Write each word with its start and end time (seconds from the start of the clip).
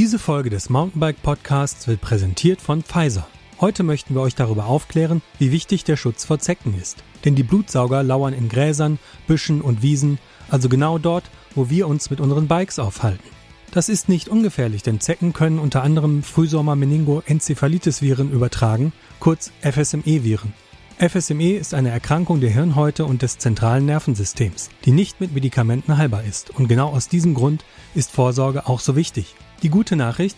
Diese 0.00 0.18
Folge 0.18 0.48
des 0.48 0.70
Mountainbike 0.70 1.22
Podcasts 1.22 1.86
wird 1.86 2.00
präsentiert 2.00 2.62
von 2.62 2.82
Pfizer. 2.82 3.26
Heute 3.60 3.82
möchten 3.82 4.14
wir 4.14 4.22
euch 4.22 4.34
darüber 4.34 4.64
aufklären, 4.64 5.20
wie 5.38 5.52
wichtig 5.52 5.84
der 5.84 5.98
Schutz 5.98 6.24
vor 6.24 6.38
Zecken 6.38 6.74
ist. 6.80 7.04
Denn 7.26 7.34
die 7.34 7.42
Blutsauger 7.42 8.02
lauern 8.02 8.32
in 8.32 8.48
Gräsern, 8.48 8.98
Büschen 9.26 9.60
und 9.60 9.82
Wiesen, 9.82 10.18
also 10.48 10.70
genau 10.70 10.96
dort, 10.96 11.24
wo 11.54 11.68
wir 11.68 11.86
uns 11.86 12.08
mit 12.08 12.18
unseren 12.18 12.48
Bikes 12.48 12.78
aufhalten. 12.78 13.28
Das 13.72 13.90
ist 13.90 14.08
nicht 14.08 14.30
ungefährlich, 14.30 14.82
denn 14.82 15.00
Zecken 15.00 15.34
können 15.34 15.58
unter 15.58 15.82
anderem 15.82 16.22
Frühsommer-Meningo-Enzephalitis-Viren 16.22 18.32
übertragen, 18.32 18.94
kurz 19.18 19.52
FSME-Viren. 19.60 20.54
FSME 20.96 21.58
ist 21.58 21.74
eine 21.74 21.90
Erkrankung 21.90 22.40
der 22.40 22.48
Hirnhäute 22.48 23.04
und 23.04 23.20
des 23.20 23.36
zentralen 23.36 23.84
Nervensystems, 23.84 24.70
die 24.86 24.92
nicht 24.92 25.20
mit 25.20 25.34
Medikamenten 25.34 25.98
heilbar 25.98 26.24
ist. 26.24 26.48
Und 26.48 26.68
genau 26.68 26.88
aus 26.88 27.08
diesem 27.08 27.34
Grund 27.34 27.66
ist 27.94 28.10
Vorsorge 28.10 28.66
auch 28.66 28.80
so 28.80 28.96
wichtig. 28.96 29.34
Die 29.62 29.68
gute 29.68 29.96
Nachricht? 29.96 30.36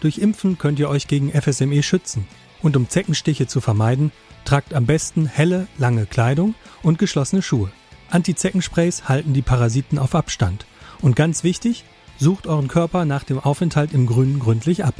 Durch 0.00 0.18
Impfen 0.18 0.58
könnt 0.58 0.78
ihr 0.78 0.88
euch 0.88 1.06
gegen 1.06 1.30
FSME 1.30 1.82
schützen. 1.82 2.26
Und 2.62 2.76
um 2.76 2.88
Zeckenstiche 2.88 3.46
zu 3.46 3.60
vermeiden, 3.60 4.12
tragt 4.44 4.74
am 4.74 4.86
besten 4.86 5.26
helle, 5.26 5.66
lange 5.78 6.06
Kleidung 6.06 6.54
und 6.82 6.98
geschlossene 6.98 7.42
Schuhe. 7.42 7.70
Anti-Zeckensprays 8.10 9.08
halten 9.08 9.32
die 9.32 9.42
Parasiten 9.42 9.98
auf 9.98 10.14
Abstand. 10.14 10.66
Und 11.00 11.16
ganz 11.16 11.44
wichtig, 11.44 11.84
sucht 12.18 12.46
euren 12.46 12.68
Körper 12.68 13.04
nach 13.04 13.24
dem 13.24 13.38
Aufenthalt 13.38 13.92
im 13.92 14.06
Grünen 14.06 14.38
gründlich 14.38 14.84
ab. 14.84 14.94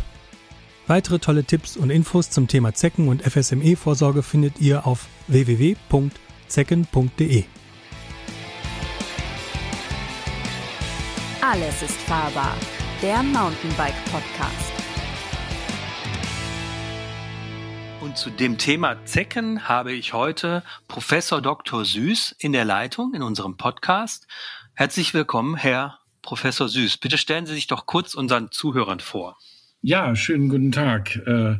Weitere 0.86 1.18
tolle 1.18 1.44
Tipps 1.44 1.76
und 1.76 1.90
Infos 1.90 2.30
zum 2.30 2.48
Thema 2.48 2.74
Zecken 2.74 3.08
und 3.08 3.22
FSME-Vorsorge 3.22 4.22
findet 4.22 4.60
ihr 4.60 4.86
auf 4.86 5.06
www.zecken.de. 5.28 7.44
Alles 11.40 11.82
ist 11.82 12.00
fahrbar. 12.02 12.54
Der 13.02 13.20
Mountainbike 13.20 14.04
Podcast. 14.12 14.72
Und 18.00 18.16
zu 18.16 18.30
dem 18.30 18.58
Thema 18.58 19.04
Zecken 19.06 19.68
habe 19.68 19.92
ich 19.92 20.12
heute 20.12 20.62
Professor 20.86 21.42
Dr. 21.42 21.84
Süß 21.84 22.36
in 22.38 22.52
der 22.52 22.64
Leitung 22.64 23.12
in 23.12 23.22
unserem 23.22 23.56
Podcast. 23.56 24.28
Herzlich 24.74 25.14
willkommen, 25.14 25.56
Herr 25.56 25.98
Professor 26.22 26.68
Süß. 26.68 26.98
Bitte 26.98 27.18
stellen 27.18 27.44
Sie 27.44 27.54
sich 27.54 27.66
doch 27.66 27.86
kurz 27.86 28.14
unseren 28.14 28.52
Zuhörern 28.52 29.00
vor. 29.00 29.36
Ja, 29.80 30.14
schönen 30.14 30.48
guten 30.48 30.70
Tag. 30.70 31.16
Äh, 31.26 31.56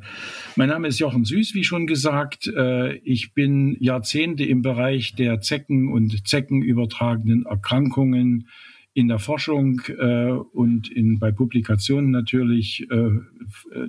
mein 0.55 0.69
Name 0.69 0.87
ist 0.87 1.01
Jochen 1.01 1.25
Süß, 1.25 1.55
wie 1.55 1.65
schon 1.65 1.89
gesagt. 1.89 2.47
Äh, 2.47 2.99
ich 2.99 3.35
bin 3.35 3.77
Jahrzehnte 3.81 4.45
im 4.45 4.63
Bereich 4.63 5.17
der 5.17 5.41
Zecken 5.41 5.93
und 5.93 6.29
Zeckenübertragenden 6.29 7.47
Erkrankungen 7.47 8.49
in 8.95 9.09
der 9.09 9.19
Forschung 9.19 9.81
äh, 9.89 10.31
und 10.31 10.91
in, 10.91 11.19
bei 11.19 11.33
Publikationen 11.33 12.11
natürlich 12.11 12.87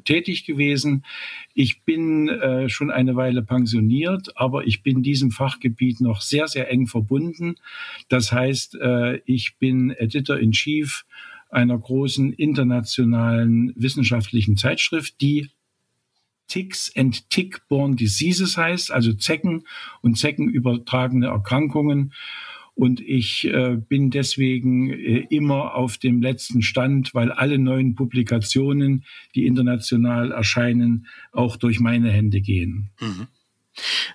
tätig 0.05 0.45
gewesen. 0.45 1.03
Ich 1.53 1.83
bin 1.83 2.29
schon 2.67 2.91
eine 2.91 3.15
Weile 3.15 3.43
pensioniert, 3.43 4.37
aber 4.37 4.65
ich 4.65 4.83
bin 4.83 5.03
diesem 5.03 5.31
Fachgebiet 5.31 6.01
noch 6.01 6.21
sehr, 6.21 6.47
sehr 6.47 6.69
eng 6.69 6.87
verbunden. 6.87 7.55
Das 8.07 8.31
heißt, 8.31 8.77
ich 9.25 9.57
bin 9.57 9.91
Editor 9.91 10.37
in 10.37 10.51
Chief 10.51 11.05
einer 11.49 11.77
großen 11.77 12.33
internationalen 12.33 13.73
wissenschaftlichen 13.75 14.57
Zeitschrift, 14.57 15.21
die 15.21 15.49
Ticks 16.47 16.91
and 16.95 17.29
Tick-Borne 17.29 17.95
Diseases 17.95 18.57
heißt, 18.57 18.91
also 18.91 19.13
Zecken 19.13 19.65
und 20.01 20.17
Zeckenübertragene 20.17 21.27
Erkrankungen. 21.27 22.13
Und 22.75 22.99
ich 23.01 23.45
äh, 23.45 23.77
bin 23.77 24.09
deswegen 24.09 24.91
äh, 24.91 25.27
immer 25.29 25.75
auf 25.75 25.97
dem 25.97 26.21
letzten 26.21 26.61
Stand, 26.61 27.13
weil 27.13 27.31
alle 27.31 27.59
neuen 27.59 27.95
Publikationen, 27.95 29.05
die 29.35 29.45
international 29.45 30.31
erscheinen, 30.31 31.07
auch 31.31 31.55
durch 31.55 31.79
meine 31.79 32.09
Hände 32.09 32.41
gehen. 32.41 32.89
Mhm. 32.99 33.27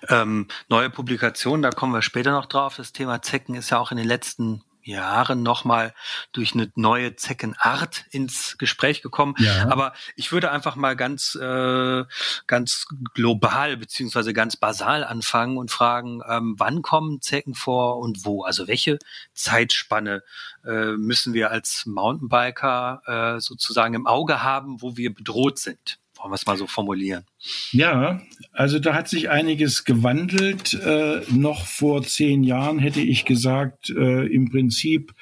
Ähm, 0.07 0.47
neue 0.69 0.89
Publikationen, 0.89 1.61
da 1.61 1.69
kommen 1.69 1.93
wir 1.93 2.01
später 2.01 2.31
noch 2.31 2.45
drauf. 2.45 2.75
Das 2.77 2.93
Thema 2.93 3.21
Zecken 3.21 3.55
ist 3.55 3.69
ja 3.69 3.79
auch 3.79 3.91
in 3.91 3.97
den 3.97 4.07
letzten 4.07 4.61
Jahren 4.89 5.43
nochmal 5.43 5.93
durch 6.33 6.53
eine 6.53 6.71
neue 6.75 7.15
Zeckenart 7.15 8.05
ins 8.11 8.57
Gespräch 8.57 9.01
gekommen. 9.01 9.35
Ja. 9.37 9.69
Aber 9.69 9.93
ich 10.15 10.31
würde 10.31 10.51
einfach 10.51 10.75
mal 10.75 10.95
ganz, 10.95 11.35
äh, 11.35 12.03
ganz 12.47 12.87
global 13.13 13.77
beziehungsweise 13.77 14.33
ganz 14.33 14.57
basal 14.57 15.03
anfangen 15.03 15.57
und 15.57 15.71
fragen, 15.71 16.21
ähm, 16.27 16.55
wann 16.57 16.81
kommen 16.81 17.21
Zecken 17.21 17.55
vor 17.55 17.99
und 17.99 18.25
wo? 18.25 18.43
Also 18.43 18.67
welche 18.67 18.99
Zeitspanne 19.33 20.23
äh, 20.65 20.93
müssen 20.97 21.33
wir 21.33 21.51
als 21.51 21.85
Mountainbiker 21.85 23.35
äh, 23.37 23.39
sozusagen 23.39 23.93
im 23.93 24.07
Auge 24.07 24.43
haben, 24.43 24.81
wo 24.81 24.97
wir 24.97 25.13
bedroht 25.13 25.59
sind? 25.59 25.99
Wollen 26.21 26.31
wir 26.31 26.35
es 26.35 26.45
mal 26.45 26.57
so 26.57 26.67
formulieren? 26.67 27.23
Ja, 27.71 28.21
also 28.51 28.79
da 28.79 28.93
hat 28.93 29.07
sich 29.07 29.29
einiges 29.29 29.85
gewandelt. 29.85 30.73
Äh, 30.73 31.21
noch 31.31 31.65
vor 31.65 32.03
zehn 32.03 32.43
Jahren 32.43 32.77
hätte 32.77 32.99
ich 32.99 33.23
gesagt, 33.23 33.89
äh, 33.89 34.25
im 34.25 34.49
Prinzip 34.49 35.13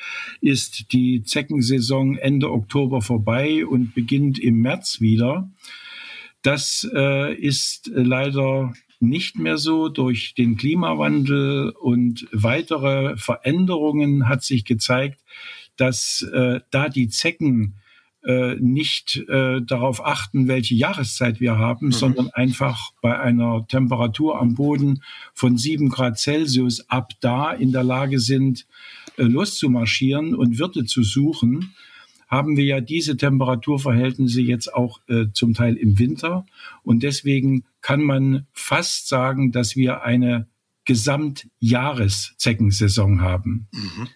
ist 0.41 0.91
die 0.94 1.22
Zeckensaison 1.22 2.18
Ende 2.18 2.52
Oktober 2.52 3.02
vorbei 3.03 3.66
und 3.66 3.94
beginnt 3.94 4.40
im 4.40 4.62
März 4.62 5.00
wieder. 5.00 5.52
Das 6.41 6.90
äh, 6.96 7.36
ist 7.36 7.91
leider 7.94 8.74
nicht 9.00 9.38
mehr 9.38 9.57
so. 9.57 9.90
Durch 9.90 10.34
den 10.34 10.57
Klimawandel 10.57 11.69
und 11.72 12.28
weitere 12.31 13.18
Veränderungen 13.18 14.28
hat 14.28 14.44
sich 14.44 14.66
gezeigt, 14.66 15.19
dass 15.75 16.24
äh, 16.34 16.62
da 16.72 16.90
die 16.90 17.09
Zecken 17.09 17.75
äh, 18.27 18.55
nicht 18.59 19.23
äh, 19.29 19.61
darauf 19.61 20.05
achten, 20.05 20.49
welche 20.49 20.75
Jahreszeit 20.75 21.39
wir 21.39 21.57
haben, 21.57 21.85
mhm. 21.88 21.93
sondern 21.93 22.29
einfach 22.31 22.91
bei 23.01 23.17
einer 23.17 23.65
Temperatur 23.67 24.41
am 24.41 24.55
Boden 24.55 25.01
von 25.33 25.57
sieben 25.57 25.88
Grad 25.88 26.19
Celsius 26.19 26.89
ab 26.89 27.13
da 27.21 27.53
in 27.53 27.71
der 27.71 27.85
Lage 27.85 28.19
sind, 28.19 28.67
äh, 29.15 29.23
loszumarschieren 29.23 30.35
und 30.35 30.59
Wirte 30.59 30.83
zu 30.83 31.03
suchen, 31.03 31.73
haben 32.27 32.57
wir 32.57 32.65
ja 32.65 32.81
diese 32.81 33.15
Temperaturverhältnisse 33.15 34.41
jetzt 34.41 34.73
auch 34.73 34.99
äh, 35.07 35.27
zum 35.31 35.53
Teil 35.53 35.77
im 35.77 35.97
Winter. 35.97 36.45
Und 36.83 37.03
deswegen 37.03 37.63
kann 37.79 38.01
man 38.01 38.45
fast 38.51 39.07
sagen, 39.07 39.53
dass 39.53 39.77
wir 39.77 40.03
eine 40.03 40.47
Gesamtjahreszeckensaison 40.83 43.21
haben. 43.21 43.69
Mhm. 43.71 44.09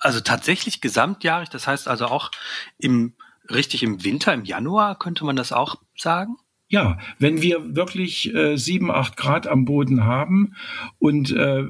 Also 0.00 0.18
tatsächlich 0.18 0.80
gesamtjahrig, 0.80 1.50
das 1.50 1.68
heißt 1.68 1.86
also 1.86 2.06
auch 2.06 2.32
im 2.78 3.14
richtig 3.50 3.82
im 3.82 4.04
Winter, 4.04 4.32
im 4.32 4.44
Januar, 4.44 4.98
könnte 4.98 5.24
man 5.24 5.36
das 5.36 5.52
auch 5.52 5.76
sagen? 5.96 6.36
Ja, 6.68 6.98
wenn 7.18 7.42
wir 7.42 7.76
wirklich 7.76 8.34
äh, 8.34 8.56
sieben, 8.56 8.90
acht 8.90 9.16
Grad 9.16 9.46
am 9.46 9.64
Boden 9.64 10.04
haben 10.04 10.54
und 10.98 11.30
äh, 11.30 11.62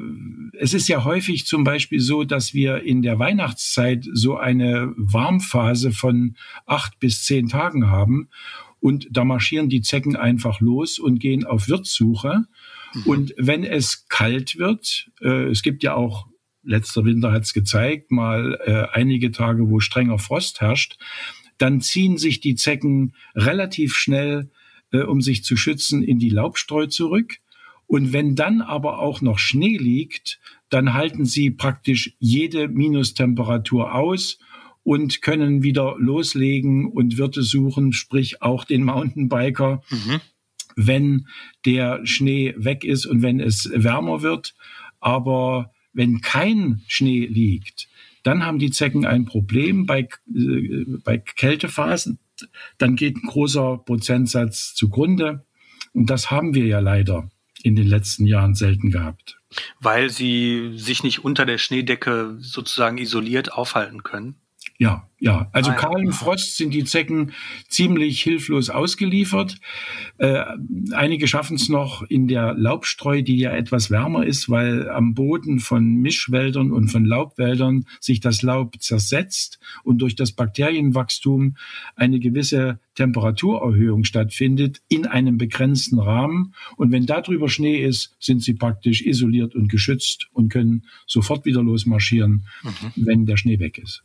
es 0.59 0.73
ist 0.73 0.89
ja 0.89 1.05
häufig 1.05 1.47
zum 1.47 1.65
Beispiel 1.65 2.01
so, 2.01 2.23
dass 2.25 2.55
wir 2.55 2.85
in 2.85 3.03
der 3.03 3.19
Weihnachtszeit 3.19 4.07
so 4.13 4.37
eine 4.37 4.95
Warmphase 4.97 5.91
von 5.93 6.37
acht 6.65 7.01
bis 7.01 7.25
zehn 7.25 7.49
Tagen 7.49 7.91
haben 7.91 8.29
und 8.79 9.09
da 9.11 9.25
marschieren 9.25 9.69
die 9.69 9.83
Zecken 9.83 10.15
einfach 10.15 10.61
los 10.61 10.99
und 10.99 11.19
gehen 11.19 11.45
auf 11.45 11.69
Wirtssuche. 11.69 12.45
Mhm. 12.95 13.03
Und 13.05 13.35
wenn 13.37 13.65
es 13.65 14.09
kalt 14.09 14.59
wird, 14.59 15.11
äh, 15.21 15.49
es 15.49 15.63
gibt 15.63 15.83
ja 15.83 15.95
auch 15.95 16.29
letzter 16.63 17.05
Winter 17.05 17.33
hat 17.33 17.43
es 17.43 17.53
gezeigt, 17.53 18.11
mal 18.11 18.59
äh, 18.65 18.97
einige 18.97 19.31
Tage, 19.31 19.69
wo 19.71 19.81
strenger 19.81 20.19
Frost 20.19 20.61
herrscht, 20.61 20.99
dann 21.59 21.81
ziehen 21.81 22.19
sich 22.19 22.41
die 22.41 22.55
Zecken 22.55 23.15
relativ 23.35 23.95
schnell, 23.95 24.51
äh, 24.93 25.03
um 25.03 25.21
sich 25.21 25.45
zu 25.45 25.57
schützen, 25.57 26.03
in 26.03 26.19
die 26.19 26.31
Laubstreu 26.31 26.87
zurück. 26.87 27.39
Und 27.87 28.13
wenn 28.13 28.35
dann 28.35 28.61
aber 28.63 28.99
auch 28.99 29.21
noch 29.21 29.39
Schnee 29.39 29.77
liegt, 29.77 30.41
dann 30.71 30.95
halten 30.95 31.27
sie 31.27 31.51
praktisch 31.51 32.15
jede 32.19 32.69
Minustemperatur 32.69 33.95
aus 33.95 34.39
und 34.83 35.23
können 35.23 35.63
wieder 35.63 35.97
loslegen 35.99 36.87
und 36.87 37.19
Wirte 37.19 37.43
suchen, 37.43 37.93
sprich 37.93 38.43
auch 38.43 38.65
den 38.65 38.85
Mountainbiker, 38.85 39.83
mhm. 39.91 40.21
wenn 40.77 41.27
der 41.65 42.05
Schnee 42.07 42.55
weg 42.57 42.85
ist 42.85 43.07
und 43.07 43.23
wenn 43.23 43.41
es 43.41 43.71
wärmer 43.75 44.23
wird. 44.23 44.55
Aber 45.01 45.73
wenn 45.93 46.21
kein 46.21 46.83
Schnee 46.87 47.27
liegt, 47.27 47.89
dann 48.25 48.45
haben 48.45 48.59
die 48.59 48.71
Zecken 48.71 49.07
ein 49.07 49.27
Problem 49.27 49.87
bei, 49.87 50.09
äh, 50.35 50.85
bei 51.05 51.19
Kältephasen. 51.19 52.19
Dann 52.79 52.97
geht 52.97 53.17
ein 53.17 53.29
großer 53.29 53.79
Prozentsatz 53.79 54.75
zugrunde. 54.75 55.47
Und 55.93 56.11
das 56.11 56.31
haben 56.31 56.55
wir 56.55 56.67
ja 56.67 56.81
leider 56.81 57.31
in 57.63 57.77
den 57.77 57.87
letzten 57.87 58.27
Jahren 58.27 58.55
selten 58.55 58.91
gehabt. 58.91 59.39
Weil 59.79 60.11
sie 60.11 60.73
sich 60.77 61.05
nicht 61.05 61.25
unter 61.25 61.47
der 61.47 61.59
Schneedecke 61.59 62.37
sozusagen 62.41 62.99
isoliert 62.99 63.53
aufhalten 63.53 64.03
können? 64.03 64.37
Ja, 64.77 65.09
ja. 65.21 65.49
Also 65.53 65.71
Ah, 65.71 65.75
ja. 65.75 65.79
kahlem 65.81 66.13
Frost 66.13 66.57
sind 66.57 66.75
die 66.75 66.83
Zecken 66.83 67.33
ziemlich 67.69 68.21
hilflos 68.23 68.71
ausgeliefert. 68.71 69.61
Äh, 70.19 70.43
einige 70.93 71.29
schaffen 71.29 71.55
es 71.55 71.69
noch 71.69 72.03
in 72.03 72.27
der 72.27 72.55
Laubstreu, 72.55 73.23
die 73.23 73.39
ja 73.39 73.53
etwas 73.53 73.93
wärmer 73.93 74.27
ist, 74.27 74.51
weil 74.51 74.91
am 74.91 75.15
Boden 75.15 75.61
von 75.61 75.95
Mischwäldern 75.95 76.73
und 76.73 76.89
von 76.89 77.05
Laubwäldern 77.05 77.87
sich 78.01 78.19
das 78.19 78.43
Laub 78.43 78.83
zersetzt 78.83 79.61
und 79.85 79.99
durch 79.99 80.17
das 80.17 80.33
Bakterienwachstum 80.33 81.57
eine 81.95 82.19
gewisse 82.19 82.81
Temperaturerhöhung 82.97 84.03
stattfindet 84.03 84.83
in 84.89 85.07
einem 85.07 85.39
begrenzten 85.39 86.01
Rahmen. 86.01 86.53
Und 86.77 86.91
wenn 86.91 87.07
darüber 87.07 87.49
Schnee 87.49 87.79
ist, 87.85 88.17
sind 88.19 88.43
sie 88.43 88.55
praktisch 88.55 89.03
isoliert 89.03 89.55
und 89.55 89.69
geschützt 89.71 90.29
und 90.33 90.49
können 90.53 90.85
sofort 91.07 91.45
wieder 91.45 91.63
losmarschieren, 91.63 92.47
wenn 92.97 93.25
der 93.25 93.37
Schnee 93.37 93.61
weg 93.61 93.79
ist. 93.79 94.03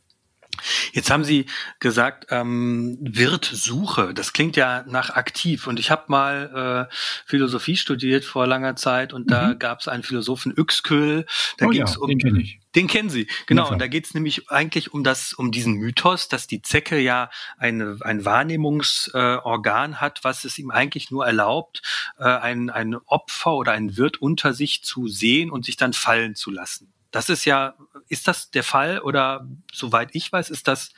Jetzt 0.92 1.10
haben 1.10 1.24
Sie 1.24 1.46
gesagt, 1.78 2.26
ähm, 2.30 2.98
Wirtsuche. 3.00 4.12
Das 4.14 4.32
klingt 4.32 4.56
ja 4.56 4.84
nach 4.86 5.10
aktiv. 5.10 5.66
Und 5.66 5.78
ich 5.80 5.90
habe 5.90 6.04
mal 6.08 6.88
äh, 6.90 6.94
Philosophie 7.26 7.76
studiert 7.76 8.24
vor 8.24 8.46
langer 8.46 8.76
Zeit 8.76 9.12
und 9.12 9.30
da 9.30 9.54
gab 9.54 9.80
es 9.80 9.88
einen 9.88 10.02
Philosophen 10.02 10.54
Yxköhl. 10.56 11.26
Da 11.58 11.66
Mhm. 11.66 11.68
oh 11.68 11.72
ja, 11.72 11.84
ging's 11.84 11.96
um 11.96 12.08
den 12.08 12.18
kenne 12.18 12.40
ich. 12.42 12.60
Den 12.76 12.86
kennen 12.86 13.10
Sie, 13.10 13.22
Ja, 13.22 13.34
genau. 13.46 13.62
klar. 13.62 13.72
Und 13.72 13.78
da 13.80 13.88
geht 13.88 14.06
es 14.06 14.14
nämlich 14.14 14.48
eigentlich 14.50 14.92
um 14.94 15.02
das, 15.02 15.32
um 15.32 15.50
diesen 15.50 15.74
Mythos, 15.74 16.28
dass 16.28 16.46
die 16.46 16.62
Zecke 16.62 16.98
ja 17.00 17.30
eine, 17.58 17.96
ein 18.00 18.24
Wahrnehmungsorgan 18.24 19.92
äh, 19.92 19.96
hat, 19.96 20.22
was 20.22 20.44
es 20.44 20.58
ihm 20.58 20.70
eigentlich 20.70 21.10
nur 21.10 21.26
erlaubt, 21.26 21.82
äh, 22.18 22.24
ein, 22.24 22.70
ein 22.70 22.94
Opfer 23.06 23.54
oder 23.54 23.72
ein 23.72 23.96
Wirt 23.96 24.18
unter 24.22 24.54
sich 24.54 24.84
zu 24.84 25.08
sehen 25.08 25.50
und 25.50 25.64
sich 25.64 25.76
dann 25.76 25.92
fallen 25.92 26.36
zu 26.36 26.50
lassen. 26.52 26.92
Das 27.10 27.28
ist 27.28 27.44
ja, 27.44 27.74
ist 28.08 28.28
das 28.28 28.50
der 28.50 28.62
Fall 28.62 29.00
oder 29.00 29.46
soweit 29.72 30.10
ich 30.12 30.30
weiß, 30.30 30.50
ist 30.50 30.68
das 30.68 30.92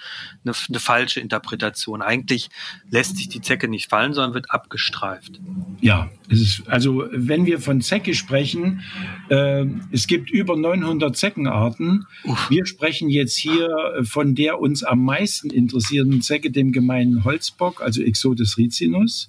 eine, 0.45 0.55
eine 0.69 0.81
falsche 0.81 1.21
Interpretation. 1.21 2.03
Eigentlich 2.03 2.51
lässt 2.91 3.17
sich 3.17 3.29
die 3.29 3.41
Zecke 3.41 3.69
nicht 3.69 3.89
fallen, 3.89 4.13
sondern 4.13 4.35
wird 4.35 4.51
abgestreift. 4.51 5.41
Ja, 5.81 6.11
es 6.29 6.41
ist, 6.41 6.69
also 6.69 7.05
wenn 7.13 7.47
wir 7.47 7.61
von 7.61 7.81
Zecke 7.81 8.15
sprechen, 8.15 8.83
äh, 9.31 9.65
es 9.91 10.07
gibt 10.07 10.31
über 10.31 10.57
900 10.57 11.17
Zeckenarten. 11.17 12.07
Wir 12.49 12.67
sprechen 12.67 13.09
jetzt 13.09 13.37
hier 13.37 13.69
von 14.03 14.35
der 14.35 14.61
uns 14.61 14.83
am 14.83 15.05
meisten 15.05 15.51
interessierenden 15.51 16.23
Zecke, 16.23 16.51
dem 16.51 16.73
gemeinen 16.73 17.25
Holzbock, 17.25 17.83
also 17.83 18.03
Exodus 18.03 18.59
ricinus. 18.59 19.29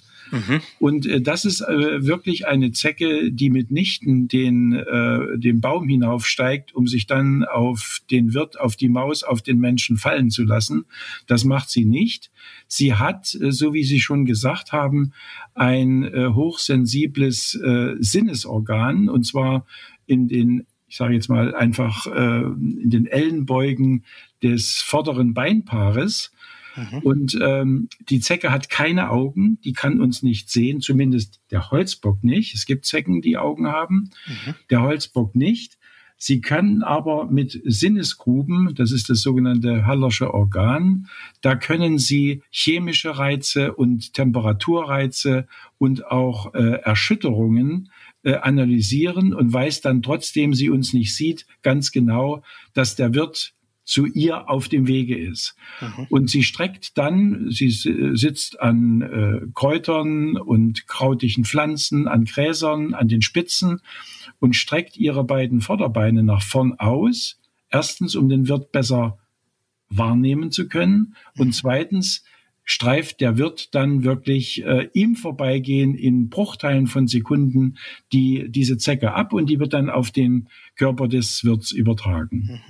Und 0.80 1.06
äh, 1.06 1.22
das 1.22 1.46
ist 1.46 1.62
äh, 1.62 2.06
wirklich 2.06 2.48
eine 2.48 2.72
Zecke, 2.72 3.32
die 3.32 3.50
mitnichten 3.50 4.28
den, 4.28 4.74
äh, 4.74 5.38
den 5.38 5.62
Baum 5.62 5.88
hinaufsteigt, 5.88 6.74
um 6.74 6.88
sich 6.88 7.08
dann 7.08 7.44
auf 7.44 8.00
den 8.12 8.34
Wirt, 8.34 8.60
auf 8.60 8.76
die 8.76 8.90
Maus, 8.90 9.24
auf 9.24 9.42
den 9.42 9.60
Menschen 9.60 9.98
fallen 9.98 10.30
zu 10.30 10.44
lassen. 10.44 10.86
Das 11.28 11.44
macht 11.44 11.70
sie 11.70 11.86
nicht. 11.86 12.32
Sie 12.68 12.94
hat, 12.96 13.36
äh, 13.36 13.52
so 13.52 13.74
wie 13.74 13.84
Sie 13.84 14.00
schon 14.00 14.26
gesagt 14.26 14.72
haben, 14.72 15.14
ein 15.54 16.04
äh, 16.04 16.30
hochsensibles 16.34 17.56
äh, 17.56 17.96
Sinnesorgan, 18.00 19.10
und 19.10 19.26
zwar 19.26 19.66
in 20.06 20.28
den 20.28 20.66
ich 20.94 20.98
sage 20.98 21.16
jetzt 21.16 21.28
mal 21.28 21.56
einfach 21.56 22.06
äh, 22.06 22.42
in 22.44 22.92
den 22.92 23.08
Ellenbeugen 23.08 24.04
des 24.44 24.76
vorderen 24.76 25.34
Beinpaares. 25.34 26.32
Und 27.04 27.38
ähm, 27.42 27.90
die 28.10 28.20
Zecke 28.20 28.52
hat 28.52 28.70
keine 28.70 29.10
Augen, 29.10 29.60
die 29.64 29.74
kann 29.74 30.02
uns 30.02 30.24
nicht 30.24 30.50
sehen, 30.50 30.82
zumindest 30.82 31.42
der 31.52 31.72
Holzbock 31.72 32.24
nicht. 32.24 32.56
Es 32.56 32.66
gibt 32.66 32.86
Zecken, 32.86 33.22
die 33.22 33.38
Augen 33.38 33.68
haben, 33.68 34.10
der 34.70 34.82
Holzbock 34.82 35.36
nicht. 35.36 35.78
Sie 36.26 36.40
kann 36.40 36.84
aber 36.84 37.30
mit 37.30 37.60
Sinnesgruben, 37.66 38.74
das 38.76 38.94
ist 38.94 39.10
das 39.10 39.20
sogenannte 39.20 39.86
Hallersche 39.86 40.34
Organ, 40.34 41.08
da 41.42 41.56
können 41.56 41.98
sie 41.98 42.44
chemische 42.50 43.18
Reize 43.18 43.74
und 43.74 44.14
Temperaturreize 44.14 45.48
und 45.78 46.06
auch 46.06 46.54
äh, 46.54 46.80
Erschütterungen 46.82 47.90
äh, 48.24 48.36
analysieren 48.36 49.34
und 49.34 49.52
weiß 49.52 49.82
dann 49.82 50.02
trotzdem, 50.02 50.54
sie 50.54 50.70
uns 50.70 50.94
nicht 50.94 51.14
sieht, 51.14 51.46
ganz 51.62 51.92
genau, 51.92 52.42
dass 52.74 52.96
der 52.96 53.14
Wirt 53.14 53.54
zu 53.86 54.06
ihr 54.06 54.50
auf 54.50 54.70
dem 54.70 54.88
Wege 54.88 55.18
ist. 55.18 55.56
Und 56.10 56.30
sie 56.30 56.44
streckt 56.44 56.98
dann, 56.98 57.50
sie 57.50 57.70
si- 57.70 58.12
sitzt 58.14 58.60
an 58.60 59.02
äh, 59.02 59.42
Kräutern 59.54 60.38
und 60.38 60.88
krautigen 60.88 61.44
Pflanzen, 61.44 62.08
an 62.08 62.26
Gräsern, 62.26 62.94
an 62.94 63.08
den 63.08 63.22
Spitzen 63.22 63.82
und 64.40 64.56
streckt 64.56 64.96
ihre 64.98 65.24
beiden 65.24 65.60
Vorderbeine 65.62 66.24
nach 66.24 66.42
vorn 66.42 66.74
aus. 66.80 67.40
Erstens, 67.70 68.16
um 68.16 68.30
den 68.30 68.48
Wirt 68.48 68.72
besser 68.72 69.18
wahrnehmen 69.90 70.52
zu 70.52 70.68
können. 70.68 71.16
Und 71.38 71.54
zweitens 71.54 72.24
streift 72.64 73.20
der 73.20 73.38
Wirt 73.38 73.76
dann 73.76 74.06
wirklich 74.06 74.64
äh, 74.64 74.88
im 74.94 75.16
Vorbeigehen 75.16 75.96
in 75.96 76.30
Bruchteilen 76.30 76.88
von 76.88 77.08
Sekunden 77.08 77.78
die, 78.14 78.46
diese 78.50 78.78
Zecke 78.78 79.14
ab 79.14 79.34
und 79.34 79.50
die 79.50 79.60
wird 79.60 79.74
dann 79.74 79.90
auf 79.90 80.12
den 80.12 80.48
Körper 80.78 81.10
des 81.10 81.44
Wirts 81.44 81.72
übertragen. 81.74 82.62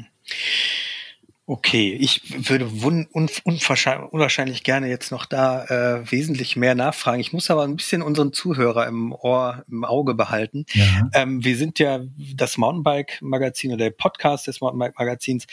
Okay, 1.54 1.94
ich 1.94 2.50
würde 2.50 2.66
unwahrscheinlich 2.66 4.64
gerne 4.64 4.88
jetzt 4.88 5.12
noch 5.12 5.28
da 5.28 5.66
äh, 5.66 6.12
wesentlich 6.12 6.56
mehr 6.56 6.74
nachfragen. 6.74 7.20
Ich 7.20 7.32
muss 7.32 7.52
aber 7.52 7.62
ein 7.62 7.76
bisschen 7.76 8.02
unseren 8.02 8.34
Zuhörer 8.34 8.88
im 8.88 9.12
Ohr, 9.14 9.64
im 9.70 9.84
Auge 9.86 10.16
behalten. 10.16 10.66
Ja. 10.74 11.12
Ähm, 11.14 11.46
wir 11.46 11.56
sind 11.56 11.78
ja 11.78 12.00
das 12.36 12.58
Mountainbike-Magazin 12.58 13.72
oder 13.72 13.86
der 13.86 13.92
Podcast 13.92 14.48
des 14.48 14.62
Mountainbike-Magazins. 14.62 15.46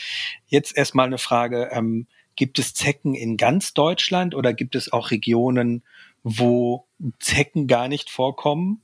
Jetzt 0.47 0.75
erstmal 0.75 1.05
eine 1.05 1.19
Frage. 1.19 1.69
Ähm, 1.71 2.07
gibt 2.35 2.57
es 2.57 2.73
Zecken 2.73 3.13
in 3.13 3.37
ganz 3.37 3.75
Deutschland 3.75 4.33
oder 4.33 4.53
gibt 4.53 4.73
es 4.73 4.91
auch 4.91 5.11
Regionen, 5.11 5.83
wo 6.23 6.87
Zecken 7.19 7.67
gar 7.67 7.87
nicht 7.87 8.09
vorkommen? 8.09 8.81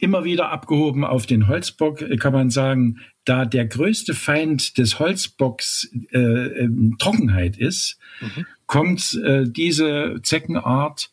Immer 0.00 0.24
wieder 0.24 0.50
abgehoben 0.50 1.04
auf 1.04 1.26
den 1.26 1.46
Holzbock, 1.48 2.02
äh, 2.02 2.16
kann 2.16 2.32
man 2.32 2.50
sagen, 2.50 2.98
da 3.24 3.44
der 3.44 3.66
größte 3.66 4.14
Feind 4.14 4.78
des 4.78 4.98
Holzbocks 4.98 5.90
äh, 6.12 6.18
ähm, 6.18 6.96
Trockenheit 6.98 7.56
ist, 7.56 7.98
kommt 8.66 9.20
äh, 9.24 9.44
diese 9.46 10.20
Zeckenart 10.22 11.10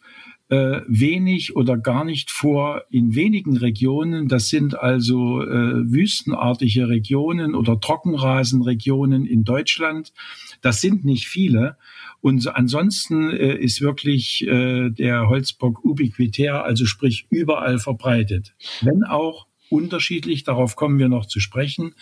äh, 0.50 0.81
wenig 0.88 1.56
oder 1.56 1.78
gar 1.78 2.06
nicht 2.06 2.31
vor 2.31 2.84
in 2.89 3.16
wenigen 3.16 3.57
Regionen. 3.57 4.28
Das 4.28 4.48
sind 4.48 4.80
also 4.80 5.42
äh, 5.44 5.92
wüstenartige 5.92 6.88
Regionen 6.88 7.56
oder 7.56 7.80
Trockenrasenregionen 7.80 9.25
in 9.25 9.44
Deutschland. 9.44 10.13
Das 10.62 10.80
sind 10.81 11.04
nicht 11.04 11.28
viele. 11.28 11.78
Und 12.22 12.42
so 12.42 12.50
ansonsten 12.52 13.30
äh, 13.31 13.56
ist 13.56 13.81
wirklich 13.81 14.46
äh, 14.48 14.90
der 14.90 15.30
Holzbock 15.30 15.84
ubiquitär, 15.86 16.64
also 16.64 16.86
sprich 16.86 17.28
überall 17.30 17.80
verbreitet. 17.80 18.54
Wenn 18.81 19.04
auch 19.04 19.48
unterschiedlich, 19.69 20.44
darauf 20.44 20.75
kommen 20.75 20.98
wir 21.00 21.10
noch 21.10 21.25
zu 21.25 21.40
sprechen, 21.40 21.94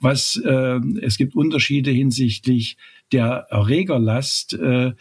was 0.00 0.36
äh, 0.44 0.80
es 1.02 1.16
gibt 1.16 1.34
Unterschiede 1.34 1.90
hinsichtlich 1.90 2.76
der 3.12 3.46
Erregerlast, 3.50 4.52
äh, 4.54 4.92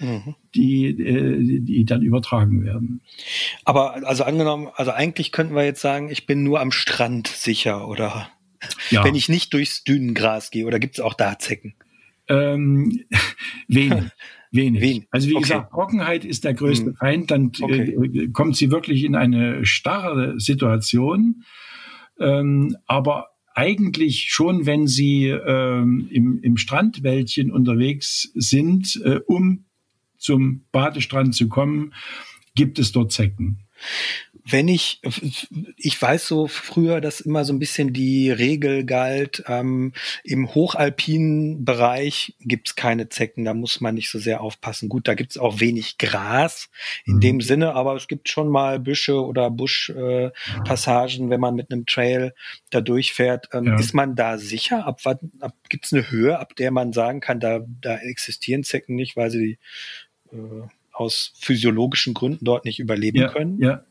die, 0.56 0.86
äh, 0.88 1.60
die 1.60 1.86
dann 1.86 2.02
übertragen 2.02 2.64
werden. 2.64 3.02
Aber 3.66 4.08
also 4.08 4.24
angenommen, 4.24 4.70
also 4.76 4.92
eigentlich 4.92 5.32
könnten 5.32 5.56
wir 5.56 5.66
jetzt 5.66 5.82
sagen, 5.82 6.10
ich 6.10 6.26
bin 6.26 6.44
nur 6.44 6.60
am 6.62 6.72
Strand 6.72 7.28
sicher 7.28 7.88
oder 7.88 8.30
Ja. 8.90 9.04
wenn 9.04 9.16
ich 9.16 9.30
nicht 9.30 9.54
durchs 9.54 9.84
Dünengras 9.84 10.52
gehe 10.52 10.66
oder 10.66 10.80
gibt 10.80 10.96
es 10.96 11.02
auch 11.02 11.14
da 11.14 11.38
Zecken? 11.38 11.76
Ähm, 12.30 13.04
wenig. 13.68 14.04
Wenig. 14.52 14.82
Wenig. 14.82 15.08
Also 15.12 15.28
wie 15.30 15.34
Okay. 15.36 15.44
gesagt, 15.44 15.72
Trockenheit 15.72 16.26
ist 16.26 16.44
der 16.44 16.54
größte 16.54 16.88
Hm. 16.88 16.96
Feind. 16.96 17.32
Dann 17.32 17.52
Okay. 17.60 17.96
äh, 17.96 18.28
kommt 18.30 18.56
sie 18.56 18.72
wirklich 18.72 19.04
in 19.04 19.16
eine 19.16 19.66
starre 19.66 20.40
Situation. 20.40 21.44
Ähm, 22.20 22.76
aber 22.86 23.28
eigentlich 23.54 24.28
schon, 24.30 24.66
wenn 24.66 24.88
sie 24.88 25.26
ähm, 25.28 26.08
im, 26.12 26.40
im 26.42 26.58
Strandwäldchen 26.58 27.52
unterwegs 27.52 28.32
sind, 28.36 29.02
äh, 29.04 29.20
um 29.26 29.66
zum 30.18 30.66
Badestrand 30.72 31.36
zu 31.36 31.48
kommen, 31.48 31.94
gibt 32.56 32.80
es 32.80 32.92
dort 32.92 33.12
Zecken. 33.12 33.60
Wenn 34.50 34.68
ich, 34.70 35.02
ich 35.76 36.02
weiß 36.02 36.26
so 36.28 36.48
früher, 36.48 37.02
dass 37.02 37.20
immer 37.20 37.44
so 37.44 37.52
ein 37.52 37.60
bisschen 37.60 37.92
die 37.92 38.32
Regel 38.32 38.86
galt, 38.86 39.44
ähm, 39.48 39.94
im 40.24 40.54
hochalpinen 40.56 41.66
Bereich 41.66 42.36
gibt's 42.40 42.76
keine 42.76 43.10
Zecken, 43.10 43.44
da 43.46 43.54
muss 43.54 43.82
man 43.82 43.96
nicht 43.96 44.10
so 44.10 44.20
sehr 44.20 44.42
aufpassen. 44.42 44.88
Gut, 44.90 45.08
da 45.08 45.16
gibt's 45.16 45.38
auch 45.38 45.60
wenig 45.60 45.98
Gras 45.98 46.70
in 47.06 47.16
Mhm. 47.16 47.20
dem 47.22 47.42
Sinne, 47.42 47.74
aber 47.74 47.96
es 47.96 48.08
gibt 48.08 48.30
schon 48.30 48.48
mal 48.48 48.80
Büsche 48.80 49.22
oder 49.24 49.50
Buschpassagen, 49.50 51.28
äh, 51.28 51.30
wenn 51.30 51.40
man 51.42 51.56
mit 51.56 51.72
einem 51.72 51.86
Trail 51.86 52.34
da 52.70 52.82
durchfährt. 52.82 53.50
Ähm, 53.54 53.66
Ja. 53.66 53.80
Ist 53.80 53.94
man 53.94 54.16
da 54.16 54.38
sicher? 54.38 54.86
Ab 54.88 55.02
wann 55.04 55.20
ab, 55.40 55.56
gibt's 55.70 55.92
eine 55.94 56.10
Höhe, 56.10 56.40
ab 56.40 56.56
der 56.56 56.72
man 56.72 56.94
sagen 56.94 57.20
kann, 57.20 57.40
da, 57.40 57.60
da 57.82 57.98
existieren 57.98 58.64
Zecken 58.64 58.96
nicht, 58.96 59.16
weil 59.18 59.30
sie 59.32 59.58
äh, 60.32 60.38
aus 60.94 61.34
physiologischen 61.40 62.14
Gründen 62.14 62.44
dort 62.46 62.66
nicht 62.66 62.80
überleben 62.80 63.18
Ja, 63.20 63.28
können? 63.30 63.60
ja. 63.62 63.84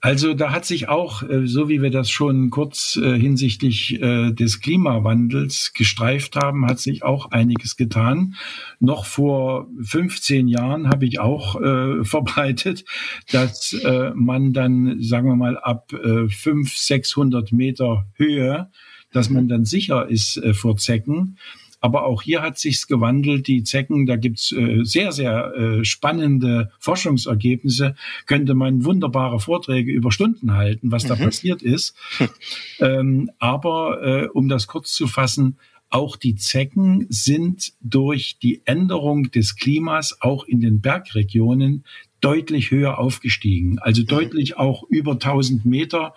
Also 0.00 0.34
da 0.34 0.52
hat 0.52 0.66
sich 0.66 0.88
auch, 0.88 1.22
äh, 1.22 1.46
so 1.46 1.70
wie 1.70 1.80
wir 1.80 1.90
das 1.90 2.10
schon 2.10 2.50
kurz 2.50 2.96
äh, 3.02 3.18
hinsichtlich 3.18 4.02
äh, 4.02 4.32
des 4.32 4.60
Klimawandels 4.60 5.72
gestreift 5.74 6.36
haben, 6.36 6.66
hat 6.66 6.78
sich 6.78 7.02
auch 7.02 7.30
einiges 7.30 7.76
getan. 7.76 8.34
Noch 8.80 9.06
vor 9.06 9.66
15 9.80 10.46
Jahren 10.46 10.88
habe 10.88 11.06
ich 11.06 11.20
auch 11.20 11.54
verbreitet, 12.04 12.84
dass 13.30 13.76
man 14.14 14.52
dann, 14.52 15.00
sagen 15.00 15.28
wir 15.28 15.36
mal, 15.36 15.56
ab 15.58 15.92
äh, 15.92 16.28
500, 16.28 16.68
600 16.68 17.52
Meter 17.52 18.06
Höhe, 18.14 18.70
dass 19.12 19.30
man 19.30 19.48
dann 19.48 19.64
sicher 19.64 20.08
ist 20.08 20.40
vor 20.52 20.76
Zecken. 20.76 21.38
Aber 21.84 22.06
auch 22.06 22.22
hier 22.22 22.40
hat 22.40 22.58
sich's 22.58 22.86
gewandelt. 22.86 23.46
Die 23.46 23.62
Zecken, 23.62 24.06
da 24.06 24.16
gibt's 24.16 24.52
äh, 24.52 24.84
sehr, 24.84 25.12
sehr 25.12 25.52
äh, 25.54 25.84
spannende 25.84 26.72
Forschungsergebnisse. 26.78 27.94
Könnte 28.24 28.54
man 28.54 28.86
wunderbare 28.86 29.38
Vorträge 29.38 29.92
über 29.92 30.10
Stunden 30.10 30.54
halten, 30.54 30.90
was 30.90 31.04
mhm. 31.04 31.08
da 31.08 31.16
passiert 31.16 31.60
ist. 31.60 31.94
ähm, 32.80 33.30
aber 33.38 34.02
äh, 34.02 34.28
um 34.28 34.48
das 34.48 34.66
kurz 34.66 34.94
zu 34.94 35.06
fassen, 35.06 35.58
auch 35.90 36.16
die 36.16 36.36
Zecken 36.36 37.04
sind 37.10 37.74
durch 37.82 38.38
die 38.38 38.62
Änderung 38.64 39.30
des 39.30 39.54
Klimas 39.54 40.16
auch 40.22 40.46
in 40.46 40.62
den 40.62 40.80
Bergregionen 40.80 41.84
deutlich 42.22 42.70
höher 42.70 42.98
aufgestiegen. 42.98 43.78
Also 43.78 44.00
mhm. 44.00 44.06
deutlich 44.06 44.56
auch 44.56 44.84
über 44.88 45.12
1000 45.12 45.66
Meter 45.66 46.14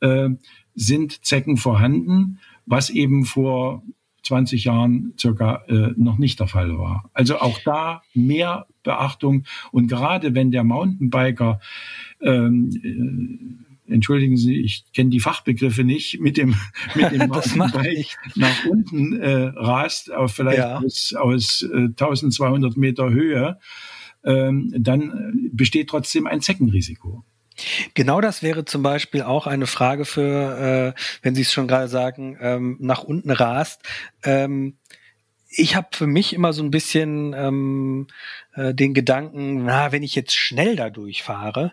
äh, 0.00 0.28
sind 0.74 1.24
Zecken 1.24 1.56
vorhanden, 1.56 2.38
was 2.66 2.90
eben 2.90 3.24
vor 3.24 3.82
20 4.26 4.64
Jahren 4.64 5.14
circa 5.18 5.62
äh, 5.68 5.92
noch 5.96 6.18
nicht 6.18 6.40
der 6.40 6.48
Fall 6.48 6.78
war. 6.78 7.10
Also 7.12 7.38
auch 7.38 7.58
da 7.64 8.02
mehr 8.14 8.66
Beachtung 8.82 9.44
und 9.72 9.88
gerade 9.88 10.34
wenn 10.34 10.50
der 10.50 10.64
Mountainbiker 10.64 11.60
ähm, 12.20 12.70
äh, 12.82 13.92
entschuldigen 13.92 14.36
Sie, 14.36 14.60
ich 14.60 14.84
kenne 14.92 15.10
die 15.10 15.20
Fachbegriffe 15.20 15.84
nicht, 15.84 16.20
mit 16.20 16.36
dem, 16.36 16.54
mit 16.94 17.12
dem 17.12 17.28
Mountainbike 17.28 18.16
nach 18.34 18.64
unten 18.66 19.20
äh, 19.20 19.52
rast, 19.54 20.12
auf 20.12 20.34
vielleicht 20.34 20.58
ja. 20.58 20.78
aus, 20.78 21.14
aus 21.16 21.62
äh, 21.62 21.86
1200 21.86 22.76
Meter 22.76 23.10
Höhe, 23.10 23.58
ähm, 24.24 24.72
dann 24.76 25.50
besteht 25.52 25.88
trotzdem 25.88 26.26
ein 26.26 26.40
Zeckenrisiko. 26.40 27.24
Genau 27.94 28.20
das 28.20 28.42
wäre 28.42 28.64
zum 28.64 28.82
Beispiel 28.82 29.22
auch 29.22 29.46
eine 29.46 29.66
Frage 29.66 30.04
für, 30.04 30.94
äh, 30.94 31.00
wenn 31.22 31.34
Sie 31.34 31.42
es 31.42 31.52
schon 31.52 31.68
gerade 31.68 31.88
sagen, 31.88 32.36
ähm, 32.40 32.76
nach 32.80 33.02
unten 33.02 33.30
rast. 33.30 33.82
Ähm, 34.22 34.78
ich 35.48 35.74
habe 35.74 35.88
für 35.92 36.06
mich 36.06 36.32
immer 36.32 36.52
so 36.52 36.62
ein 36.62 36.70
bisschen 36.70 37.32
ähm, 37.32 38.08
äh, 38.54 38.74
den 38.74 38.94
Gedanken, 38.94 39.64
na, 39.64 39.92
wenn 39.92 40.02
ich 40.02 40.14
jetzt 40.14 40.34
schnell 40.34 40.76
da 40.76 40.90
durchfahre, 40.90 41.72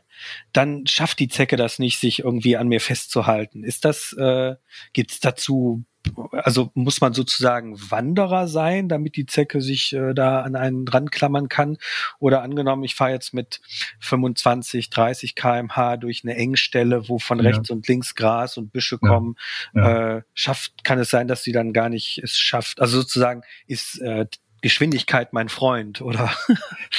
dann 0.53 0.87
schafft 0.87 1.19
die 1.19 1.27
Zecke 1.27 1.57
das 1.57 1.79
nicht, 1.79 1.99
sich 1.99 2.19
irgendwie 2.19 2.55
an 2.55 2.67
mir 2.67 2.79
festzuhalten. 2.79 3.63
Ist 3.63 3.83
das, 3.83 4.13
äh, 4.13 4.55
gibt 4.93 5.11
es 5.11 5.19
dazu 5.19 5.83
also 6.31 6.71
muss 6.73 7.01
man 7.01 7.13
sozusagen 7.13 7.79
Wanderer 7.89 8.47
sein, 8.47 8.89
damit 8.89 9.15
die 9.15 9.25
Zecke 9.25 9.61
sich 9.61 9.93
äh, 9.93 10.13
da 10.13 10.41
an 10.41 10.55
einen 10.55 10.85
dran 10.85 11.09
klammern 11.09 11.49
kann? 11.49 11.77
Oder 12.19 12.41
angenommen, 12.41 12.83
ich 12.83 12.95
fahre 12.95 13.11
jetzt 13.11 13.33
mit 13.33 13.61
25, 13.99 14.89
30 14.89 15.35
kmh 15.35 15.97
durch 15.97 16.23
eine 16.23 16.35
Engstelle, 16.35 17.07
wo 17.09 17.19
von 17.19 17.39
ja. 17.39 17.49
rechts 17.49 17.69
und 17.69 17.87
links 17.87 18.15
Gras 18.15 18.57
und 18.57 18.71
Büsche 18.71 18.99
ja. 19.01 19.07
kommen, 19.07 19.35
ja. 19.73 20.17
Äh, 20.17 20.21
schafft, 20.33 20.83
kann 20.83 20.99
es 20.99 21.09
sein, 21.09 21.27
dass 21.27 21.43
sie 21.43 21.51
dann 21.51 21.73
gar 21.73 21.89
nicht 21.89 22.19
es 22.23 22.37
schafft. 22.37 22.81
Also 22.81 23.01
sozusagen 23.01 23.43
ist 23.67 23.99
äh, 24.01 24.25
Geschwindigkeit 24.63 25.33
mein 25.33 25.49
Freund, 25.49 26.01
oder? 26.01 26.31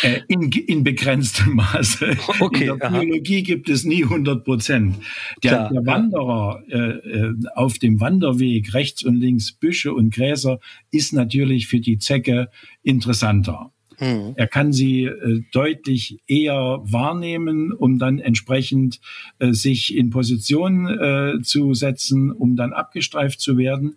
Äh, 0.03 0.21
in, 0.29 0.51
in 0.53 0.85
begrenztem 0.85 1.55
Maße. 1.55 2.17
Okay, 2.41 2.69
in 2.69 2.79
der 2.79 2.91
Biologie 2.91 3.39
aha. 3.39 3.45
gibt 3.45 3.69
es 3.69 3.85
nie 3.85 4.03
100 4.03 4.45
Prozent. 4.45 4.97
Der, 5.43 5.71
der, 5.71 5.87
Wanderer 5.87 6.63
äh, 6.69 6.77
äh, 6.77 7.35
auf 7.55 7.79
dem 7.79 8.01
Wanderweg 8.01 8.75
rechts 8.75 9.05
und 9.05 9.15
links 9.15 9.53
Büsche 9.53 9.95
und 9.95 10.13
Gräser 10.13 10.59
ist 10.91 11.13
natürlich 11.13 11.69
für 11.69 11.81
die 11.81 11.99
Zecke 11.99 12.51
interessanter. 12.83 13.73
Mhm. 14.01 14.35
Er 14.37 14.47
kann 14.47 14.73
sie 14.73 15.05
äh, 15.05 15.43
deutlich 15.53 16.21
eher 16.27 16.81
wahrnehmen, 16.83 17.73
um 17.73 17.99
dann 17.99 18.19
entsprechend 18.19 19.01
äh, 19.39 19.53
sich 19.53 19.97
in 19.97 20.11
Position 20.11 20.89
äh, 20.89 21.43
zu 21.43 21.75
setzen, 21.75 22.31
um 22.31 22.57
dann 22.57 22.73
abgestreift 22.73 23.41
zu 23.41 23.57
werden. 23.57 23.97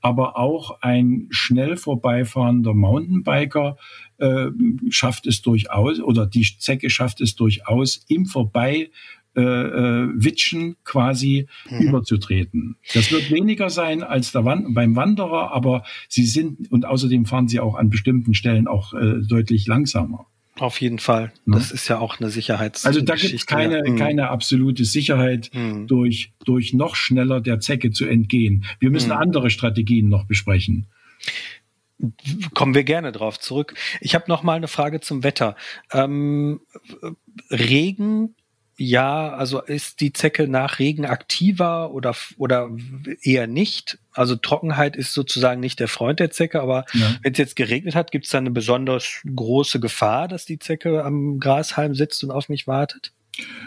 Aber 0.00 0.36
auch 0.36 0.80
ein 0.82 1.26
schnell 1.30 1.76
vorbeifahrender 1.76 2.74
Mountainbiker 2.74 3.76
äh, 4.18 4.46
schafft 4.90 5.26
es 5.26 5.42
durchaus, 5.42 6.00
oder 6.00 6.26
die 6.26 6.46
Zecke 6.58 6.90
schafft 6.90 7.20
es 7.20 7.34
durchaus, 7.34 8.04
im 8.08 8.26
Vorbei 8.26 8.90
äh, 9.36 9.40
äh, 9.40 10.08
Witschen 10.14 10.76
quasi 10.84 11.48
mhm. 11.68 11.88
überzutreten. 11.88 12.76
Das 12.92 13.10
wird 13.10 13.30
weniger 13.30 13.70
sein 13.70 14.02
als 14.02 14.32
der 14.32 14.44
Wan 14.44 14.74
beim 14.74 14.96
Wanderer, 14.96 15.52
aber 15.52 15.84
sie 16.08 16.26
sind 16.26 16.70
und 16.70 16.86
außerdem 16.86 17.26
fahren 17.26 17.48
sie 17.48 17.60
auch 17.60 17.74
an 17.74 17.90
bestimmten 17.90 18.34
Stellen 18.34 18.68
auch 18.68 18.94
äh, 18.94 19.20
deutlich 19.26 19.66
langsamer. 19.66 20.26
Auf 20.58 20.80
jeden 20.80 21.00
Fall. 21.00 21.32
Ja. 21.46 21.54
Das 21.54 21.72
ist 21.72 21.88
ja 21.88 21.98
auch 21.98 22.20
eine 22.20 22.30
Sicherheits. 22.30 22.86
Also 22.86 23.00
da 23.00 23.16
gibt 23.16 23.34
es 23.34 23.46
keine, 23.46 23.82
mhm. 23.84 23.96
keine 23.96 24.28
absolute 24.28 24.84
Sicherheit, 24.84 25.50
mhm. 25.52 25.88
durch, 25.88 26.32
durch 26.44 26.72
noch 26.72 26.94
schneller 26.94 27.40
der 27.40 27.58
Zecke 27.58 27.90
zu 27.90 28.06
entgehen. 28.06 28.64
Wir 28.78 28.90
müssen 28.90 29.08
mhm. 29.08 29.16
andere 29.16 29.50
Strategien 29.50 30.08
noch 30.08 30.26
besprechen. 30.26 30.86
Kommen 32.54 32.74
wir 32.74 32.84
gerne 32.84 33.12
drauf 33.12 33.40
zurück. 33.40 33.74
Ich 34.00 34.14
habe 34.14 34.26
noch 34.28 34.42
mal 34.42 34.54
eine 34.54 34.68
Frage 34.68 35.00
zum 35.00 35.24
Wetter. 35.24 35.56
Ähm, 35.92 36.60
Regen 37.50 38.34
ja, 38.76 39.32
also 39.32 39.60
ist 39.60 40.00
die 40.00 40.12
Zecke 40.12 40.48
nach 40.48 40.78
Regen 40.78 41.06
aktiver 41.06 41.92
oder, 41.92 42.14
oder 42.38 42.70
eher 43.22 43.46
nicht? 43.46 43.98
Also 44.12 44.36
Trockenheit 44.36 44.96
ist 44.96 45.12
sozusagen 45.12 45.60
nicht 45.60 45.80
der 45.80 45.88
Freund 45.88 46.20
der 46.20 46.30
Zecke, 46.30 46.60
aber 46.60 46.84
ja. 46.92 47.16
wenn 47.22 47.32
es 47.32 47.38
jetzt 47.38 47.56
geregnet 47.56 47.94
hat, 47.94 48.10
gibt 48.10 48.24
es 48.24 48.32
da 48.32 48.38
eine 48.38 48.50
besonders 48.50 49.22
große 49.34 49.80
Gefahr, 49.80 50.28
dass 50.28 50.44
die 50.44 50.58
Zecke 50.58 51.04
am 51.04 51.38
Grashalm 51.38 51.94
sitzt 51.94 52.24
und 52.24 52.30
auf 52.30 52.48
mich 52.48 52.66
wartet? 52.66 53.12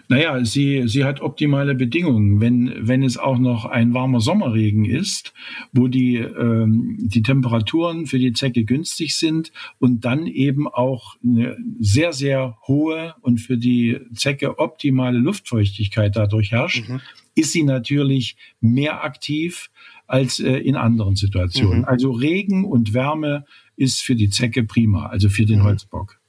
Naja, 0.07 0.45
sie, 0.45 0.87
sie 0.87 1.03
hat 1.03 1.21
optimale 1.21 1.75
Bedingungen. 1.75 2.39
Wenn, 2.39 2.73
wenn 2.79 3.03
es 3.03 3.17
auch 3.17 3.37
noch 3.37 3.65
ein 3.65 3.93
warmer 3.93 4.21
Sommerregen 4.21 4.85
ist, 4.85 5.33
wo 5.73 5.87
die, 5.87 6.15
ähm, 6.15 6.97
die 6.99 7.21
Temperaturen 7.21 8.05
für 8.05 8.19
die 8.19 8.31
Zecke 8.31 8.63
günstig 8.63 9.15
sind 9.15 9.51
und 9.79 10.05
dann 10.05 10.25
eben 10.25 10.67
auch 10.67 11.15
eine 11.23 11.57
sehr, 11.79 12.13
sehr 12.13 12.57
hohe 12.67 13.15
und 13.21 13.39
für 13.39 13.57
die 13.57 13.99
Zecke 14.13 14.59
optimale 14.59 15.17
Luftfeuchtigkeit 15.17 16.15
dadurch 16.15 16.51
herrscht, 16.51 16.87
mhm. 16.87 17.01
ist 17.35 17.51
sie 17.51 17.63
natürlich 17.63 18.37
mehr 18.61 19.03
aktiv 19.03 19.69
als 20.07 20.39
äh, 20.39 20.57
in 20.57 20.75
anderen 20.75 21.15
Situationen. 21.15 21.79
Mhm. 21.79 21.85
Also 21.85 22.11
Regen 22.11 22.63
und 22.63 22.93
Wärme 22.93 23.45
ist 23.75 24.01
für 24.01 24.15
die 24.15 24.29
Zecke 24.29 24.63
prima, 24.63 25.07
also 25.07 25.29
für 25.29 25.45
den 25.45 25.59
mhm. 25.59 25.63
Holzbock. 25.63 26.19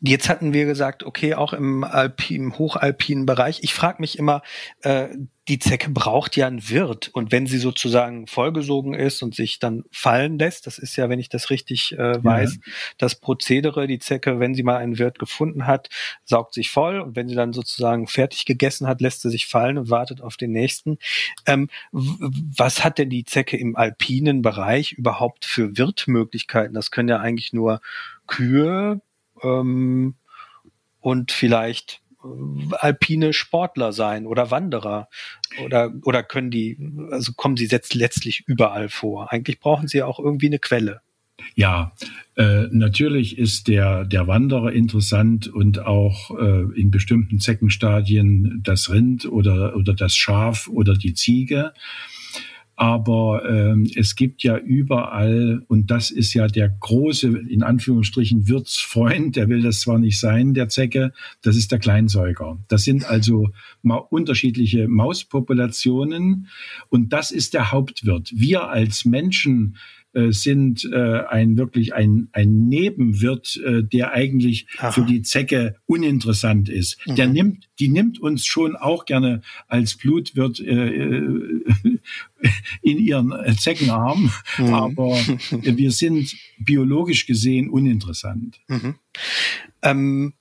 Jetzt 0.00 0.28
hatten 0.28 0.52
wir 0.52 0.66
gesagt, 0.66 1.02
okay, 1.02 1.34
auch 1.34 1.52
im, 1.52 1.82
Alpin, 1.82 2.56
hochalpinen 2.58 3.26
Bereich. 3.26 3.60
Ich 3.62 3.74
frage 3.74 4.00
mich 4.00 4.18
immer, 4.18 4.42
äh, 4.82 5.08
die 5.48 5.58
Zecke 5.58 5.90
braucht 5.90 6.36
ja 6.36 6.46
einen 6.46 6.68
Wirt. 6.68 7.08
Und 7.08 7.32
wenn 7.32 7.46
sie 7.46 7.58
sozusagen 7.58 8.26
vollgesogen 8.26 8.94
ist 8.94 9.22
und 9.22 9.34
sich 9.34 9.58
dann 9.58 9.84
fallen 9.90 10.38
lässt, 10.38 10.66
das 10.66 10.78
ist 10.78 10.96
ja, 10.96 11.08
wenn 11.08 11.18
ich 11.18 11.28
das 11.28 11.50
richtig 11.50 11.98
äh, 11.98 12.22
weiß, 12.22 12.54
ja. 12.54 12.72
das 12.98 13.16
Prozedere, 13.16 13.86
die 13.86 13.98
Zecke, 13.98 14.40
wenn 14.40 14.54
sie 14.54 14.62
mal 14.62 14.76
einen 14.76 14.98
Wirt 14.98 15.18
gefunden 15.18 15.66
hat, 15.66 15.88
saugt 16.24 16.54
sich 16.54 16.70
voll 16.70 17.00
und 17.00 17.16
wenn 17.16 17.28
sie 17.28 17.34
dann 17.34 17.52
sozusagen 17.52 18.06
fertig 18.06 18.46
gegessen 18.46 18.86
hat, 18.86 19.00
lässt 19.00 19.22
sie 19.22 19.30
sich 19.30 19.46
fallen 19.46 19.76
und 19.76 19.90
wartet 19.90 20.22
auf 20.22 20.36
den 20.36 20.52
nächsten. 20.52 20.98
Ähm, 21.46 21.68
was 21.92 22.84
hat 22.84 22.98
denn 22.98 23.10
die 23.10 23.24
Zecke 23.24 23.56
im 23.56 23.76
alpinen 23.76 24.40
Bereich 24.40 24.92
überhaupt 24.92 25.44
für 25.44 25.76
Wirtmöglichkeiten? 25.76 26.74
Das 26.74 26.90
können 26.90 27.08
ja 27.08 27.18
eigentlich 27.18 27.52
nur 27.52 27.80
Kühe, 28.26 29.02
ähm, 29.44 30.14
und 31.00 31.32
vielleicht 31.32 32.00
äh, 32.24 32.74
alpine 32.76 33.32
Sportler 33.32 33.92
sein 33.92 34.26
oder 34.26 34.50
Wanderer 34.50 35.08
oder 35.64 35.92
oder 36.02 36.22
können 36.22 36.50
die 36.50 36.78
also 37.10 37.32
kommen 37.34 37.56
sie 37.56 37.66
jetzt 37.66 37.94
letztlich 37.94 38.44
überall 38.46 38.88
vor. 38.88 39.32
Eigentlich 39.32 39.60
brauchen 39.60 39.88
sie 39.88 40.02
auch 40.02 40.18
irgendwie 40.18 40.46
eine 40.46 40.58
Quelle. 40.58 41.00
Ja, 41.56 41.92
äh, 42.36 42.66
natürlich 42.70 43.38
ist 43.38 43.68
der 43.68 44.04
der 44.04 44.26
Wanderer 44.26 44.72
interessant 44.72 45.48
und 45.48 45.80
auch 45.80 46.30
äh, 46.38 46.80
in 46.80 46.90
bestimmten 46.90 47.38
Zeckenstadien 47.38 48.60
das 48.64 48.90
Rind 48.90 49.26
oder 49.26 49.76
oder 49.76 49.94
das 49.94 50.16
Schaf 50.16 50.68
oder 50.68 50.94
die 50.94 51.14
Ziege. 51.14 51.72
Aber 52.76 53.48
ähm, 53.48 53.88
es 53.94 54.16
gibt 54.16 54.42
ja 54.42 54.56
überall, 54.56 55.62
und 55.68 55.90
das 55.90 56.10
ist 56.10 56.34
ja 56.34 56.48
der 56.48 56.68
große, 56.68 57.28
in 57.48 57.62
Anführungsstrichen, 57.62 58.48
Wirtsfreund, 58.48 59.36
der 59.36 59.48
will 59.48 59.62
das 59.62 59.80
zwar 59.80 59.98
nicht 59.98 60.18
sein, 60.18 60.54
der 60.54 60.68
Zecke, 60.68 61.12
das 61.42 61.56
ist 61.56 61.70
der 61.70 61.78
Kleinsäuger. 61.78 62.58
Das 62.68 62.82
sind 62.82 63.08
also 63.08 63.50
mal 63.82 63.98
unterschiedliche 63.98 64.88
Mauspopulationen 64.88 66.48
und 66.88 67.12
das 67.12 67.30
ist 67.30 67.54
der 67.54 67.70
Hauptwirt. 67.70 68.32
Wir 68.34 68.68
als 68.68 69.04
Menschen 69.04 69.76
äh, 70.14 70.30
sind 70.30 70.88
äh, 70.92 71.24
ein 71.28 71.56
wirklich 71.56 71.92
ein, 71.92 72.28
ein 72.32 72.68
Nebenwirt, 72.68 73.60
äh, 73.64 73.82
der 73.82 74.12
eigentlich 74.12 74.68
Aha. 74.78 74.92
für 74.92 75.02
die 75.02 75.22
Zecke 75.22 75.74
uninteressant 75.86 76.68
ist. 76.68 76.98
Mhm. 77.04 77.16
Der 77.16 77.26
nimmt, 77.26 77.68
die 77.80 77.88
nimmt 77.88 78.20
uns 78.20 78.46
schon 78.46 78.76
auch 78.76 79.06
gerne 79.06 79.42
als 79.66 79.96
Blutwirt 79.96 80.60
äh, 80.60 80.86
äh 80.86 81.93
in 82.82 82.98
ihren 82.98 83.32
Zeckenarm, 83.58 84.32
mhm. 84.58 84.74
aber 84.74 85.16
wir 85.50 85.90
sind 85.90 86.34
biologisch 86.58 87.26
gesehen 87.26 87.70
uninteressant. 87.70 88.60
Mhm. 88.68 88.94
Ähm 89.82 90.34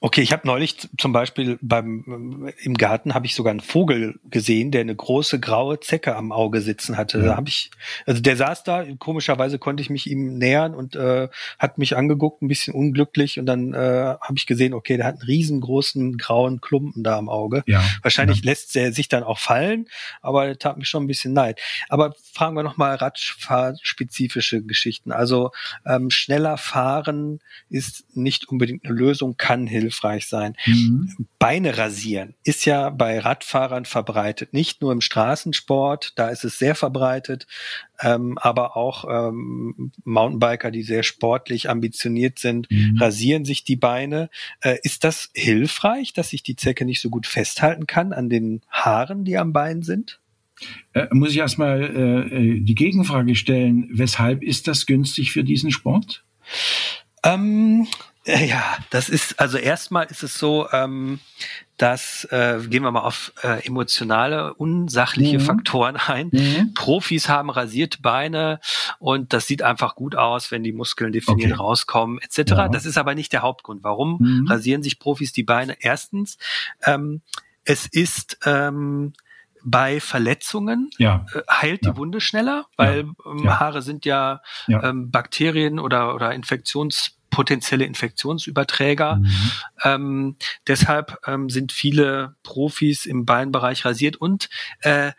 Okay, 0.00 0.20
ich 0.20 0.32
habe 0.32 0.46
neulich 0.46 0.88
zum 0.96 1.12
Beispiel 1.12 1.58
beim 1.60 2.52
im 2.62 2.74
Garten 2.74 3.14
habe 3.14 3.26
ich 3.26 3.34
sogar 3.34 3.50
einen 3.50 3.60
Vogel 3.60 4.20
gesehen, 4.30 4.70
der 4.70 4.82
eine 4.82 4.94
große 4.94 5.40
graue 5.40 5.80
Zecke 5.80 6.14
am 6.14 6.30
Auge 6.30 6.60
sitzen 6.60 6.96
hatte. 6.96 7.18
Ja. 7.18 7.24
Da 7.24 7.36
habe 7.36 7.48
ich, 7.48 7.72
also 8.06 8.20
der 8.22 8.36
saß 8.36 8.62
da. 8.62 8.84
Komischerweise 8.98 9.58
konnte 9.58 9.80
ich 9.80 9.90
mich 9.90 10.08
ihm 10.08 10.38
nähern 10.38 10.74
und 10.74 10.94
äh, 10.94 11.28
hat 11.58 11.78
mich 11.78 11.96
angeguckt, 11.96 12.42
ein 12.42 12.48
bisschen 12.48 12.74
unglücklich. 12.74 13.40
Und 13.40 13.46
dann 13.46 13.74
äh, 13.74 14.14
habe 14.20 14.34
ich 14.36 14.46
gesehen, 14.46 14.72
okay, 14.72 14.96
der 14.98 15.06
hat 15.06 15.14
einen 15.14 15.22
riesengroßen 15.22 16.16
grauen 16.16 16.60
Klumpen 16.60 17.02
da 17.02 17.18
am 17.18 17.28
Auge. 17.28 17.64
Ja. 17.66 17.82
Wahrscheinlich 18.02 18.38
ja. 18.38 18.50
lässt 18.50 18.76
er 18.76 18.92
sich 18.92 19.08
dann 19.08 19.24
auch 19.24 19.38
fallen, 19.38 19.88
aber 20.22 20.46
der 20.46 20.58
tat 20.60 20.78
mich 20.78 20.88
schon 20.88 21.04
ein 21.04 21.08
bisschen 21.08 21.34
leid. 21.34 21.60
Aber 21.88 22.14
fragen 22.32 22.54
wir 22.54 22.62
noch 22.62 22.76
mal 22.76 22.94
Radfahrspezifische 22.94 24.62
Geschichten. 24.62 25.10
Also 25.10 25.50
ähm, 25.84 26.10
schneller 26.10 26.56
fahren 26.56 27.40
ist 27.68 28.04
nicht 28.16 28.48
unbedingt 28.48 28.84
eine 28.84 28.94
Lösung, 28.94 29.36
kann 29.36 29.66
hilfreich 29.88 30.26
sein. 30.26 30.54
Mhm. 30.66 31.26
Beine 31.38 31.78
rasieren 31.78 32.34
ist 32.44 32.64
ja 32.66 32.90
bei 32.90 33.18
Radfahrern 33.18 33.84
verbreitet, 33.84 34.52
nicht 34.52 34.82
nur 34.82 34.92
im 34.92 35.00
Straßensport, 35.00 36.12
da 36.16 36.28
ist 36.28 36.44
es 36.44 36.58
sehr 36.58 36.74
verbreitet, 36.74 37.46
ähm, 38.00 38.38
aber 38.38 38.76
auch 38.76 39.04
ähm, 39.08 39.92
Mountainbiker, 40.04 40.70
die 40.70 40.82
sehr 40.82 41.02
sportlich 41.02 41.70
ambitioniert 41.70 42.38
sind, 42.38 42.70
mhm. 42.70 42.98
rasieren 43.00 43.44
sich 43.44 43.64
die 43.64 43.76
Beine. 43.76 44.30
Äh, 44.60 44.78
ist 44.82 45.04
das 45.04 45.30
hilfreich, 45.34 46.12
dass 46.12 46.30
sich 46.30 46.42
die 46.42 46.56
Zecke 46.56 46.84
nicht 46.84 47.00
so 47.00 47.10
gut 47.10 47.26
festhalten 47.26 47.86
kann 47.86 48.12
an 48.12 48.28
den 48.28 48.60
Haaren, 48.70 49.24
die 49.24 49.38
am 49.38 49.52
Bein 49.52 49.82
sind? 49.82 50.20
Äh, 50.92 51.06
muss 51.12 51.30
ich 51.30 51.38
erstmal 51.38 51.82
äh, 51.82 52.56
äh, 52.56 52.60
die 52.60 52.74
Gegenfrage 52.74 53.34
stellen, 53.36 53.88
weshalb 53.92 54.42
ist 54.42 54.68
das 54.68 54.86
günstig 54.86 55.32
für 55.32 55.44
diesen 55.44 55.70
Sport? 55.70 56.24
Ähm, 57.24 57.86
äh, 57.86 58.07
ja, 58.28 58.76
das 58.90 59.08
ist, 59.08 59.40
also 59.40 59.56
erstmal 59.56 60.06
ist 60.06 60.22
es 60.22 60.38
so, 60.38 60.68
ähm, 60.72 61.18
dass, 61.78 62.24
äh, 62.30 62.60
gehen 62.68 62.82
wir 62.82 62.90
mal 62.90 63.00
auf 63.00 63.32
äh, 63.42 63.64
emotionale, 63.66 64.52
unsachliche 64.54 65.38
mhm. 65.38 65.42
Faktoren 65.42 65.96
ein. 65.96 66.28
Mhm. 66.32 66.74
Profis 66.74 67.28
haben 67.28 67.48
rasierte 67.50 68.02
Beine 68.02 68.60
und 68.98 69.32
das 69.32 69.46
sieht 69.46 69.62
einfach 69.62 69.94
gut 69.94 70.14
aus, 70.14 70.50
wenn 70.50 70.62
die 70.62 70.72
Muskeln 70.72 71.12
definiert 71.12 71.52
okay. 71.52 71.60
rauskommen, 71.60 72.18
etc. 72.18 72.50
Ja. 72.50 72.68
Das 72.68 72.84
ist 72.84 72.98
aber 72.98 73.14
nicht 73.14 73.32
der 73.32 73.42
Hauptgrund. 73.42 73.82
Warum 73.82 74.18
mhm. 74.20 74.46
rasieren 74.48 74.82
sich 74.82 74.98
Profis 74.98 75.32
die 75.32 75.44
Beine? 75.44 75.76
Erstens, 75.80 76.36
ähm, 76.84 77.22
es 77.64 77.86
ist 77.86 78.38
ähm, 78.44 79.14
bei 79.64 80.00
Verletzungen 80.00 80.90
ja. 80.98 81.26
äh, 81.32 81.42
heilt 81.50 81.84
ja. 81.84 81.92
die 81.92 81.96
Wunde 81.96 82.20
schneller, 82.20 82.66
weil 82.76 83.10
ähm, 83.26 83.58
Haare 83.58 83.82
sind 83.82 84.04
ja, 84.04 84.42
Ähm, 84.68 85.10
Bakterien 85.10 85.78
oder, 85.78 86.14
oder 86.14 86.32
Infektions 86.34 87.17
potenzielle 87.38 87.84
Infektionsüberträger. 87.84 89.14
Mhm. 89.14 89.50
Ähm, 89.84 90.36
deshalb 90.66 91.18
ähm, 91.24 91.48
sind 91.50 91.70
viele 91.70 92.34
Profis 92.42 93.06
im 93.06 93.26
Beinbereich 93.26 93.84
rasiert 93.84 94.16
und 94.16 94.48
äh, 94.80 95.12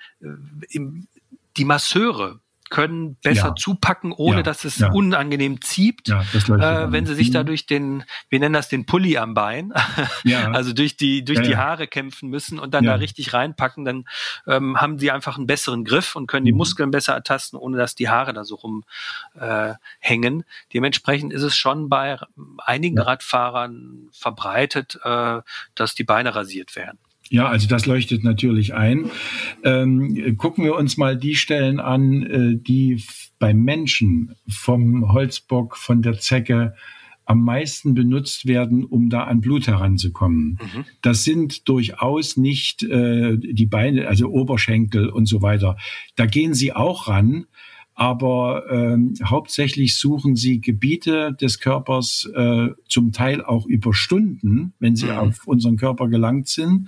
im, 0.67 1.07
die 1.55 1.63
Masseure 1.63 2.41
können 2.69 3.15
besser 3.15 3.49
ja. 3.49 3.55
zupacken, 3.55 4.11
ohne 4.11 4.37
ja. 4.37 4.43
dass 4.43 4.63
es 4.63 4.79
ja. 4.79 4.91
unangenehm 4.91 5.61
zieht, 5.61 6.09
äh, 6.09 6.91
wenn 6.91 7.05
sie 7.05 7.15
sich 7.15 7.31
da 7.31 7.43
durch 7.43 7.65
den, 7.65 8.03
wir 8.29 8.39
nennen 8.39 8.53
das 8.53 8.69
den 8.69 8.85
Pulli 8.85 9.17
am 9.17 9.33
Bein, 9.33 9.73
also 10.53 10.73
durch 10.73 10.97
die 10.97 11.23
durch 11.23 11.41
die 11.41 11.57
Haare 11.57 11.87
kämpfen 11.87 12.29
müssen 12.29 12.59
und 12.59 12.73
dann 12.73 12.85
da 12.85 12.95
richtig 12.95 13.33
reinpacken, 13.33 13.85
dann 13.85 14.05
ähm, 14.47 14.79
haben 14.79 14.99
sie 14.99 15.11
einfach 15.11 15.37
einen 15.37 15.47
besseren 15.47 15.83
Griff 15.83 16.15
und 16.15 16.27
können 16.27 16.45
die 16.45 16.51
mhm. 16.51 16.57
Muskeln 16.59 16.91
besser 16.91 17.13
ertasten, 17.13 17.57
ohne 17.57 17.77
dass 17.77 17.95
die 17.95 18.09
Haare 18.09 18.33
da 18.33 18.43
so 18.43 18.55
rumhängen. 18.55 20.41
Äh, 20.41 20.43
Dementsprechend 20.73 21.33
ist 21.33 21.43
es 21.43 21.55
schon 21.55 21.89
bei 21.89 22.17
einigen 22.57 22.99
Radfahrern 22.99 24.09
verbreitet, 24.11 24.99
äh, 25.03 25.41
dass 25.75 25.95
die 25.95 26.03
Beine 26.03 26.35
rasiert 26.35 26.75
werden. 26.75 26.99
Ja, 27.29 27.47
also 27.47 27.67
das 27.67 27.85
leuchtet 27.85 28.23
natürlich 28.23 28.73
ein. 28.73 29.11
Ähm, 29.63 30.35
gucken 30.37 30.63
wir 30.63 30.75
uns 30.75 30.97
mal 30.97 31.15
die 31.15 31.35
Stellen 31.35 31.79
an, 31.79 32.23
äh, 32.23 32.55
die 32.57 33.03
beim 33.37 33.59
Menschen 33.61 34.35
vom 34.47 35.13
Holzbock, 35.13 35.77
von 35.77 36.01
der 36.01 36.19
Zecke 36.19 36.73
am 37.25 37.43
meisten 37.43 37.93
benutzt 37.93 38.47
werden, 38.47 38.83
um 38.83 39.11
da 39.11 39.25
an 39.25 39.39
Blut 39.39 39.67
heranzukommen. 39.67 40.57
Mhm. 40.59 40.85
Das 41.03 41.23
sind 41.23 41.69
durchaus 41.69 42.37
nicht 42.37 42.81
äh, 42.81 43.37
die 43.37 43.67
Beine, 43.67 44.07
also 44.07 44.29
Oberschenkel 44.29 45.09
und 45.09 45.27
so 45.27 45.43
weiter. 45.43 45.77
Da 46.15 46.25
gehen 46.25 46.55
sie 46.55 46.73
auch 46.73 47.07
ran, 47.07 47.45
aber 47.99 48.63
ähm, 48.71 49.13
hauptsächlich 49.25 49.97
suchen 49.97 50.37
sie 50.37 50.61
Gebiete 50.61 51.33
des 51.33 51.59
Körpers 51.59 52.29
äh, 52.33 52.69
zum 52.87 53.11
Teil 53.11 53.43
auch 53.43 53.65
über 53.65 53.93
Stunden, 53.93 54.71
wenn 54.79 54.95
sie 54.95 55.07
mhm. 55.07 55.17
auf 55.17 55.47
unseren 55.47 55.75
Körper 55.75 56.07
gelangt 56.07 56.47
sind, 56.47 56.87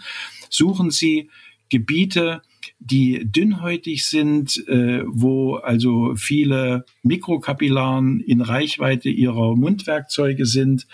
suchen 0.49 0.89
sie 0.89 1.29
Gebiete, 1.67 2.41
die 2.79 3.29
dünnhäutig 3.29 4.05
sind, 4.05 4.65
äh, 4.69 5.03
wo 5.05 5.55
also 5.55 6.15
viele 6.15 6.85
Mikrokapillaren 7.03 8.21
in 8.21 8.39
Reichweite 8.39 9.09
ihrer 9.09 9.57
Mundwerkzeuge 9.57 10.45
sind, 10.45 10.87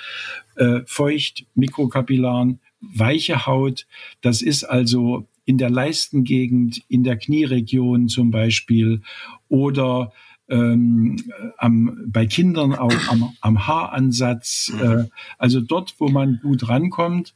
äh, 0.56 0.80
feucht, 0.88 1.46
Mikrokapillaren, 1.54 2.60
weiche 2.82 3.46
Haut. 3.46 3.86
Das 4.22 4.42
ist 4.42 4.64
also 4.64 5.28
in 5.48 5.58
der 5.58 5.70
Leistengegend, 5.70 6.84
in 6.90 7.06
der 7.06 7.18
Knieregion 7.18 8.10
zum 8.10 8.32
Beispiel 8.32 9.02
oder 9.48 10.12
ähm, 10.50 11.16
am, 11.58 11.98
bei 12.06 12.26
Kindern 12.26 12.76
auch 12.76 13.08
am, 13.08 13.34
am 13.40 13.66
Haaransatz, 13.66 14.74
äh, 14.82 15.06
also 15.38 15.62
dort, 15.62 15.96
wo 16.00 16.10
man 16.10 16.40
gut 16.44 16.68
rankommt. 16.68 17.34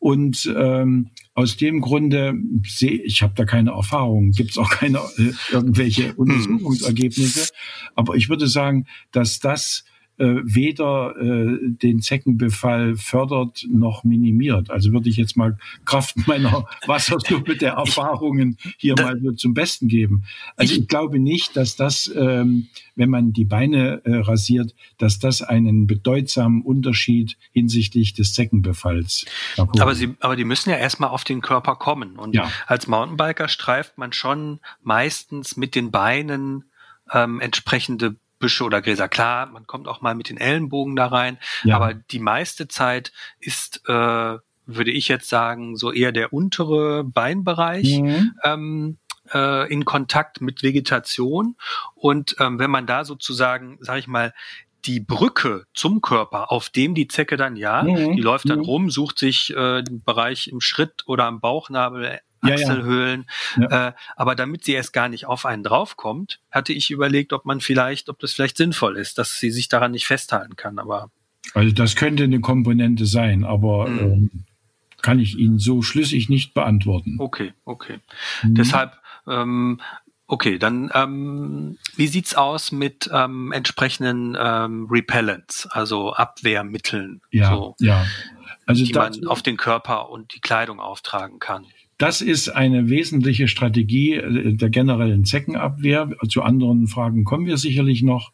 Und 0.00 0.52
ähm, 0.56 1.10
aus 1.34 1.56
dem 1.56 1.80
Grunde 1.80 2.34
sehe 2.66 3.00
ich, 3.00 3.22
habe 3.22 3.34
da 3.36 3.44
keine 3.44 3.70
Erfahrung, 3.70 4.32
gibt 4.32 4.50
es 4.50 4.58
auch 4.58 4.70
keine 4.70 4.98
äh, 5.18 5.32
irgendwelche 5.52 6.08
hm. 6.08 6.14
Untersuchungsergebnisse. 6.16 7.52
Aber 7.94 8.16
ich 8.16 8.28
würde 8.28 8.48
sagen, 8.48 8.86
dass 9.12 9.38
das 9.38 9.84
weder 10.26 11.16
äh, 11.16 11.58
den 11.62 12.00
Zeckenbefall 12.00 12.96
fördert 12.96 13.66
noch 13.68 14.04
minimiert. 14.04 14.70
Also 14.70 14.92
würde 14.92 15.08
ich 15.08 15.16
jetzt 15.16 15.36
mal 15.36 15.58
Kraft 15.84 16.16
meiner 16.26 16.66
Wassersuppe 16.86 17.56
der 17.56 17.72
Erfahrungen 17.72 18.56
hier 18.76 18.94
mal 18.96 19.18
so 19.20 19.32
zum 19.32 19.54
Besten 19.54 19.88
geben. 19.88 20.24
Also 20.56 20.74
ich 20.74 20.88
glaube 20.88 21.18
nicht, 21.18 21.56
dass 21.56 21.76
das, 21.76 22.12
ähm, 22.14 22.68
wenn 22.94 23.10
man 23.10 23.32
die 23.32 23.44
Beine 23.44 24.02
äh, 24.04 24.16
rasiert, 24.16 24.74
dass 24.98 25.18
das 25.18 25.42
einen 25.42 25.86
bedeutsamen 25.86 26.62
Unterschied 26.62 27.36
hinsichtlich 27.52 28.12
des 28.12 28.34
Zeckenbefalls. 28.34 29.24
Aber 29.56 29.94
sie, 29.94 30.14
aber 30.20 30.36
die 30.36 30.44
müssen 30.44 30.70
ja 30.70 30.76
erstmal 30.76 31.10
auf 31.10 31.24
den 31.24 31.40
Körper 31.40 31.76
kommen. 31.76 32.16
Und 32.16 32.34
ja. 32.34 32.50
als 32.66 32.86
Mountainbiker 32.86 33.48
streift 33.48 33.98
man 33.98 34.12
schon 34.12 34.60
meistens 34.82 35.56
mit 35.56 35.74
den 35.74 35.90
Beinen 35.90 36.64
ähm, 37.12 37.40
entsprechende 37.40 38.16
Büsche 38.42 38.64
oder 38.64 38.82
Gräser. 38.82 39.08
Klar, 39.08 39.46
man 39.46 39.66
kommt 39.66 39.88
auch 39.88 40.02
mal 40.02 40.14
mit 40.14 40.28
den 40.28 40.36
Ellenbogen 40.36 40.96
da 40.96 41.06
rein, 41.06 41.38
ja. 41.62 41.76
aber 41.76 41.94
die 41.94 42.18
meiste 42.18 42.66
Zeit 42.68 43.12
ist, 43.38 43.88
äh, 43.88 44.38
würde 44.66 44.90
ich 44.90 45.08
jetzt 45.08 45.28
sagen, 45.28 45.76
so 45.76 45.92
eher 45.92 46.12
der 46.12 46.32
untere 46.32 47.04
Beinbereich. 47.04 48.00
Mhm. 48.00 48.34
Ähm, 48.44 48.98
äh, 49.32 49.72
in 49.72 49.84
Kontakt 49.84 50.40
mit 50.40 50.64
Vegetation 50.64 51.54
und 51.94 52.34
ähm, 52.40 52.58
wenn 52.58 52.72
man 52.72 52.86
da 52.86 53.04
sozusagen, 53.04 53.78
sage 53.80 54.00
ich 54.00 54.08
mal, 54.08 54.34
die 54.84 54.98
Brücke 54.98 55.64
zum 55.74 56.00
Körper, 56.00 56.50
auf 56.50 56.68
dem 56.68 56.96
die 56.96 57.06
Zecke 57.06 57.36
dann 57.36 57.54
ja, 57.54 57.84
mhm. 57.84 58.16
die 58.16 58.20
läuft 58.20 58.50
dann 58.50 58.58
mhm. 58.58 58.64
rum, 58.64 58.90
sucht 58.90 59.20
sich 59.20 59.54
äh, 59.54 59.82
den 59.82 60.02
Bereich 60.02 60.48
im 60.48 60.60
Schritt 60.60 61.04
oder 61.06 61.26
am 61.26 61.40
Bauchnabel 61.40 62.20
Achselhöhlen. 62.42 63.26
Ja, 63.56 63.62
ja. 63.62 63.88
Äh, 63.88 63.92
aber 64.16 64.34
damit 64.34 64.64
sie 64.64 64.72
erst 64.72 64.92
gar 64.92 65.08
nicht 65.08 65.26
auf 65.26 65.46
einen 65.46 65.62
draufkommt, 65.62 66.40
hatte 66.50 66.72
ich 66.72 66.90
überlegt, 66.90 67.32
ob 67.32 67.44
man 67.44 67.60
vielleicht, 67.60 68.08
ob 68.08 68.18
das 68.18 68.32
vielleicht 68.32 68.56
sinnvoll 68.56 68.96
ist, 68.96 69.18
dass 69.18 69.38
sie 69.38 69.50
sich 69.50 69.68
daran 69.68 69.92
nicht 69.92 70.06
festhalten 70.06 70.56
kann. 70.56 70.78
Aber 70.78 71.10
also 71.54 71.72
das 71.72 71.96
könnte 71.96 72.24
eine 72.24 72.40
Komponente 72.40 73.06
sein, 73.06 73.44
aber 73.44 73.88
mhm. 73.88 73.98
ähm, 74.00 74.30
kann 75.02 75.18
ich 75.18 75.36
Ihnen 75.36 75.58
so 75.58 75.82
schlüssig 75.82 76.28
nicht 76.28 76.54
beantworten. 76.54 77.16
Okay, 77.18 77.52
okay. 77.64 77.98
Mhm. 78.42 78.54
Deshalb 78.54 78.98
ähm, 79.26 79.80
Okay, 80.28 80.58
dann 80.58 80.90
ähm, 80.94 81.76
wie 81.94 82.06
sieht's 82.06 82.34
aus 82.34 82.72
mit 82.72 83.10
ähm, 83.12 83.52
entsprechenden 83.52 84.34
ähm, 84.40 84.88
Repellents, 84.90 85.66
also 85.66 86.14
Abwehrmitteln, 86.14 87.20
ja, 87.30 87.50
so, 87.50 87.76
ja. 87.80 88.06
Also 88.64 88.82
die 88.82 88.94
man 88.94 89.26
auf 89.26 89.42
den 89.42 89.58
Körper 89.58 90.08
und 90.08 90.34
die 90.34 90.40
Kleidung 90.40 90.80
auftragen 90.80 91.38
kann? 91.38 91.66
Das 92.02 92.20
ist 92.20 92.48
eine 92.48 92.90
wesentliche 92.90 93.46
Strategie 93.46 94.14
äh, 94.14 94.54
der 94.54 94.70
generellen 94.70 95.24
Zeckenabwehr. 95.24 96.10
Zu 96.28 96.42
anderen 96.42 96.88
Fragen 96.88 97.22
kommen 97.22 97.46
wir 97.46 97.58
sicherlich 97.58 98.02
noch. 98.02 98.32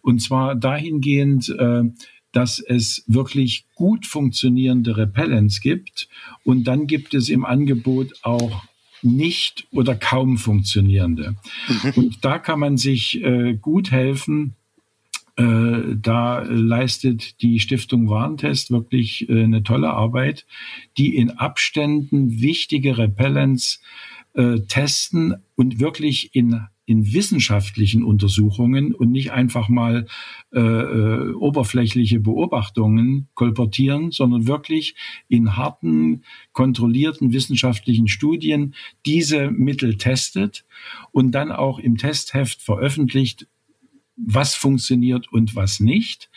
Und 0.00 0.22
zwar 0.22 0.54
dahingehend, 0.54 1.48
äh, 1.48 1.82
dass 2.30 2.60
es 2.60 3.02
wirklich 3.08 3.64
gut 3.74 4.06
funktionierende 4.06 4.96
Repellents 4.96 5.60
gibt. 5.60 6.08
Und 6.44 6.68
dann 6.68 6.86
gibt 6.86 7.12
es 7.14 7.28
im 7.30 7.44
Angebot 7.44 8.12
auch 8.22 8.62
nicht 9.02 9.66
oder 9.72 9.96
kaum 9.96 10.38
funktionierende. 10.38 11.34
Mhm. 11.66 11.92
Und 11.96 12.24
da 12.24 12.38
kann 12.38 12.60
man 12.60 12.76
sich 12.76 13.20
äh, 13.24 13.54
gut 13.54 13.90
helfen. 13.90 14.54
Äh, 15.40 15.96
da 15.96 16.42
leistet 16.42 17.40
die 17.40 17.60
Stiftung 17.60 18.10
Warentest 18.10 18.70
wirklich 18.70 19.26
äh, 19.30 19.44
eine 19.44 19.62
tolle 19.62 19.90
Arbeit, 19.90 20.46
die 20.98 21.16
in 21.16 21.30
Abständen 21.30 22.42
wichtige 22.42 22.98
Repellents 22.98 23.80
äh, 24.34 24.60
testen 24.68 25.36
und 25.56 25.80
wirklich 25.80 26.34
in 26.34 26.66
in 26.90 27.12
wissenschaftlichen 27.12 28.02
Untersuchungen 28.02 28.92
und 28.96 29.12
nicht 29.12 29.30
einfach 29.30 29.68
mal 29.68 30.08
äh, 30.52 30.58
äh, 30.58 31.32
oberflächliche 31.34 32.18
Beobachtungen 32.18 33.28
kolportieren, 33.34 34.10
sondern 34.10 34.48
wirklich 34.48 34.96
in 35.28 35.56
harten, 35.56 36.24
kontrollierten 36.52 37.32
wissenschaftlichen 37.32 38.08
Studien 38.08 38.74
diese 39.06 39.52
Mittel 39.52 39.98
testet 39.98 40.64
und 41.12 41.30
dann 41.30 41.52
auch 41.52 41.78
im 41.78 41.96
Testheft 41.96 42.60
veröffentlicht, 42.60 43.46
was 44.26 44.54
funktioniert 44.54 45.32
und 45.32 45.54
was 45.56 45.80
nicht. 45.80 46.30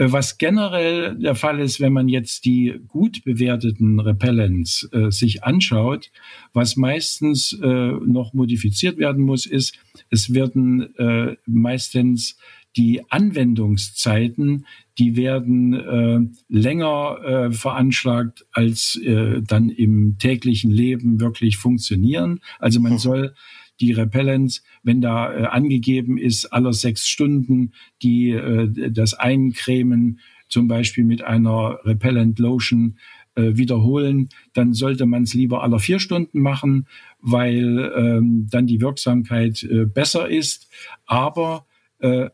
Äh, 0.00 0.12
was 0.12 0.38
generell 0.38 1.16
der 1.16 1.34
Fall 1.34 1.60
ist, 1.60 1.80
wenn 1.80 1.92
man 1.92 2.08
jetzt 2.08 2.44
die 2.44 2.80
gut 2.88 3.22
bewerteten 3.24 4.00
Repellents 4.00 4.88
äh, 4.92 5.10
sich 5.10 5.44
anschaut, 5.44 6.10
was 6.52 6.76
meistens 6.76 7.52
äh, 7.62 7.66
noch 7.66 8.32
modifiziert 8.32 8.98
werden 8.98 9.24
muss, 9.24 9.46
ist, 9.46 9.78
es 10.08 10.32
werden 10.32 10.96
äh, 10.96 11.36
meistens 11.46 12.38
die 12.76 13.02
Anwendungszeiten, 13.10 14.64
die 14.96 15.16
werden 15.16 15.74
äh, 15.74 16.20
länger 16.48 17.18
äh, 17.24 17.52
veranschlagt, 17.52 18.46
als 18.52 18.98
dann 19.02 19.70
im 19.70 20.18
täglichen 20.18 20.70
Leben 20.70 21.20
wirklich 21.20 21.56
funktionieren. 21.56 22.40
Also 22.60 22.78
man 22.80 22.92
hm. 22.92 22.98
soll 22.98 23.34
die 23.80 23.92
Repellents, 23.92 24.62
wenn 24.82 25.00
da 25.00 25.32
äh, 25.32 25.46
angegeben 25.46 26.18
ist, 26.18 26.46
aller 26.46 26.72
sechs 26.72 27.08
Stunden 27.08 27.72
die 28.02 28.30
äh, 28.30 28.90
das 28.90 29.14
Eincremen 29.14 30.20
zum 30.48 30.68
Beispiel 30.68 31.04
mit 31.04 31.22
einer 31.22 31.78
Repellent 31.84 32.38
Lotion 32.38 32.96
äh, 33.36 33.56
wiederholen, 33.56 34.28
dann 34.52 34.74
sollte 34.74 35.06
man 35.06 35.22
es 35.22 35.34
lieber 35.34 35.62
aller 35.62 35.78
vier 35.78 36.00
Stunden 36.00 36.40
machen, 36.40 36.86
weil 37.20 37.92
ähm, 37.96 38.48
dann 38.50 38.66
die 38.66 38.80
Wirksamkeit 38.80 39.62
äh, 39.62 39.86
besser 39.86 40.28
ist. 40.28 40.68
Aber 41.06 41.66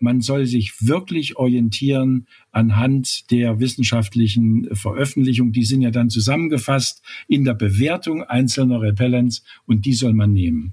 man 0.01 0.21
soll 0.21 0.47
sich 0.47 0.75
wirklich 0.87 1.37
orientieren 1.37 2.29
anhand 2.53 3.31
der 3.31 3.59
wissenschaftlichen 3.59 4.69
Veröffentlichung. 4.73 5.53
Die 5.53 5.65
sind 5.65 5.83
ja 5.83 5.91
dann 5.91 6.09
zusammengefasst 6.09 7.03
in 7.27 7.45
der 7.45 7.55
Bewertung 7.55 8.23
einzelner 8.23 8.81
Repellents 8.81 9.43
und 9.67 9.85
die 9.85 9.95
soll 9.95 10.13
man 10.13 10.33
nehmen. 10.33 10.73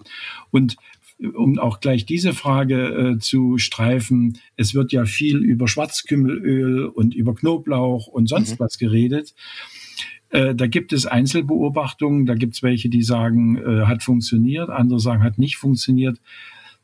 Und 0.51 0.75
um 1.19 1.57
auch 1.59 1.79
gleich 1.79 2.05
diese 2.05 2.33
Frage 2.33 3.15
äh, 3.15 3.19
zu 3.19 3.57
streifen, 3.57 4.37
es 4.57 4.73
wird 4.73 4.91
ja 4.91 5.05
viel 5.05 5.37
über 5.37 5.67
Schwarzkümmelöl 5.67 6.85
und 6.85 7.15
über 7.15 7.35
Knoblauch 7.35 8.07
und 8.07 8.27
sonst 8.27 8.51
mhm. 8.51 8.59
was 8.59 8.77
geredet. 8.77 9.33
Äh, 10.29 10.55
da 10.55 10.67
gibt 10.67 10.93
es 10.93 11.05
Einzelbeobachtungen, 11.05 12.25
da 12.25 12.35
gibt 12.35 12.55
es 12.55 12.63
welche, 12.63 12.89
die 12.89 13.03
sagen, 13.03 13.57
äh, 13.57 13.85
hat 13.85 14.03
funktioniert, 14.03 14.69
andere 14.69 14.99
sagen, 14.99 15.23
hat 15.23 15.37
nicht 15.37 15.57
funktioniert. 15.57 16.19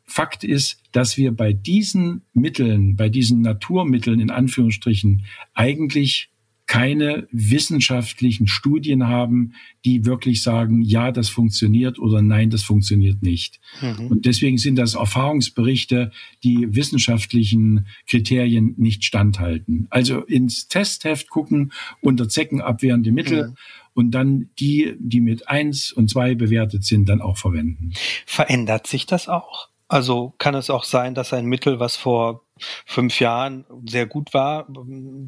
Fakt 0.10 0.44
ist, 0.44 0.82
dass 0.92 1.18
wir 1.18 1.32
bei 1.32 1.54
diesen 1.54 2.24
Mitteln, 2.34 2.96
bei 2.96 3.10
diesen 3.10 3.42
Naturmitteln 3.42 4.20
in 4.20 4.32
Anführungsstrichen 4.32 5.26
eigentlich 5.54 6.30
keine 6.70 7.28
wissenschaftlichen 7.32 8.46
Studien 8.46 9.08
haben, 9.08 9.54
die 9.86 10.06
wirklich 10.06 10.44
sagen, 10.44 10.84
ja, 10.84 11.12
das 11.12 11.28
funktioniert 11.28 11.98
oder 11.98 12.22
nein, 12.22 12.52
das 12.52 12.62
funktioniert 12.62 13.24
nicht. 13.24 13.60
Mhm. 13.82 14.08
Und 14.08 14.26
deswegen 14.26 14.60
sind 14.60 14.76
das 14.76 14.94
Erfahrungsberichte, 14.94 16.12
die 16.44 16.68
wissenschaftlichen 16.70 17.88
Kriterien 18.08 18.76
nicht 18.78 19.04
standhalten. 19.04 19.88
Also 19.90 20.20
ins 20.22 20.68
Testheft 20.68 21.32
gucken 21.32 21.72
unter 22.02 22.30
zeckenabwehrende 22.30 23.12
Mittel. 23.12 23.50
Mhm 23.50 23.56
und 23.96 24.12
dann 24.12 24.50
die, 24.60 24.96
die 24.98 25.20
mit 25.20 25.50
eins 25.50 25.92
und 25.92 26.10
zwei 26.10 26.34
bewertet 26.34 26.86
sind, 26.86 27.10
dann 27.10 27.22
auch 27.22 27.38
verwenden. 27.38 27.92
Verändert 28.26 28.88
sich 28.88 29.06
das 29.06 29.28
auch? 29.28 29.68
Also 29.90 30.36
kann 30.38 30.54
es 30.54 30.70
auch 30.70 30.84
sein, 30.84 31.16
dass 31.16 31.34
ein 31.34 31.46
Mittel, 31.46 31.80
was 31.80 31.96
vor 31.96 32.46
fünf 32.86 33.20
Jahren 33.20 33.66
sehr 33.88 34.06
gut 34.06 34.36
war, 34.36 34.68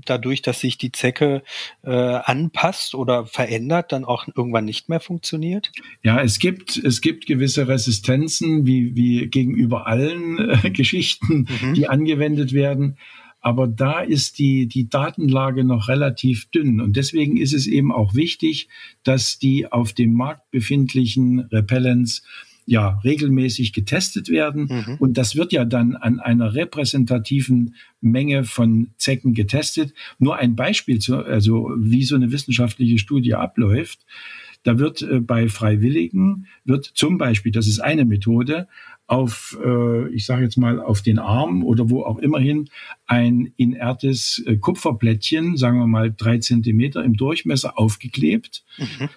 dadurch, 0.06 0.44
dass 0.44 0.60
sich 0.60 0.78
die 0.78 0.92
Zecke 0.92 1.42
äh, 1.84 1.90
anpasst 1.90 2.94
oder 2.94 3.26
verändert, 3.26 3.92
dann 3.92 4.06
auch 4.06 4.28
irgendwann 4.28 4.66
nicht 4.66 4.88
mehr 4.88 5.00
funktioniert? 5.00 5.72
Ja, 6.04 6.22
es 6.22 6.38
gibt, 6.38 6.78
es 6.78 7.02
gibt 7.02 7.26
gewisse 7.26 7.68
Resistenzen, 7.68 8.68
wie, 8.68 8.96
wie 8.96 9.28
gegenüber 9.28 9.88
allen 9.88 10.38
äh, 10.38 10.70
Geschichten, 10.72 11.48
mhm. 11.62 11.74
die 11.74 11.90
angewendet 11.90 12.54
werden. 12.54 12.98
Aber 13.44 13.68
da 13.68 14.02
ist 14.02 14.38
die, 14.38 14.68
die 14.68 14.88
Datenlage 14.88 15.64
noch 15.64 15.88
relativ 15.88 16.52
dünn. 16.52 16.80
Und 16.80 16.96
deswegen 16.96 17.38
ist 17.38 17.54
es 17.54 17.66
eben 17.66 17.92
auch 17.92 18.14
wichtig, 18.14 18.70
dass 19.04 19.40
die 19.40 19.72
auf 19.72 19.94
dem 19.94 20.14
Markt 20.14 20.52
befindlichen 20.52 21.40
Repellents 21.52 22.22
ja 22.66 23.00
regelmäßig 23.04 23.74
getestet 23.74 24.30
werden. 24.30 24.68
Mhm. 24.70 24.96
Und 25.00 25.18
das 25.18 25.36
wird 25.36 25.52
ja 25.52 25.66
dann 25.66 25.96
an 25.96 26.20
einer 26.20 26.54
repräsentativen 26.54 27.76
Menge 28.00 28.44
von 28.44 28.92
Zecken 28.98 29.34
getestet. 29.34 29.94
Nur 30.20 30.38
ein 30.38 30.56
Beispiel, 30.56 31.00
zu, 31.00 31.18
also 31.18 31.72
wie 31.78 32.04
so 32.04 32.16
eine 32.16 32.32
wissenschaftliche 32.32 32.98
Studie 32.98 33.34
abläuft. 33.34 34.06
Da 34.64 34.78
wird 34.78 35.02
äh, 35.02 35.20
bei 35.20 35.50
Freiwilligen, 35.50 36.48
wird 36.66 36.86
zum 36.86 37.18
Beispiel, 37.18 37.52
das 37.52 37.68
ist 37.68 37.80
eine 37.80 38.06
Methode, 38.06 38.68
auf, 39.08 39.58
äh, 39.62 40.08
ich 40.10 40.26
sage 40.26 40.44
jetzt 40.44 40.58
mal, 40.58 40.80
auf 40.80 41.02
den 41.02 41.20
Arm 41.20 41.66
oder 41.66 41.90
wo 41.90 42.04
auch 42.04 42.20
immerhin 42.20 42.70
ein 43.08 43.52
inertes 43.58 44.42
äh, 44.46 44.56
Kupferplättchen, 44.56 45.58
sagen 45.58 45.80
wir 45.80 45.88
mal 45.88 46.14
drei 46.16 46.38
Zentimeter 46.38 47.04
im 47.04 47.18
Durchmesser, 47.18 47.78
aufgeklebt. 47.78 48.64
Mhm. 48.78 49.10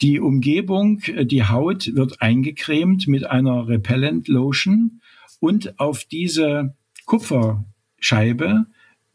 Die 0.00 0.20
Umgebung, 0.20 1.00
äh, 1.02 1.26
die 1.26 1.44
Haut 1.44 1.94
wird 1.94 2.22
eingecremt 2.22 3.08
mit 3.08 3.24
einer 3.26 3.68
Repellent 3.68 4.28
Lotion 4.28 5.00
und 5.40 5.78
auf 5.78 6.04
diese 6.04 6.74
Kupferscheibe 7.06 8.66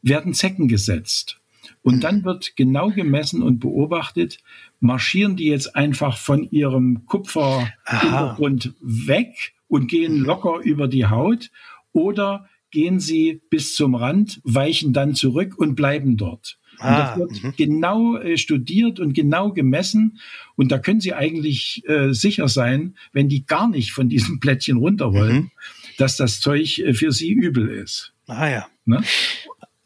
werden 0.01 0.33
Zecken 0.33 0.67
gesetzt. 0.67 1.39
Und 1.81 2.03
dann 2.03 2.23
wird 2.23 2.55
genau 2.55 2.89
gemessen 2.89 3.41
und 3.41 3.59
beobachtet, 3.59 4.39
marschieren 4.79 5.35
die 5.35 5.47
jetzt 5.47 5.75
einfach 5.75 6.17
von 6.17 6.49
ihrem 6.49 7.05
Kupferhintergrund 7.05 8.73
weg 8.81 9.53
und 9.67 9.87
gehen 9.87 10.19
locker 10.19 10.59
über 10.63 10.87
die 10.87 11.05
Haut 11.05 11.51
oder 11.91 12.49
gehen 12.71 12.99
sie 12.99 13.41
bis 13.49 13.75
zum 13.75 13.95
Rand, 13.95 14.41
weichen 14.43 14.93
dann 14.93 15.13
zurück 15.13 15.57
und 15.57 15.75
bleiben 15.75 16.17
dort. 16.17 16.57
Und 16.79 16.89
das 16.89 17.09
ah, 17.11 17.17
wird 17.17 17.43
mh. 17.43 17.53
genau 17.57 18.17
äh, 18.17 18.37
studiert 18.37 18.99
und 18.99 19.13
genau 19.13 19.51
gemessen. 19.51 20.19
Und 20.55 20.71
da 20.71 20.79
können 20.79 20.99
Sie 20.99 21.13
eigentlich 21.13 21.83
äh, 21.87 22.13
sicher 22.13 22.47
sein, 22.47 22.95
wenn 23.11 23.29
die 23.29 23.45
gar 23.45 23.69
nicht 23.69 23.91
von 23.91 24.09
diesem 24.09 24.39
Plättchen 24.41 24.77
runter 24.77 25.13
wollen, 25.13 25.35
mhm. 25.35 25.51
dass 25.97 26.17
das 26.17 26.39
Zeug 26.39 26.79
äh, 26.79 26.93
für 26.93 27.11
Sie 27.11 27.31
übel 27.31 27.69
ist. 27.69 28.13
Ah 28.27 28.49
ja. 28.49 28.67
Ne? 28.85 29.01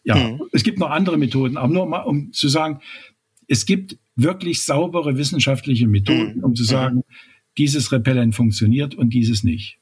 Ja, 0.03 0.15
mhm. 0.15 0.43
es 0.53 0.63
gibt 0.63 0.79
noch 0.79 0.89
andere 0.89 1.17
Methoden, 1.17 1.57
aber 1.57 1.71
nur 1.71 1.85
mal, 1.85 2.01
um 2.01 2.31
zu 2.31 2.47
sagen, 2.47 2.79
es 3.47 3.65
gibt 3.65 3.97
wirklich 4.15 4.63
saubere 4.63 5.17
wissenschaftliche 5.17 5.87
Methoden, 5.87 6.37
mhm. 6.37 6.43
um 6.43 6.55
zu 6.55 6.63
mhm. 6.63 6.67
sagen, 6.67 7.03
dieses 7.57 7.91
Repellent 7.91 8.35
funktioniert 8.35 8.95
und 8.95 9.13
dieses 9.13 9.43
nicht. 9.43 9.79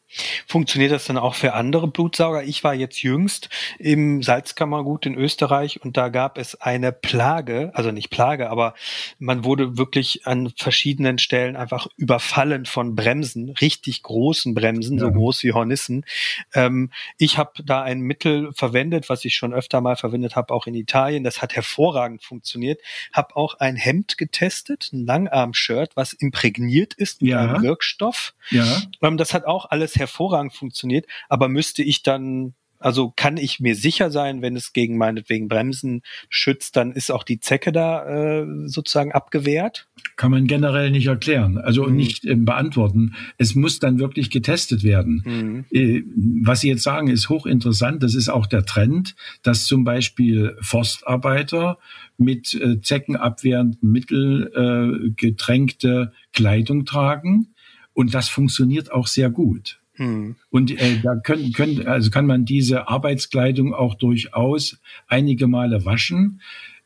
Funktioniert 0.48 0.92
das 0.92 1.06
dann 1.06 1.18
auch 1.18 1.36
für 1.36 1.54
andere 1.54 1.88
Blutsauger? 1.88 2.44
Ich 2.44 2.64
war 2.64 2.74
jetzt 2.74 3.02
jüngst 3.02 3.50
im 3.80 4.22
Salzkammergut 4.22 5.06
in 5.06 5.16
Österreich 5.16 5.82
und 5.82 5.98
da 5.98 6.10
gab 6.10 6.38
es 6.38 6.56
eine 6.62 6.92
Plage, 6.92 7.72
also 7.74 7.92
nicht 7.92 8.12
Plage, 8.12 8.50
aber 8.50 8.76
man 9.20 9.44
wurde 9.44 9.78
wirklich 9.78 10.28
an 10.28 10.54
verschiedenen 10.56 11.18
Stellen 11.18 11.56
einfach 11.56 11.88
überfallen 11.98 12.66
von 12.66 12.96
Bremsen, 12.96 13.50
richtig 13.50 14.04
großen 14.04 14.54
Bremsen, 14.54 14.98
ja. 14.98 15.06
so 15.06 15.12
groß 15.12 15.44
wie 15.44 15.54
Hornissen. 15.54 16.06
Ähm, 16.54 16.92
ich 17.18 17.38
habe 17.38 17.64
da 17.64 17.82
ein 17.82 18.02
Mittel 18.02 18.54
verwendet, 18.54 19.10
was 19.10 19.26
ich 19.26 19.36
schon 19.36 19.54
öfter 19.54 19.82
mal 19.82 19.96
verwendet 19.96 20.36
habe, 20.36 20.54
auch 20.54 20.68
in 20.68 20.76
Italien. 20.76 21.24
Das 21.24 21.42
hat 21.42 21.56
hervorragend 21.56 22.24
funktioniert. 22.24 22.80
Habe 23.12 23.36
auch 23.36 23.56
ein 23.56 23.76
Hemd 23.76 24.18
getestet, 24.18 24.92
ein 24.94 25.06
Langarm-Shirt, 25.06 25.92
was 25.96 26.14
imprägniert 26.14 26.94
ist 26.94 27.22
mit 27.22 27.32
ja. 27.32 27.40
einem 27.40 27.64
Wirkstoff. 27.64 28.34
Ja. 28.52 28.84
Ähm, 29.02 29.18
das 29.18 29.34
hat 29.34 29.46
auch 29.46 29.66
alles 29.70 29.95
hervorragend 29.98 30.54
funktioniert, 30.54 31.06
aber 31.30 31.50
müsste 31.50 31.84
ich 31.84 32.04
dann 32.04 32.54
Also 32.78 33.14
kann 33.16 33.38
ich 33.38 33.60
mir 33.62 33.74
sicher 33.74 34.12
sein, 34.12 34.42
wenn 34.42 34.56
es 34.56 34.74
gegen 34.74 34.98
meinetwegen 34.98 35.48
Bremsen 35.48 36.02
schützt, 36.30 36.76
dann 36.76 36.92
ist 36.92 37.10
auch 37.10 37.24
die 37.24 37.40
Zecke 37.40 37.72
da 37.72 38.06
äh, 38.06 38.46
sozusagen 38.68 39.14
abgewehrt? 39.14 39.88
Kann 40.18 40.30
man 40.30 40.46
generell 40.46 40.92
nicht 40.92 41.08
erklären, 41.08 41.58
also 41.58 41.88
mhm. 41.88 41.96
nicht 41.96 42.26
äh, 42.26 42.36
beantworten. 42.36 43.16
Es 43.38 43.56
muss 43.56 43.80
dann 43.80 43.98
wirklich 43.98 44.30
getestet 44.30 44.84
werden. 44.84 45.24
Mhm. 45.26 45.66
Äh, 45.72 46.04
was 46.44 46.60
Sie 46.60 46.68
jetzt 46.68 46.84
sagen, 46.84 47.08
ist 47.08 47.30
hochinteressant. 47.30 48.04
Das 48.04 48.14
ist 48.14 48.30
auch 48.30 48.46
der 48.46 48.66
Trend, 48.66 49.16
dass 49.42 49.66
zum 49.66 49.84
Beispiel 49.86 50.56
Forstarbeiter 50.62 51.80
mit 52.18 52.54
äh, 52.54 52.82
zeckenabwehrenden 52.82 53.90
Mittel 53.90 54.52
äh, 54.54 55.10
getränkte 55.16 56.12
Kleidung 56.34 56.86
tragen. 56.86 57.56
Und 57.94 58.14
das 58.14 58.28
funktioniert 58.30 58.92
auch 58.92 59.08
sehr 59.08 59.30
gut. 59.30 59.80
Hm. 59.96 60.36
Und 60.50 60.72
äh, 60.72 61.00
da 61.02 61.16
können, 61.16 61.54
können, 61.54 61.88
also 61.88 62.10
kann 62.10 62.26
man 62.26 62.46
diese 62.46 62.88
Arbeitskleidung 62.88 63.74
auch 63.74 63.96
durchaus 63.96 64.80
einige 65.08 65.48
Male 65.48 65.86
waschen. 65.86 66.42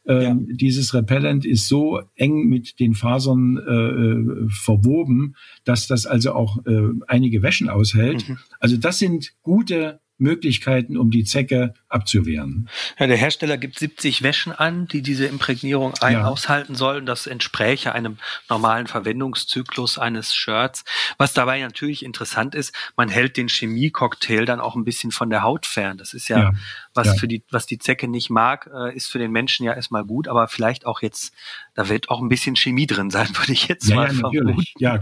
Ähm, 0.08 0.48
ja. 0.50 0.56
Dieses 0.56 0.94
Repellent 0.94 1.46
ist 1.46 1.68
so 1.68 2.02
eng 2.16 2.48
mit 2.48 2.80
den 2.80 2.96
Fasern 2.96 3.58
äh, 3.58 3.72
äh, 3.72 4.50
verwoben, 4.50 5.36
dass 5.66 5.88
das 5.88 6.06
also 6.06 6.34
auch 6.34 6.66
äh, 6.66 6.90
einige 7.08 7.44
Wäschen 7.44 7.70
aushält. 7.70 8.28
Mhm. 8.28 8.38
Also 8.60 8.78
das 8.78 9.00
sind 9.00 9.34
gute 9.44 10.00
Möglichkeiten, 10.20 10.98
um 10.98 11.12
die 11.12 11.24
Zecke 11.24 11.74
abzuwehren. 11.88 12.70
Ja, 13.00 13.08
der 13.08 13.18
Hersteller 13.18 13.58
gibt 13.58 13.80
70 13.80 14.22
Wäschen 14.22 14.52
an, 14.52 14.88
die 14.88 15.02
diese 15.02 15.26
Imprägnierung 15.26 15.94
ein 16.02 16.14
ja. 16.14 16.26
aushalten 16.26 16.76
sollen. 16.76 17.06
Das 17.06 17.26
entspräche 17.28 17.94
einem 17.94 18.18
normalen 18.50 18.88
Verwendungszyklus 18.88 19.98
eines 19.98 20.34
Shirts. 20.34 20.84
Was 21.18 21.34
dabei 21.34 21.62
natürlich 21.62 22.04
interessant 22.04 22.56
ist, 22.56 22.76
man 22.96 23.10
hält 23.10 23.38
den 23.38 23.48
Chemiecocktail 23.48 24.46
dann 24.46 24.60
auch 24.60 24.76
ein 24.76 24.84
bisschen 24.84 25.12
von 25.12 25.30
der 25.30 25.44
Haut 25.44 25.66
fern. 25.66 25.98
Das 25.98 26.14
ist 26.14 26.28
ja, 26.28 26.40
ja 26.40 26.52
was 26.94 27.08
ja. 27.08 27.14
für 27.14 27.28
die, 27.28 27.44
was 27.50 27.66
die 27.66 27.80
Zecke 27.80 28.08
nicht 28.08 28.30
mag, 28.30 28.70
äh, 28.74 28.96
ist 28.96 29.12
für 29.12 29.20
den 29.20 29.32
Menschen 29.32 29.66
ja 29.66 29.74
erstmal 29.74 30.04
gut, 30.04 30.28
aber 30.28 30.48
vielleicht 30.48 30.86
auch 30.86 31.02
jetzt, 31.02 31.34
da 31.76 31.88
wird 31.88 32.10
auch 32.10 32.22
ein 32.22 32.30
bisschen 32.30 32.56
Chemie 32.56 32.88
drin 32.88 33.10
sein, 33.10 33.30
würde 33.38 33.54
ich 33.54 33.68
jetzt 33.68 33.90
mal 33.90 34.08
ja, 34.08 34.14
vermuten. 34.14 34.64
Ja, 34.78 35.02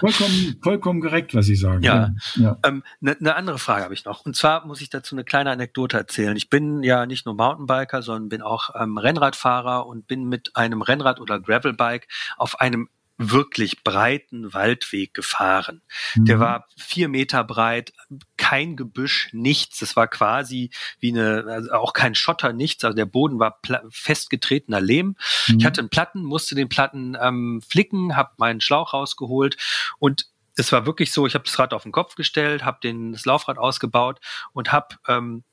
vollkommen, 0.00 0.56
vollkommen 0.62 1.00
korrekt, 1.00 1.34
was 1.34 1.46
Sie 1.46 1.56
sagen. 1.56 1.82
Ja. 1.82 1.94
Eine 1.94 2.16
ja. 2.36 2.58
ähm, 2.64 2.82
ne, 3.00 3.16
ne 3.18 3.34
andere 3.34 3.58
Frage 3.58 3.84
habe 3.84 3.94
ich 3.94 4.04
noch. 4.04 4.24
Und 4.24 4.35
zwar 4.36 4.66
muss 4.66 4.80
ich 4.80 4.90
dazu 4.90 5.14
eine 5.14 5.24
kleine 5.24 5.50
Anekdote 5.50 5.96
erzählen. 5.96 6.36
Ich 6.36 6.50
bin 6.50 6.82
ja 6.82 7.06
nicht 7.06 7.26
nur 7.26 7.34
Mountainbiker, 7.34 8.02
sondern 8.02 8.28
bin 8.28 8.42
auch 8.42 8.70
ähm, 8.78 8.98
Rennradfahrer 8.98 9.86
und 9.86 10.06
bin 10.06 10.24
mit 10.24 10.54
einem 10.54 10.82
Rennrad 10.82 11.20
oder 11.20 11.40
Gravelbike 11.40 12.08
auf 12.36 12.60
einem 12.60 12.88
wirklich 13.18 13.82
breiten 13.82 14.52
Waldweg 14.52 15.14
gefahren. 15.14 15.82
Mhm. 16.14 16.24
Der 16.26 16.40
war 16.40 16.68
vier 16.76 17.08
Meter 17.08 17.44
breit, 17.44 17.92
kein 18.36 18.76
Gebüsch, 18.76 19.30
nichts. 19.32 19.80
Es 19.80 19.96
war 19.96 20.06
quasi 20.06 20.70
wie 21.00 21.12
eine, 21.12 21.44
also 21.48 21.72
auch 21.72 21.92
kein 21.92 22.14
Schotter, 22.14 22.52
nichts. 22.52 22.84
Also 22.84 22.94
der 22.94 23.06
Boden 23.06 23.38
war 23.38 23.58
festgetretener 23.88 24.80
Lehm. 24.80 25.16
Mhm. 25.48 25.58
Ich 25.58 25.64
hatte 25.64 25.80
einen 25.80 25.88
Platten, 25.88 26.22
musste 26.22 26.54
den 26.54 26.68
Platten 26.68 27.16
ähm, 27.20 27.62
flicken, 27.66 28.16
habe 28.16 28.32
meinen 28.36 28.60
Schlauch 28.60 28.92
rausgeholt 28.92 29.56
und 29.98 30.26
es 30.56 30.72
war 30.72 30.86
wirklich 30.86 31.12
so, 31.12 31.26
ich 31.26 31.34
habe 31.34 31.44
das 31.44 31.58
Rad 31.58 31.74
auf 31.74 31.84
den 31.84 31.92
Kopf 31.92 32.14
gestellt, 32.14 32.64
habe 32.64 32.78
das 33.12 33.24
Laufrad 33.24 33.58
ausgebaut 33.58 34.20
und 34.52 34.72
habe 34.72 34.96
ähm, 35.06 35.44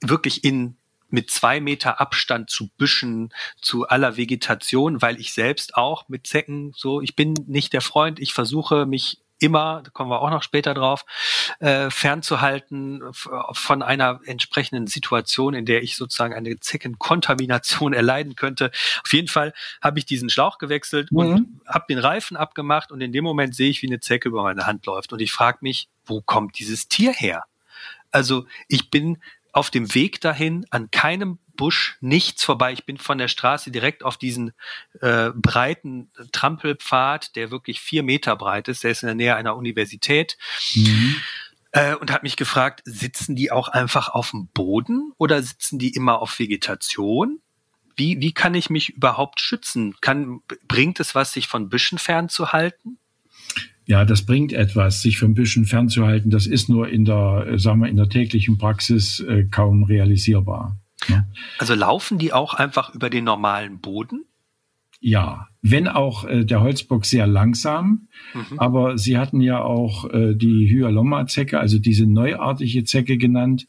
wirklich 0.00 0.44
in 0.44 0.76
mit 1.10 1.30
zwei 1.30 1.60
Meter 1.60 2.00
Abstand 2.00 2.50
zu 2.50 2.70
Büschen, 2.76 3.32
zu 3.60 3.86
aller 3.86 4.16
Vegetation, 4.16 5.00
weil 5.00 5.20
ich 5.20 5.32
selbst 5.32 5.76
auch 5.76 6.08
mit 6.08 6.26
Zecken 6.26 6.72
so, 6.76 7.00
ich 7.00 7.14
bin 7.14 7.34
nicht 7.46 7.72
der 7.72 7.82
Freund, 7.82 8.18
ich 8.18 8.34
versuche 8.34 8.84
mich 8.84 9.20
immer, 9.38 9.82
da 9.82 9.90
kommen 9.90 10.10
wir 10.10 10.22
auch 10.22 10.30
noch 10.30 10.42
später 10.42 10.74
drauf, 10.74 11.04
äh, 11.60 11.90
fernzuhalten 11.90 13.02
von 13.12 13.82
einer 13.82 14.20
entsprechenden 14.24 14.86
Situation, 14.86 15.54
in 15.54 15.66
der 15.66 15.82
ich 15.82 15.96
sozusagen 15.96 16.34
eine 16.34 16.58
Zeckenkontamination 16.58 17.92
erleiden 17.94 18.36
könnte. 18.36 18.70
Auf 19.04 19.12
jeden 19.12 19.28
Fall 19.28 19.52
habe 19.82 19.98
ich 19.98 20.06
diesen 20.06 20.30
Schlauch 20.30 20.58
gewechselt 20.58 21.10
mhm. 21.12 21.18
und 21.18 21.60
habe 21.66 21.84
den 21.88 21.98
Reifen 21.98 22.36
abgemacht 22.36 22.92
und 22.92 23.00
in 23.00 23.12
dem 23.12 23.24
Moment 23.24 23.54
sehe 23.54 23.70
ich, 23.70 23.82
wie 23.82 23.88
eine 23.88 24.00
Zecke 24.00 24.28
über 24.28 24.42
meine 24.42 24.66
Hand 24.66 24.86
läuft 24.86 25.12
und 25.12 25.20
ich 25.20 25.32
frage 25.32 25.58
mich, 25.60 25.88
wo 26.04 26.20
kommt 26.20 26.58
dieses 26.58 26.88
Tier 26.88 27.12
her? 27.12 27.44
Also 28.10 28.46
ich 28.68 28.90
bin 28.90 29.18
auf 29.52 29.70
dem 29.70 29.94
Weg 29.94 30.20
dahin 30.20 30.66
an 30.70 30.90
keinem 30.90 31.38
Busch 31.56 31.96
nichts 32.00 32.44
vorbei. 32.44 32.72
Ich 32.72 32.84
bin 32.84 32.98
von 32.98 33.18
der 33.18 33.28
Straße 33.28 33.70
direkt 33.70 34.04
auf 34.04 34.16
diesen 34.16 34.52
äh, 35.00 35.30
breiten 35.34 36.10
Trampelpfad, 36.32 37.36
der 37.36 37.50
wirklich 37.50 37.80
vier 37.80 38.02
Meter 38.02 38.36
breit 38.36 38.68
ist. 38.68 38.84
Der 38.84 38.90
ist 38.90 39.02
in 39.02 39.06
der 39.06 39.14
Nähe 39.14 39.36
einer 39.36 39.56
Universität. 39.56 40.36
Mhm. 40.74 41.16
Äh, 41.72 41.96
und 41.96 42.12
hat 42.12 42.22
mich 42.22 42.36
gefragt, 42.36 42.82
sitzen 42.84 43.34
die 43.34 43.50
auch 43.50 43.68
einfach 43.68 44.08
auf 44.08 44.30
dem 44.30 44.48
Boden 44.48 45.12
oder 45.18 45.42
sitzen 45.42 45.78
die 45.78 45.90
immer 45.90 46.20
auf 46.20 46.38
Vegetation? 46.38 47.40
Wie, 47.96 48.20
wie 48.20 48.32
kann 48.32 48.54
ich 48.54 48.70
mich 48.70 48.90
überhaupt 48.90 49.40
schützen? 49.40 49.94
Kann, 50.00 50.40
bringt 50.68 51.00
es 51.00 51.14
was, 51.14 51.32
sich 51.32 51.48
von 51.48 51.68
Büschen 51.68 51.98
fernzuhalten? 51.98 52.98
Ja, 53.86 54.04
das 54.04 54.24
bringt 54.24 54.52
etwas, 54.52 55.02
sich 55.02 55.18
vom 55.18 55.34
Büschen 55.34 55.66
fernzuhalten. 55.66 56.30
Das 56.30 56.46
ist 56.46 56.68
nur 56.68 56.88
in 56.88 57.04
der, 57.04 57.46
äh, 57.48 57.58
sagen 57.58 57.80
wir, 57.80 57.88
in 57.88 57.96
der 57.96 58.08
täglichen 58.08 58.56
Praxis 58.56 59.20
äh, 59.20 59.44
kaum 59.44 59.84
realisierbar. 59.84 60.78
Ja. 61.08 61.24
Also 61.58 61.74
laufen 61.74 62.18
die 62.18 62.32
auch 62.32 62.54
einfach 62.54 62.94
über 62.94 63.10
den 63.10 63.24
normalen 63.24 63.80
Boden? 63.80 64.24
Ja, 65.00 65.48
wenn 65.60 65.86
auch 65.86 66.24
äh, 66.24 66.44
der 66.46 66.62
Holzbock 66.62 67.04
sehr 67.04 67.26
langsam, 67.26 68.08
mhm. 68.32 68.58
aber 68.58 68.96
Sie 68.96 69.18
hatten 69.18 69.42
ja 69.42 69.60
auch 69.62 70.08
äh, 70.10 70.34
die 70.34 70.66
Hyalomma-Zecke, 70.66 71.60
also 71.60 71.78
diese 71.78 72.06
neuartige 72.06 72.84
Zecke 72.84 73.18
genannt. 73.18 73.66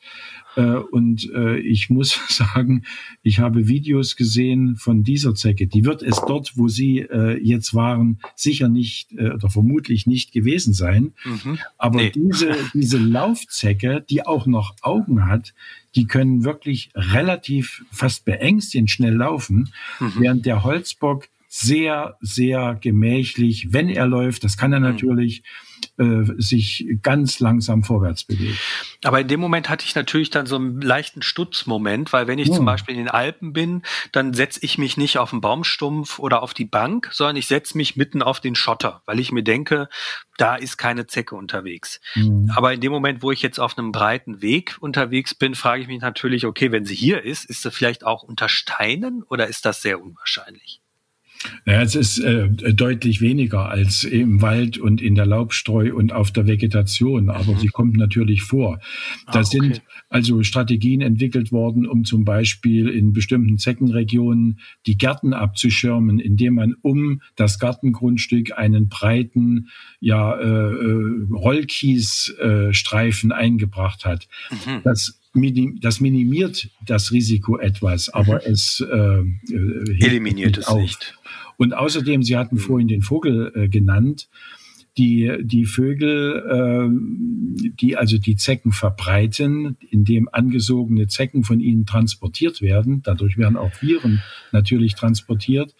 Äh, 0.56 0.62
und 0.62 1.30
äh, 1.34 1.58
ich 1.60 1.90
muss 1.90 2.20
sagen, 2.30 2.84
ich 3.22 3.40
habe 3.40 3.68
Videos 3.68 4.16
gesehen 4.16 4.76
von 4.76 5.04
dieser 5.04 5.36
Zecke. 5.36 5.68
Die 5.68 5.86
wird 5.86 6.02
es 6.02 6.22
dort, 6.28 6.54
wo 6.56 6.68
Sie 6.68 7.00
äh, 7.00 7.38
jetzt 7.42 7.74
waren, 7.74 8.20
sicher 8.36 8.68
nicht 8.68 9.14
oder 9.14 9.50
vermutlich 9.50 10.08
nicht 10.08 10.32
gewesen 10.32 10.74
sein. 10.74 11.14
Mhm. 11.24 11.60
Aber 11.78 12.02
nee. 12.02 12.12
diese, 12.12 12.56
diese 12.74 12.98
Laufzecke, 12.98 14.06
die 14.10 14.26
auch 14.26 14.46
noch 14.46 14.76
Augen 14.82 15.26
hat, 15.26 15.54
die 15.96 16.08
können 16.08 16.44
wirklich 16.44 16.90
relativ 16.96 17.86
fast 17.92 18.26
beängstigend 18.26 18.92
schnell 18.92 19.16
laufen, 19.16 19.70
mhm. 20.00 20.14
während 20.20 20.46
der 20.46 20.64
Holzbock 20.64 21.28
sehr, 21.58 22.18
sehr 22.20 22.76
gemächlich, 22.82 23.68
wenn 23.72 23.88
er 23.88 24.06
läuft, 24.08 24.44
das 24.44 24.58
kann 24.58 24.74
er 24.74 24.82
mhm. 24.82 24.88
natürlich, 24.88 25.42
äh, 25.98 26.24
sich 26.38 26.86
ganz 27.02 27.40
langsam 27.40 27.84
vorwärts 27.84 28.26
bewegt. 28.26 28.60
Aber 29.06 29.22
in 29.22 29.30
dem 29.30 29.40
Moment 29.40 29.70
hatte 29.70 29.86
ich 29.86 29.96
natürlich 29.96 30.30
dann 30.30 30.48
so 30.48 30.58
einen 30.58 30.82
leichten 30.82 31.22
Stutzmoment, 31.22 32.12
weil 32.12 32.28
wenn 32.28 32.40
ich 32.40 32.50
ja. 32.50 32.56
zum 32.56 32.66
Beispiel 32.66 32.96
in 32.96 33.06
den 33.06 33.10
Alpen 33.10 33.54
bin, 33.54 33.84
dann 34.12 34.34
setze 34.34 34.60
ich 34.64 34.78
mich 34.78 34.98
nicht 34.98 35.18
auf 35.18 35.30
den 35.30 35.40
Baumstumpf 35.40 36.20
oder 36.20 36.44
auf 36.44 36.54
die 36.54 36.66
Bank, 36.66 37.10
sondern 37.14 37.38
ich 37.38 37.48
setze 37.48 37.78
mich 37.78 37.96
mitten 37.96 38.22
auf 38.22 38.42
den 38.42 38.56
Schotter, 38.56 39.02
weil 39.06 39.22
ich 39.22 39.32
mir 39.32 39.44
denke, 39.44 39.88
da 40.38 40.56
ist 40.56 40.76
keine 40.76 41.08
Zecke 41.08 41.36
unterwegs. 41.36 42.02
Mhm. 42.16 42.52
Aber 42.54 42.74
in 42.74 42.82
dem 42.82 42.92
Moment, 42.92 43.24
wo 43.24 43.32
ich 43.32 43.42
jetzt 43.42 43.60
auf 43.60 43.78
einem 43.78 43.94
breiten 43.94 44.42
Weg 44.42 44.76
unterwegs 44.82 45.34
bin, 45.34 45.56
frage 45.56 45.84
ich 45.84 45.88
mich 45.88 46.02
natürlich, 46.02 46.46
okay, 46.46 46.74
wenn 46.74 46.84
sie 46.84 46.96
hier 46.96 47.24
ist, 47.24 47.46
ist 47.46 47.62
sie 47.62 47.72
vielleicht 47.72 48.06
auch 48.06 48.24
unter 48.24 48.50
Steinen 48.50 49.24
oder 49.24 49.48
ist 49.48 49.66
das 49.66 49.82
sehr 49.82 50.02
unwahrscheinlich? 50.02 50.82
Naja, 51.66 51.82
es 51.82 51.96
ist 51.96 52.20
äh, 52.20 52.50
deutlich 52.50 53.22
weniger 53.22 53.70
als 53.70 54.04
im 54.04 54.42
Wald 54.42 54.78
und 54.78 55.02
in 55.02 55.16
der 55.16 55.26
Laubstreu 55.26 55.94
und 55.94 56.14
auf 56.14 56.32
der 56.32 56.48
Vegetation, 56.48 57.30
aber 57.30 57.54
mhm. 57.54 57.60
sie 57.60 57.68
kommt 57.68 57.98
natürlich 57.98 58.44
vor. 58.44 58.80
Da 59.28 59.40
ah, 59.40 59.42
okay. 59.42 59.46
sind 59.46 59.82
also 60.10 60.44
Strategien 60.44 61.02
entwickelt 61.02 61.52
worden, 61.52 61.88
um 61.88 62.06
zum 62.06 62.24
Beispiel 62.26 62.90
in 62.90 63.14
bestimmten 63.14 63.58
Zeckenregionen 63.58 64.60
die 64.86 64.98
Gärten 64.98 65.34
abzuschirmen, 65.34 66.20
indem 66.20 66.56
man 66.56 66.76
um 66.82 67.22
das 67.36 67.60
Gartengrundstück 67.60 68.58
einen 68.58 68.88
breiten 68.88 69.70
ja, 70.00 70.36
äh, 70.36 70.46
äh 70.46 71.26
Rollkiesstreifen 71.32 73.32
äh, 73.32 73.34
eingebracht 73.34 74.06
hat. 74.06 74.28
Mhm. 74.52 74.82
Das 74.84 75.20
das 75.82 76.00
minimiert 76.00 76.70
das 76.86 77.12
Risiko 77.12 77.58
etwas, 77.58 78.10
aber 78.10 78.36
mhm. 78.36 78.54
es 78.54 78.80
äh, 78.80 78.96
äh 78.96 80.06
eliminiert 80.06 80.58
es 80.58 80.68
auf. 80.68 80.82
nicht. 80.82 81.18
Und 81.58 81.74
außerdem, 81.74 82.24
Sie 82.24 82.38
hatten 82.38 82.56
mhm. 82.56 82.60
vorhin 82.60 82.88
den 82.88 83.02
Vogel 83.02 83.52
äh, 83.56 83.70
genannt, 83.70 84.30
die, 84.98 85.30
die 85.42 85.66
Vögel, 85.66 86.44
äh, 86.50 87.70
die 87.82 87.98
also 87.98 88.18
die 88.18 88.38
Zecken 88.38 88.72
verbreiten, 88.72 89.78
indem 89.90 90.30
angesogene 90.32 91.08
Zecken 91.08 91.44
von 91.44 91.60
ihnen 91.60 91.86
transportiert 91.86 92.62
werden, 92.62 93.02
dadurch 93.04 93.38
werden 93.38 93.58
auch 93.58 93.72
Viren 93.82 94.22
natürlich 94.54 94.96
transportiert, 94.96 95.76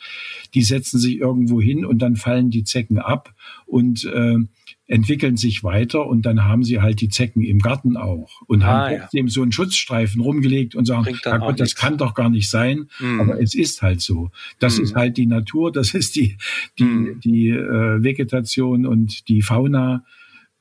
die 0.54 0.64
setzen 0.64 1.00
sich 1.00 1.18
irgendwo 1.18 1.62
hin 1.62 1.86
und 1.86 2.00
dann 2.00 2.18
fallen 2.18 2.50
die 2.50 2.66
Zecken 2.66 2.98
ab. 2.98 3.34
Und 3.66 4.04
äh, 4.06 4.38
entwickeln 4.88 5.36
sich 5.36 5.64
weiter 5.64 6.06
und 6.06 6.26
dann 6.26 6.46
haben 6.46 6.64
sie 6.64 6.80
halt 6.80 7.02
die 7.02 7.10
Zecken 7.10 7.42
im 7.42 7.60
Garten 7.60 7.98
auch 7.98 8.42
und 8.48 8.64
ah, 8.64 8.68
haben 8.68 9.00
trotzdem 9.00 9.26
ja. 9.26 9.32
so 9.32 9.42
einen 9.42 9.52
Schutzstreifen 9.52 10.22
rumgelegt 10.22 10.76
und 10.76 10.86
sagen, 10.86 11.18
ja 11.26 11.38
Gott, 11.38 11.60
das 11.60 11.76
kann 11.76 11.98
doch 11.98 12.14
gar 12.14 12.30
nicht 12.30 12.50
sein, 12.50 12.90
mm. 13.00 13.20
aber 13.20 13.42
es 13.42 13.56
ist 13.56 13.82
halt 13.82 14.02
so. 14.02 14.30
Das 14.60 14.78
mm. 14.78 14.84
ist 14.84 14.96
halt 14.96 15.18
die 15.18 15.26
Natur, 15.26 15.72
das 15.72 15.94
ist 15.96 16.16
die, 16.16 16.38
die, 16.78 16.84
mm. 16.84 17.20
die 17.24 17.50
äh, 17.50 18.04
Vegetation 18.04 18.86
und 18.86 19.28
die 19.28 19.42
Fauna 19.42 20.04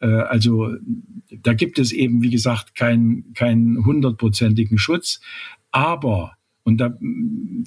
Äh, 0.00 0.06
also 0.06 0.74
da 1.42 1.54
gibt 1.54 1.78
es 1.78 1.92
eben, 1.92 2.22
wie 2.22 2.30
gesagt, 2.30 2.74
keinen 2.74 3.32
keinen 3.34 3.84
hundertprozentigen 3.84 4.78
Schutz. 4.78 5.20
Aber, 5.70 6.32
und 6.62 6.78
da, 6.78 6.96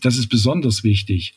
das 0.01 0.17
ist 0.17 0.29
besonders 0.29 0.83
wichtig, 0.83 1.35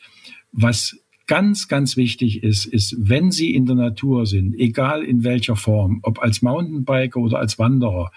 was 0.51 0.97
ganz, 1.31 1.69
ganz 1.69 1.95
wichtig 1.95 2.43
ist, 2.43 2.65
ist, 2.65 2.93
wenn 2.99 3.31
Sie 3.31 3.55
in 3.55 3.65
der 3.65 3.77
Natur 3.77 4.25
sind, 4.25 4.53
egal 4.59 5.01
in 5.01 5.23
welcher 5.23 5.55
Form, 5.55 6.01
ob 6.03 6.19
als 6.19 6.41
Mountainbiker 6.41 7.21
oder 7.21 7.39
als 7.39 7.57
Wanderer, 7.57 8.11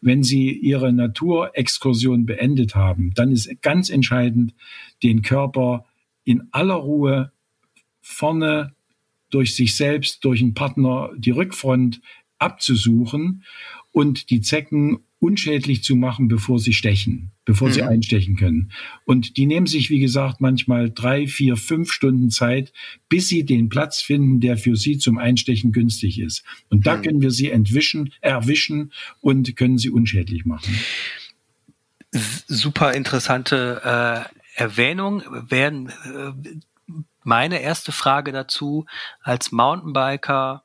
wenn 0.00 0.22
Sie 0.22 0.52
Ihre 0.52 0.90
Naturexkursion 0.94 2.24
beendet 2.24 2.74
haben, 2.74 3.12
dann 3.14 3.32
ist 3.32 3.50
ganz 3.60 3.90
entscheidend, 3.90 4.54
den 5.02 5.20
Körper 5.20 5.84
in 6.24 6.48
aller 6.50 6.76
Ruhe 6.76 7.32
vorne 8.00 8.72
durch 9.28 9.54
sich 9.54 9.76
selbst, 9.76 10.24
durch 10.24 10.40
einen 10.40 10.54
Partner 10.54 11.10
die 11.18 11.32
Rückfront 11.32 12.00
abzusuchen 12.38 13.44
und 13.92 14.30
die 14.30 14.40
Zecken 14.40 15.00
unschädlich 15.18 15.82
zu 15.82 15.96
machen, 15.96 16.28
bevor 16.28 16.58
sie 16.58 16.72
stechen, 16.72 17.30
bevor 17.48 17.68
mhm. 17.68 17.72
sie 17.72 17.82
einstechen 17.82 18.36
können. 18.36 18.70
Und 19.06 19.38
die 19.38 19.46
nehmen 19.46 19.66
sich, 19.66 19.88
wie 19.88 20.00
gesagt, 20.00 20.42
manchmal 20.42 20.90
drei, 20.90 21.26
vier, 21.26 21.56
fünf 21.56 21.90
Stunden 21.90 22.28
Zeit, 22.30 22.74
bis 23.08 23.28
sie 23.28 23.46
den 23.46 23.70
Platz 23.70 24.02
finden, 24.02 24.38
der 24.40 24.58
für 24.58 24.76
sie 24.76 24.98
zum 24.98 25.16
Einstechen 25.16 25.72
günstig 25.72 26.20
ist. 26.20 26.44
Und 26.68 26.86
da 26.86 26.98
mhm. 26.98 27.02
können 27.02 27.20
wir 27.22 27.30
sie 27.30 27.50
entwischen, 27.50 28.12
erwischen 28.20 28.92
und 29.22 29.56
können 29.56 29.78
sie 29.78 29.88
unschädlich 29.88 30.44
machen. 30.44 30.78
Super 32.12 32.92
interessante 32.92 33.80
äh, 33.82 34.62
Erwähnung. 34.62 35.22
Werden 35.48 35.88
äh, 35.88 36.92
meine 37.24 37.62
erste 37.62 37.92
Frage 37.92 38.30
dazu 38.30 38.84
als 39.22 39.52
Mountainbiker 39.52 40.64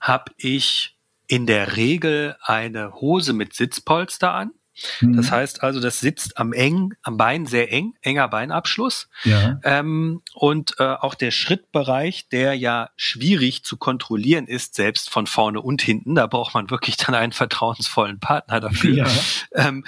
habe 0.00 0.32
ich 0.38 0.96
in 1.28 1.46
der 1.46 1.76
Regel 1.76 2.36
eine 2.42 2.94
Hose 2.94 3.32
mit 3.32 3.54
Sitzpolster 3.54 4.34
an. 4.34 4.50
Mhm. 5.00 5.16
Das 5.16 5.30
heißt 5.30 5.62
also, 5.62 5.80
das 5.80 6.00
sitzt 6.00 6.38
am 6.38 6.52
eng, 6.52 6.94
am 7.02 7.16
Bein 7.16 7.46
sehr 7.46 7.72
eng, 7.72 7.94
enger 8.02 8.28
Beinabschluss. 8.28 9.08
Ja. 9.24 9.60
Ähm, 9.62 10.22
und 10.34 10.74
äh, 10.78 10.84
auch 10.84 11.14
der 11.14 11.30
Schrittbereich, 11.30 12.28
der 12.28 12.54
ja 12.54 12.90
schwierig 12.96 13.64
zu 13.64 13.76
kontrollieren 13.76 14.46
ist, 14.46 14.74
selbst 14.74 15.10
von 15.10 15.26
vorne 15.26 15.60
und 15.60 15.82
hinten, 15.82 16.14
da 16.14 16.26
braucht 16.26 16.54
man 16.54 16.70
wirklich 16.70 16.96
dann 16.96 17.14
einen 17.14 17.32
vertrauensvollen 17.32 18.20
Partner 18.20 18.60
dafür. 18.60 18.94
Ja. 18.94 19.06
Ähm, 19.54 19.84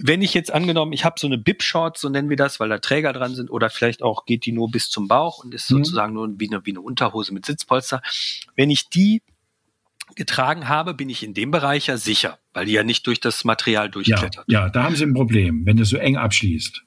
wenn 0.00 0.22
ich 0.22 0.32
jetzt 0.32 0.52
angenommen, 0.52 0.92
ich 0.92 1.04
habe 1.04 1.18
so 1.18 1.26
eine 1.26 1.38
Bib-Short, 1.38 1.98
so 1.98 2.08
nennen 2.08 2.30
wir 2.30 2.36
das, 2.36 2.60
weil 2.60 2.68
da 2.68 2.78
Träger 2.78 3.12
dran 3.12 3.34
sind, 3.34 3.50
oder 3.50 3.68
vielleicht 3.68 4.02
auch 4.02 4.26
geht 4.26 4.46
die 4.46 4.52
nur 4.52 4.70
bis 4.70 4.90
zum 4.90 5.08
Bauch 5.08 5.42
und 5.42 5.54
ist 5.54 5.70
mhm. 5.70 5.78
sozusagen 5.78 6.14
nur 6.14 6.28
wie 6.38 6.48
eine, 6.48 6.64
wie 6.64 6.70
eine 6.70 6.80
Unterhose 6.80 7.34
mit 7.34 7.44
Sitzpolster. 7.44 8.00
Wenn 8.54 8.70
ich 8.70 8.88
die 8.88 9.22
getragen 10.14 10.68
habe, 10.68 10.94
bin 10.94 11.08
ich 11.08 11.22
in 11.22 11.34
dem 11.34 11.50
Bereich 11.50 11.86
ja 11.86 11.96
sicher, 11.96 12.38
weil 12.52 12.66
die 12.66 12.72
ja 12.72 12.82
nicht 12.82 13.06
durch 13.06 13.20
das 13.20 13.44
Material 13.44 13.90
durchklettert. 13.90 14.44
Ja, 14.46 14.64
ja 14.64 14.70
da 14.70 14.84
haben 14.84 14.96
Sie 14.96 15.04
ein 15.04 15.14
Problem, 15.14 15.66
wenn 15.66 15.76
das 15.76 15.88
so 15.88 15.96
eng 15.96 16.16
abschließt. 16.16 16.82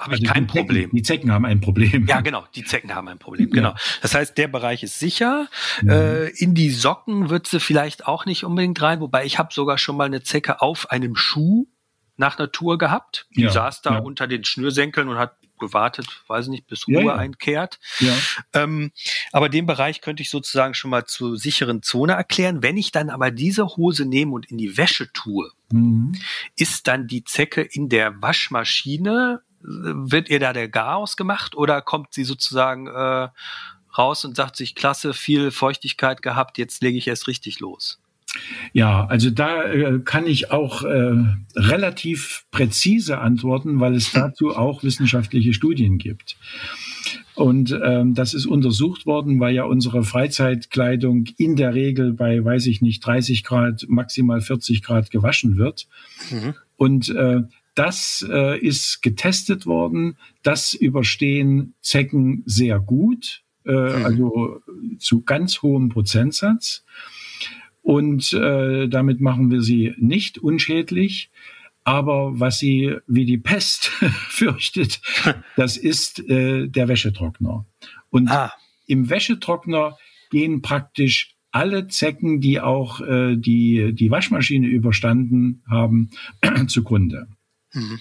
Habe 0.00 0.12
also 0.12 0.22
ich 0.22 0.30
kein 0.30 0.46
die 0.46 0.52
Problem. 0.52 0.82
Zecken, 0.84 0.96
die 0.96 1.02
Zecken 1.02 1.32
haben 1.32 1.44
ein 1.44 1.60
Problem. 1.60 2.06
Ja, 2.06 2.22
genau, 2.22 2.46
die 2.54 2.64
Zecken 2.64 2.94
haben 2.94 3.06
ein 3.08 3.18
Problem, 3.18 3.50
genau. 3.50 3.74
Das 4.00 4.14
heißt, 4.14 4.38
der 4.38 4.48
Bereich 4.48 4.82
ist 4.82 4.98
sicher. 4.98 5.48
Mhm. 5.82 5.90
Äh, 5.90 6.28
in 6.28 6.54
die 6.54 6.70
Socken 6.70 7.28
wird 7.28 7.46
sie 7.46 7.60
vielleicht 7.60 8.06
auch 8.06 8.24
nicht 8.24 8.44
unbedingt 8.44 8.80
rein, 8.80 9.00
wobei 9.00 9.26
ich 9.26 9.38
habe 9.38 9.52
sogar 9.52 9.76
schon 9.76 9.96
mal 9.96 10.04
eine 10.04 10.22
Zecke 10.22 10.62
auf 10.62 10.90
einem 10.90 11.16
Schuh 11.16 11.66
nach 12.16 12.38
Natur 12.38 12.78
gehabt. 12.78 13.26
Die 13.36 13.42
ja, 13.42 13.50
saß 13.50 13.82
da 13.82 13.94
ja. 13.94 13.98
unter 13.98 14.26
den 14.26 14.44
Schnürsenkeln 14.44 15.08
und 15.08 15.18
hat 15.18 15.36
gewartet, 15.60 16.24
weiß 16.26 16.48
nicht, 16.48 16.66
bis 16.66 16.88
Ruhe 16.88 16.94
ja, 16.94 17.00
ja. 17.02 17.16
einkehrt. 17.16 17.78
Ja. 18.00 18.12
Ähm, 18.52 18.90
aber 19.32 19.48
den 19.48 19.66
Bereich 19.66 20.00
könnte 20.00 20.22
ich 20.22 20.30
sozusagen 20.30 20.74
schon 20.74 20.90
mal 20.90 21.04
zur 21.04 21.36
sicheren 21.36 21.82
Zone 21.82 22.14
erklären. 22.14 22.62
Wenn 22.62 22.76
ich 22.76 22.90
dann 22.90 23.10
aber 23.10 23.30
diese 23.30 23.66
Hose 23.76 24.04
nehme 24.06 24.32
und 24.32 24.50
in 24.50 24.58
die 24.58 24.76
Wäsche 24.76 25.12
tue, 25.12 25.50
mhm. 25.70 26.12
ist 26.56 26.88
dann 26.88 27.06
die 27.06 27.24
Zecke 27.24 27.62
in 27.62 27.88
der 27.88 28.20
Waschmaschine, 28.20 29.42
wird 29.62 30.30
ihr 30.30 30.40
da 30.40 30.52
der 30.52 30.68
Garaus 30.68 31.16
gemacht 31.16 31.54
oder 31.54 31.82
kommt 31.82 32.14
sie 32.14 32.24
sozusagen 32.24 32.86
äh, 32.86 33.28
raus 33.96 34.24
und 34.24 34.36
sagt 34.36 34.56
sich, 34.56 34.74
klasse, 34.74 35.14
viel 35.14 35.50
Feuchtigkeit 35.50 36.22
gehabt, 36.22 36.58
jetzt 36.58 36.82
lege 36.82 36.98
ich 36.98 37.06
erst 37.08 37.28
richtig 37.28 37.60
los? 37.60 38.00
Ja, 38.72 39.06
also 39.06 39.30
da 39.30 39.64
äh, 39.64 39.98
kann 40.04 40.26
ich 40.26 40.50
auch 40.52 40.84
äh, 40.84 41.14
relativ 41.56 42.44
präzise 42.50 43.18
antworten, 43.18 43.80
weil 43.80 43.94
es 43.94 44.12
dazu 44.12 44.56
auch 44.56 44.82
wissenschaftliche 44.84 45.52
Studien 45.52 45.98
gibt. 45.98 46.36
Und 47.34 47.76
ähm, 47.82 48.14
das 48.14 48.34
ist 48.34 48.46
untersucht 48.46 49.06
worden, 49.06 49.40
weil 49.40 49.54
ja 49.54 49.64
unsere 49.64 50.04
Freizeitkleidung 50.04 51.24
in 51.38 51.56
der 51.56 51.74
Regel 51.74 52.12
bei, 52.12 52.44
weiß 52.44 52.66
ich 52.66 52.82
nicht, 52.82 53.04
30 53.04 53.44
Grad, 53.44 53.86
maximal 53.88 54.40
40 54.40 54.82
Grad 54.82 55.10
gewaschen 55.10 55.56
wird. 55.56 55.88
Mhm. 56.30 56.54
Und 56.76 57.08
äh, 57.08 57.42
das 57.74 58.26
äh, 58.28 58.58
ist 58.58 59.00
getestet 59.02 59.64
worden. 59.64 60.16
Das 60.42 60.74
überstehen 60.74 61.74
Zecken 61.80 62.42
sehr 62.46 62.78
gut, 62.78 63.42
äh, 63.64 63.72
mhm. 63.72 64.04
also 64.04 64.60
zu 64.98 65.22
ganz 65.22 65.62
hohem 65.62 65.88
Prozentsatz. 65.88 66.84
Und 67.82 68.32
äh, 68.32 68.88
damit 68.88 69.20
machen 69.20 69.50
wir 69.50 69.62
sie 69.62 69.94
nicht 69.98 70.38
unschädlich. 70.38 71.30
Aber 71.82 72.38
was 72.38 72.58
sie 72.58 72.96
wie 73.06 73.24
die 73.24 73.38
Pest 73.38 73.86
fürchtet, 74.28 75.00
das 75.56 75.76
ist 75.76 76.20
äh, 76.28 76.68
der 76.68 76.88
Wäschetrockner. 76.88 77.66
Und 78.10 78.30
ah. 78.30 78.52
im 78.86 79.08
Wäschetrockner 79.08 79.96
gehen 80.30 80.62
praktisch 80.62 81.36
alle 81.52 81.88
Zecken, 81.88 82.40
die 82.40 82.60
auch 82.60 83.00
äh, 83.00 83.36
die, 83.36 83.92
die 83.92 84.10
Waschmaschine 84.10 84.68
überstanden 84.68 85.62
haben, 85.68 86.10
zugrunde. 86.68 87.26
Mhm. 87.72 87.98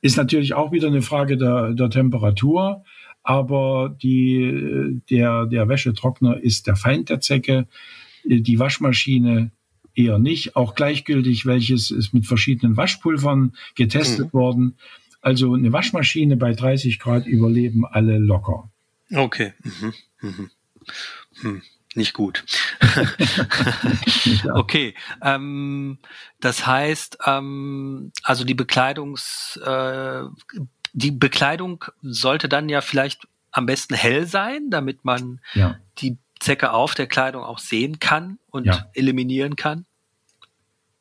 Ist 0.00 0.16
natürlich 0.16 0.54
auch 0.54 0.72
wieder 0.72 0.88
eine 0.88 1.02
Frage 1.02 1.36
der, 1.36 1.74
der 1.74 1.90
Temperatur, 1.90 2.84
aber 3.22 3.96
die, 4.00 5.00
der, 5.10 5.46
der 5.46 5.68
Wäschetrockner 5.68 6.38
ist 6.38 6.66
der 6.66 6.76
Feind 6.76 7.10
der 7.10 7.20
Zecke 7.20 7.66
die 8.28 8.58
Waschmaschine 8.58 9.50
eher 9.94 10.18
nicht. 10.18 10.56
Auch 10.56 10.74
gleichgültig, 10.74 11.46
welches 11.46 11.90
ist 11.90 12.14
mit 12.14 12.26
verschiedenen 12.26 12.76
Waschpulvern 12.76 13.54
getestet 13.74 14.32
mhm. 14.32 14.38
worden. 14.38 14.78
Also 15.20 15.54
eine 15.54 15.72
Waschmaschine 15.72 16.36
bei 16.36 16.52
30 16.52 16.98
Grad 16.98 17.26
überleben 17.26 17.84
alle 17.84 18.18
locker. 18.18 18.70
Okay. 19.12 19.54
Mhm. 19.62 19.94
Mhm. 20.20 20.50
Hm. 21.40 21.62
Nicht 21.94 22.12
gut. 22.12 22.44
okay. 24.54 24.94
Ähm, 25.22 25.98
das 26.40 26.66
heißt, 26.66 27.18
ähm, 27.26 28.12
also 28.22 28.44
die 28.44 28.54
Bekleidungs, 28.54 29.58
äh, 29.64 30.22
die 30.92 31.10
Bekleidung 31.10 31.84
sollte 32.02 32.48
dann 32.48 32.68
ja 32.68 32.82
vielleicht 32.82 33.26
am 33.50 33.66
besten 33.66 33.94
hell 33.94 34.26
sein, 34.26 34.70
damit 34.70 35.04
man 35.04 35.40
ja. 35.54 35.78
die 35.98 36.18
Zecke 36.40 36.72
auf 36.72 36.94
der 36.94 37.06
Kleidung 37.06 37.42
auch 37.42 37.58
sehen 37.58 37.98
kann 37.98 38.38
und 38.50 38.66
ja. 38.66 38.86
eliminieren 38.94 39.56
kann? 39.56 39.86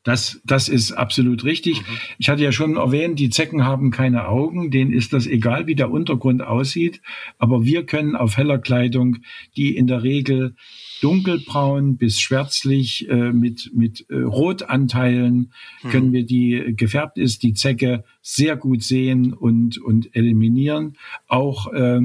Das, 0.08 0.40
das 0.46 0.70
ist 0.70 0.94
absolut 0.94 1.44
richtig. 1.44 1.82
Mhm. 1.82 1.98
Ich 2.18 2.30
hatte 2.30 2.42
ja 2.42 2.54
schon 2.54 2.78
erwähnt, 2.78 3.20
die 3.20 3.30
Zecken 3.30 3.66
haben 3.66 3.92
keine 3.92 4.30
Augen, 4.30 4.72
denen 4.72 4.94
ist 4.94 5.12
das 5.12 5.28
egal, 5.28 5.68
wie 5.68 5.76
der 5.76 5.92
Untergrund 5.92 6.42
aussieht. 6.42 7.02
Aber 7.40 7.66
wir 7.66 7.86
können 7.86 8.16
auf 8.16 8.38
heller 8.38 8.58
Kleidung, 8.58 9.18
die 9.58 9.76
in 9.76 9.86
der 9.86 10.04
Regel 10.04 10.56
dunkelbraun 11.02 11.98
bis 11.98 12.22
schwärzlich 12.22 13.10
äh, 13.10 13.34
mit, 13.34 13.72
mit 13.76 14.06
äh, 14.10 14.22
Rotanteilen, 14.22 15.52
mhm. 15.84 15.90
können 15.90 16.14
wir 16.14 16.26
die 16.26 16.74
gefärbt 16.78 17.18
ist, 17.18 17.44
die 17.44 17.54
Zecke 17.54 18.06
sehr 18.22 18.56
gut 18.56 18.84
sehen 18.84 19.34
und, 19.34 19.78
und 19.78 20.16
eliminieren. 20.16 20.96
Auch 21.28 21.74
äh, 21.74 22.00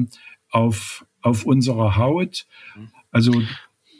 auf, 0.49 1.05
auf 1.21 1.45
unserer 1.45 1.95
Haut. 1.95 2.47
Mhm. 2.75 2.89
Also 3.13 3.41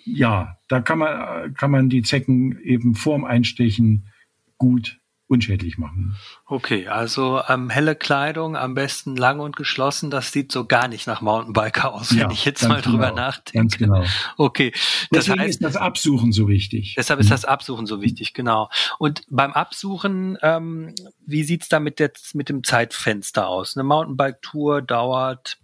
ja, 0.06 0.58
da 0.68 0.82
kann 0.82 1.00
man, 1.00 1.54
kann 1.54 1.72
man 1.72 1.88
die 1.88 2.02
Zecken 2.02 2.60
eben 2.60 2.96
vorm 2.96 3.24
Einstechen 3.24 4.10
gut 4.58 5.00
unschädlich 5.34 5.80
machen. 5.80 6.16
Okay, 6.46 6.88
also 6.88 7.42
ähm, 7.50 7.72
helle 7.72 7.96
Kleidung, 7.96 8.56
am 8.56 8.76
besten 8.76 9.16
lang 9.16 9.40
und 9.40 9.56
geschlossen, 9.56 10.12
das 10.12 10.32
sieht 10.32 10.52
so 10.52 10.66
gar 10.66 10.88
nicht 10.88 11.08
nach 11.08 11.22
Mountainbiker 11.22 11.92
aus, 11.94 12.12
ja, 12.12 12.22
wenn 12.22 12.32
ich 12.32 12.46
jetzt 12.46 12.68
mal 12.68 12.82
genau, 12.82 12.98
drüber 12.98 13.12
nachdenke. 13.12 13.58
Ganz 13.58 13.78
genau. 13.78 14.04
Okay. 14.38 14.72
Das 15.10 15.26
Deswegen 15.26 15.40
heißt, 15.40 15.50
ist 15.50 15.64
das 15.64 15.76
Absuchen 15.76 16.32
so 16.32 16.48
wichtig. 16.48 16.94
Deshalb 16.96 17.20
ist 17.20 17.28
mhm. 17.28 17.32
das 17.32 17.46
Absuchen 17.46 17.88
so 17.88 18.02
wichtig, 18.02 18.34
genau. 18.34 18.70
Und 19.00 19.24
beim 19.30 19.54
Absuchen, 19.54 20.38
ähm, 20.44 20.94
wie 21.26 21.44
sieht's 21.44 21.68
da 21.68 21.80
mit, 21.80 21.98
der, 21.98 22.12
mit 22.34 22.50
dem 22.50 22.64
Zeitfenster 22.64 23.48
aus? 23.48 23.76
Eine 23.76 23.86
Mountainbike-Tour 23.86 24.84
dauert, 24.84 25.58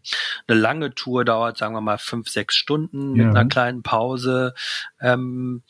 eine 0.48 0.60
lange 0.60 0.96
Tour 0.96 1.26
dauert, 1.26 1.58
sagen 1.58 1.76
wir 1.76 1.82
mal, 1.82 2.00
fünf, 2.00 2.28
sechs 2.28 2.56
Stunden 2.56 3.12
mit 3.12 3.26
ja. 3.26 3.30
einer 3.30 3.46
kleinen 3.46 3.84
Pause. 3.84 4.56
Ähm, 5.00 5.62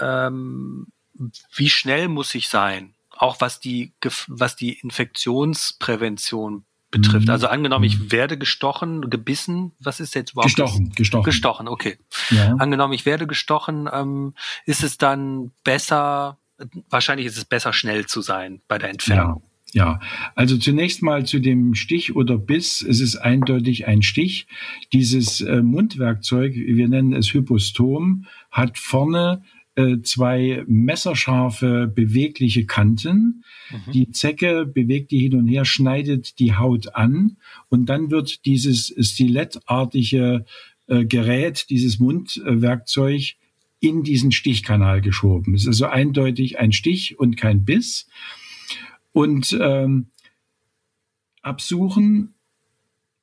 ähm, 0.00 0.88
wie 1.54 1.70
schnell 1.70 2.08
muss 2.08 2.34
ich 2.34 2.48
sein? 2.48 2.94
Auch 3.22 3.40
was 3.40 3.60
die, 3.60 3.92
was 4.26 4.56
die 4.56 4.72
Infektionsprävention 4.72 6.64
betrifft. 6.90 7.26
Mhm. 7.26 7.32
Also 7.32 7.46
angenommen, 7.46 7.84
ich 7.84 7.98
mhm. 7.98 8.12
werde 8.12 8.36
gestochen, 8.36 9.08
gebissen, 9.10 9.72
was 9.78 10.00
ist 10.00 10.14
jetzt 10.14 10.32
überhaupt? 10.32 10.48
Gestochen, 10.48 10.88
das? 10.88 10.96
gestochen. 10.96 11.24
Gestochen, 11.24 11.68
okay. 11.68 11.98
Ja. 12.30 12.56
Angenommen, 12.56 12.92
ich 12.92 13.06
werde 13.06 13.28
gestochen, 13.28 13.88
ähm, 13.90 14.34
ist 14.66 14.82
es 14.82 14.98
dann 14.98 15.52
besser, 15.62 16.38
wahrscheinlich 16.90 17.26
ist 17.26 17.38
es 17.38 17.44
besser, 17.44 17.72
schnell 17.72 18.06
zu 18.06 18.22
sein 18.22 18.60
bei 18.66 18.78
der 18.78 18.90
Entfernung. 18.90 19.42
Ja. 19.42 19.48
Ja, 19.74 20.00
also 20.34 20.58
zunächst 20.58 21.02
mal 21.02 21.24
zu 21.24 21.38
dem 21.38 21.74
Stich 21.74 22.14
oder 22.14 22.36
Biss. 22.36 22.82
Es 22.82 23.00
ist 23.00 23.16
eindeutig 23.16 23.86
ein 23.86 24.02
Stich. 24.02 24.46
Dieses 24.92 25.40
äh, 25.40 25.62
Mundwerkzeug, 25.62 26.54
wir 26.54 26.88
nennen 26.88 27.14
es 27.14 27.32
Hypostom, 27.32 28.26
hat 28.50 28.76
vorne 28.76 29.42
zwei 30.02 30.64
messerscharfe 30.66 31.90
bewegliche 31.92 32.66
Kanten. 32.66 33.44
Mhm. 33.70 33.92
Die 33.92 34.10
Zecke 34.10 34.66
bewegt 34.66 35.10
die 35.10 35.20
hin 35.20 35.36
und 35.36 35.46
her, 35.46 35.64
schneidet 35.64 36.38
die 36.38 36.54
Haut 36.54 36.94
an 36.94 37.38
und 37.68 37.86
dann 37.86 38.10
wird 38.10 38.44
dieses 38.44 38.94
stilettartige 38.98 40.44
äh, 40.88 41.04
Gerät, 41.04 41.70
dieses 41.70 41.98
Mundwerkzeug 41.98 43.34
in 43.80 44.02
diesen 44.02 44.30
Stichkanal 44.30 45.00
geschoben. 45.00 45.54
Es 45.54 45.62
ist 45.62 45.68
also 45.68 45.86
eindeutig 45.86 46.58
ein 46.58 46.72
Stich 46.72 47.18
und 47.18 47.36
kein 47.36 47.64
Biss. 47.64 48.06
Und 49.12 49.56
ähm, 49.60 50.06
absuchen 51.42 52.34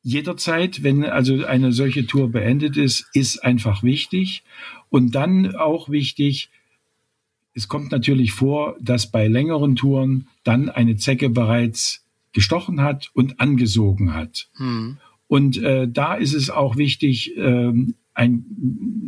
jederzeit, 0.02 0.84
wenn 0.84 1.04
also 1.04 1.46
eine 1.46 1.72
solche 1.72 2.06
Tour 2.06 2.32
beendet 2.32 2.78
ist, 2.78 3.10
ist 3.14 3.44
einfach 3.44 3.84
wichtig. 3.84 4.44
Und 4.90 5.14
dann 5.16 5.56
auch 5.56 5.90
wichtig, 5.90 6.50
es 7.54 7.68
kommt 7.68 7.92
natürlich 7.92 8.32
vor, 8.32 8.76
dass 8.80 9.12
bei 9.12 9.28
längeren 9.28 9.76
Touren 9.76 10.28
dann 10.44 10.70
eine 10.70 10.98
Zecke 10.98 11.30
bereits 11.30 12.06
gestochen 12.32 12.82
hat 12.82 13.10
und 13.14 13.40
angesogen 13.40 14.14
hat. 14.14 14.48
Hm. 14.56 14.98
Und 15.28 15.58
äh, 15.62 15.88
da 15.88 16.16
ist 16.16 16.34
es 16.34 16.50
auch 16.50 16.78
wichtig, 16.78 17.36
ähm, 17.38 17.96
ein, 18.14 18.46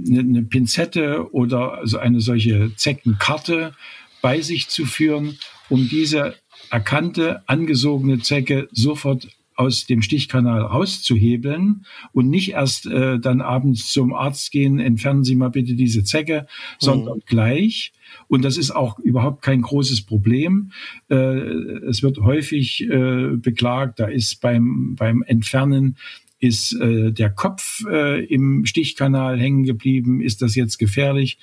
eine, 0.07 0.19
eine 0.19 0.43
Pinzette 0.43 1.31
oder 1.33 1.79
also 1.79 1.97
eine 1.97 2.21
solche 2.21 2.75
Zeckenkarte 2.75 3.73
bei 4.21 4.41
sich 4.41 4.69
zu 4.69 4.85
führen, 4.85 5.37
um 5.69 5.89
diese 5.89 6.35
erkannte, 6.69 7.47
angesogene 7.47 8.19
Zecke 8.19 8.69
sofort 8.71 9.27
aus 9.55 9.85
dem 9.85 10.01
Stichkanal 10.01 10.61
rauszuhebeln 10.61 11.85
und 12.13 12.29
nicht 12.29 12.51
erst 12.51 12.85
äh, 12.87 13.19
dann 13.19 13.41
abends 13.41 13.91
zum 13.91 14.13
Arzt 14.13 14.51
gehen, 14.51 14.79
entfernen 14.79 15.23
Sie 15.23 15.35
mal 15.35 15.49
bitte 15.49 15.75
diese 15.75 16.03
Zecke, 16.03 16.47
sondern 16.79 17.17
mhm. 17.17 17.23
gleich. 17.25 17.93
Und 18.27 18.43
das 18.43 18.57
ist 18.57 18.71
auch 18.71 18.99
überhaupt 18.99 19.41
kein 19.41 19.61
großes 19.61 20.05
Problem. 20.05 20.71
Äh, 21.09 21.15
es 21.15 22.03
wird 22.03 22.19
häufig 22.19 22.83
äh, 22.89 23.35
beklagt, 23.35 23.99
da 23.99 24.05
ist 24.07 24.41
beim, 24.41 24.95
beim 24.95 25.21
Entfernen 25.23 25.97
ist 26.41 26.73
äh, 26.73 27.11
der 27.11 27.29
Kopf 27.29 27.85
äh, 27.87 28.25
im 28.25 28.65
Stichkanal 28.65 29.39
hängen 29.39 29.63
geblieben? 29.63 30.21
Ist 30.21 30.41
das 30.41 30.55
jetzt 30.55 30.79
gefährlich? 30.79 31.37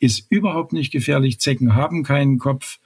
Ist 0.00 0.26
überhaupt 0.28 0.72
nicht 0.72 0.92
gefährlich. 0.92 1.38
Zecken 1.38 1.76
haben 1.76 2.02
keinen 2.02 2.38
Kopf. 2.38 2.80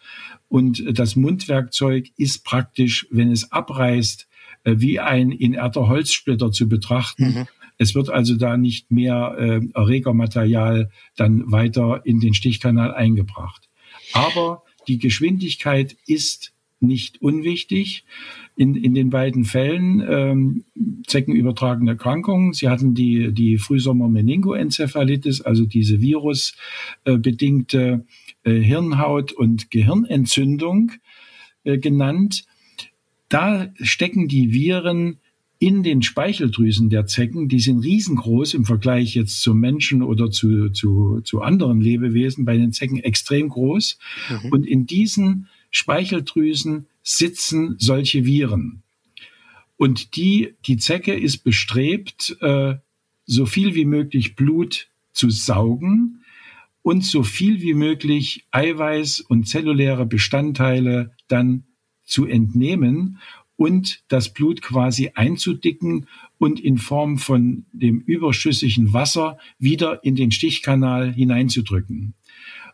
Und 0.49 0.85
das 0.99 1.17
Mundwerkzeug 1.17 2.11
ist 2.19 2.45
praktisch, 2.45 3.07
wenn 3.11 3.33
es 3.33 3.51
abreißt, 3.51 4.29
wie 4.65 5.01
ein 5.01 5.31
inerter 5.31 5.89
Holzsplitter 5.89 6.51
zu 6.51 6.69
betrachten. 6.69 7.25
Mhm. 7.25 7.47
Es 7.77 7.95
wird 7.95 8.11
also 8.11 8.37
da 8.37 8.57
nicht 8.57 8.91
mehr 8.91 9.37
äh, 9.39 9.61
Erregermaterial 9.75 10.91
dann 11.17 11.51
weiter 11.51 12.03
in 12.05 12.21
den 12.21 12.35
Stichkanal 12.35 12.95
eingebracht. 12.95 13.69
Aber 14.13 14.63
die 14.87 14.99
Geschwindigkeit 14.99 15.97
ist 16.07 16.53
nicht 16.81 17.23
unwichtig. 17.23 18.05
In, 18.57 18.77
in 18.77 18.95
den 18.95 19.11
beiden 19.11 19.45
Fällen 19.45 20.01
ähm, 20.09 20.65
zeckenübertragene 21.09 21.91
Erkrankungen. 21.93 22.53
Sie 22.53 22.69
hatten 22.69 22.95
die, 22.95 23.33
die 23.33 23.59
Frühsommer-Meningoenzephalitis, 23.59 25.41
also 25.41 25.67
diese 25.67 26.01
virusbedingte 26.01 28.07
äh, 28.45 28.53
Hirnhaut- 28.53 29.33
und 29.33 29.73
Gehirnentzündung 29.73 30.93
äh, 31.65 31.79
genannt. 31.79 32.45
Da 33.29 33.73
stecken 33.81 34.29
die 34.29 34.53
Viren 34.53 35.19
in 35.59 35.83
den 35.83 36.03
Speicheldrüsen 36.03 36.91
der 36.91 37.07
Zecken, 37.07 37.49
die 37.49 37.61
sind 37.61 37.79
riesengroß 37.79 38.55
im 38.55 38.65
Vergleich 38.65 39.15
jetzt 39.15 39.41
zu 39.41 39.55
Menschen 39.55 40.03
oder 40.03 40.31
zu, 40.31 40.71
zu, 40.71 41.21
zu 41.23 41.41
anderen 41.41 41.81
Lebewesen, 41.81 42.45
bei 42.45 42.57
den 42.57 42.73
Zecken 42.73 42.99
extrem 42.99 43.49
groß. 43.49 43.99
Mhm. 44.29 44.53
Und 44.53 44.67
in 44.67 44.87
diesen 44.87 45.49
Speicheldrüsen 45.71 46.87
sitzen 47.03 47.77
solche 47.79 48.25
Viren. 48.25 48.83
Und 49.77 50.17
die, 50.17 50.55
die 50.67 50.77
Zecke 50.77 51.15
ist 51.15 51.39
bestrebt, 51.39 52.37
äh, 52.41 52.75
so 53.27 53.47
viel 53.47 53.75
wie 53.75 53.85
möglich 53.85 54.37
Blut 54.37 54.89
zu 55.13 55.31
saugen 55.31 56.25
und 56.83 57.05
so 57.05 57.23
viel 57.23 57.63
wie 57.63 57.75
möglich 57.75 58.45
Eiweiß 58.51 59.21
und 59.21 59.49
zelluläre 59.49 60.05
Bestandteile 60.05 61.13
dann 61.29 61.65
zu 62.05 62.27
entnehmen 62.27 63.19
und 63.57 64.03
das 64.09 64.33
Blut 64.33 64.63
quasi 64.63 65.13
einzudicken 65.15 66.07
und 66.39 66.61
in 66.61 66.79
Form 66.79 67.19
von 67.19 67.67
dem 67.73 68.01
überschüssigen 68.01 68.93
Wasser 68.93 69.39
wieder 69.59 70.03
in 70.05 70.17
den 70.17 70.31
Stichkanal 70.31 71.13
hineinzudrücken. 71.13 72.15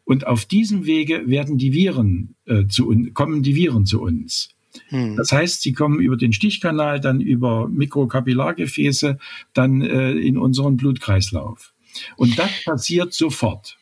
Und 0.05 0.26
auf 0.26 0.45
diesem 0.45 0.87
Wege 0.87 1.22
werden 1.26 1.59
die 1.59 1.72
Viren 1.72 2.35
äh, 2.47 2.66
zu 2.66 2.89
uns, 2.89 3.12
kommen 3.14 3.43
die 3.43 3.55
Viren 3.55 3.87
zu 3.87 4.01
uns. 4.01 4.55
Hm. 4.89 5.16
Das 5.16 5.33
heißt, 5.33 5.62
sie 5.62 5.72
kommen 5.72 6.01
über 6.01 6.16
den 6.16 6.33
Stichkanal, 6.33 7.01
dann 7.01 7.20
über 7.20 7.68
Mikrokapillargefäße, 7.68 9.18
dann 9.53 9.83
äh, 9.83 10.12
in 10.12 10.39
unseren 10.39 10.76
Blutkreislauf. 10.76 11.74
Und 12.16 12.39
das 12.39 12.51
passiert 12.64 13.12
sofort. 13.12 13.78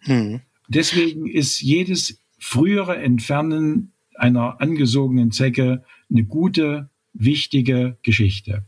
Hm. 0.00 0.40
Deswegen 0.68 1.26
ist 1.26 1.60
jedes 1.60 2.20
frühere 2.38 2.96
Entfernen 2.96 3.92
einer 4.22 4.60
angesogenen 4.60 5.32
Zecke 5.32 5.82
eine 6.08 6.24
gute, 6.24 6.90
wichtige 7.12 7.98
Geschichte. 8.02 8.64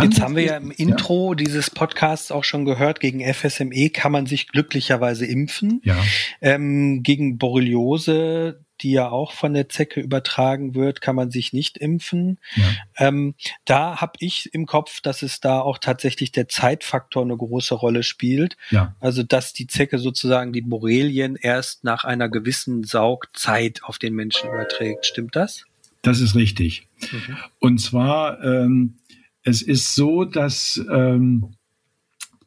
Jetzt 0.00 0.20
haben 0.20 0.36
wir 0.36 0.44
ja 0.44 0.56
im 0.56 0.70
Intro 0.70 1.32
ja. 1.32 1.34
dieses 1.34 1.70
Podcasts 1.70 2.30
auch 2.30 2.44
schon 2.44 2.64
gehört, 2.64 3.00
gegen 3.00 3.20
FSME 3.20 3.90
kann 3.90 4.12
man 4.12 4.26
sich 4.26 4.48
glücklicherweise 4.48 5.26
impfen. 5.26 5.80
Ja. 5.84 5.96
Ähm, 6.40 7.02
gegen 7.02 7.36
Borreliose, 7.36 8.64
die 8.82 8.92
ja 8.92 9.10
auch 9.10 9.32
von 9.32 9.54
der 9.54 9.68
Zecke 9.68 10.00
übertragen 10.00 10.74
wird, 10.74 11.00
kann 11.00 11.16
man 11.16 11.30
sich 11.30 11.52
nicht 11.52 11.78
impfen. 11.78 12.38
Ja. 12.56 12.64
Ähm, 13.08 13.34
da 13.64 14.00
habe 14.00 14.12
ich 14.20 14.52
im 14.52 14.66
Kopf, 14.66 15.00
dass 15.00 15.22
es 15.22 15.40
da 15.40 15.60
auch 15.60 15.78
tatsächlich 15.78 16.32
der 16.32 16.48
Zeitfaktor 16.48 17.22
eine 17.22 17.36
große 17.36 17.74
Rolle 17.74 18.02
spielt. 18.02 18.56
Ja. 18.70 18.94
Also 19.00 19.22
dass 19.22 19.52
die 19.52 19.66
Zecke 19.66 19.98
sozusagen 19.98 20.52
die 20.52 20.62
Borrelien 20.62 21.36
erst 21.36 21.84
nach 21.84 22.04
einer 22.04 22.28
gewissen 22.28 22.84
Saugzeit 22.84 23.80
auf 23.84 23.98
den 23.98 24.14
Menschen 24.14 24.48
überträgt. 24.48 25.06
Stimmt 25.06 25.36
das? 25.36 25.64
Das 26.02 26.20
ist 26.20 26.34
richtig. 26.34 26.86
Mhm. 27.12 27.36
Und 27.58 27.78
zwar 27.78 28.42
ähm, 28.42 28.96
es 29.42 29.62
ist 29.62 29.94
so, 29.94 30.24
dass 30.24 30.82
ähm, 30.92 31.54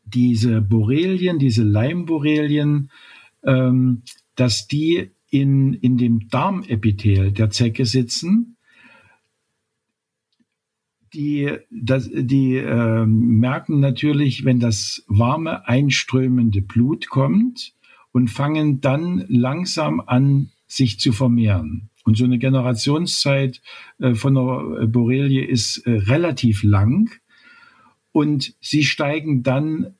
diese 0.06 0.62
Borrelien, 0.62 1.40
diese 1.40 1.64
Leimborrelien, 1.64 2.92
ähm, 3.44 4.04
dass 4.36 4.68
die 4.68 5.12
in, 5.34 5.74
in 5.74 5.98
dem 5.98 6.30
Darmepithel 6.30 7.32
der 7.32 7.50
Zecke 7.50 7.88
sitzen. 7.88 8.56
Die, 11.12 11.50
das, 11.72 12.08
die 12.14 12.58
äh, 12.58 13.06
merken 13.08 13.80
natürlich, 13.80 14.46
wenn 14.46 14.60
das 14.60 15.04
warme, 15.08 15.68
einströmende 15.68 16.62
Blut 16.62 17.10
kommt 17.10 17.74
und 18.12 18.30
fangen 18.30 18.80
dann 18.80 19.26
langsam 19.28 20.02
an, 20.02 20.52
sich 20.68 21.00
zu 21.00 21.14
vermehren. 21.14 21.90
Und 22.04 22.16
so 22.16 22.26
eine 22.26 22.38
Generationszeit 22.38 23.60
äh, 23.98 24.14
von 24.14 24.36
der 24.36 24.88
Borrelie 24.88 25.46
ist 25.46 25.78
äh, 25.88 25.94
relativ 25.94 26.62
lang. 26.62 27.10
Und 28.12 28.54
sie 28.62 28.84
steigen 28.84 29.42
dann, 29.42 29.96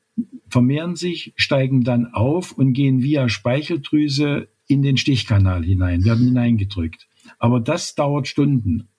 vermehren 0.48 0.96
sich, 0.96 1.34
steigen 1.38 1.84
dann 1.84 2.14
auf 2.14 2.52
und 2.52 2.74
gehen 2.74 3.02
via 3.02 3.30
Speicheldrüse 3.30 4.53
in 4.74 4.82
den 4.82 4.98
Stichkanal 4.98 5.64
hinein, 5.64 6.04
werden 6.04 6.26
hineingedrückt. 6.26 7.08
Aber 7.40 7.60
das 7.60 7.96
dauert 7.96 8.28
Stunden. 8.28 8.90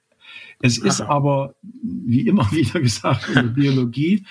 Es 0.60 0.78
ist 0.78 1.00
aber, 1.00 1.54
wie 1.62 2.26
immer 2.26 2.50
wieder 2.52 2.80
gesagt 2.80 3.28
in 3.28 3.34
der 3.34 3.42
Biologie, 3.42 4.24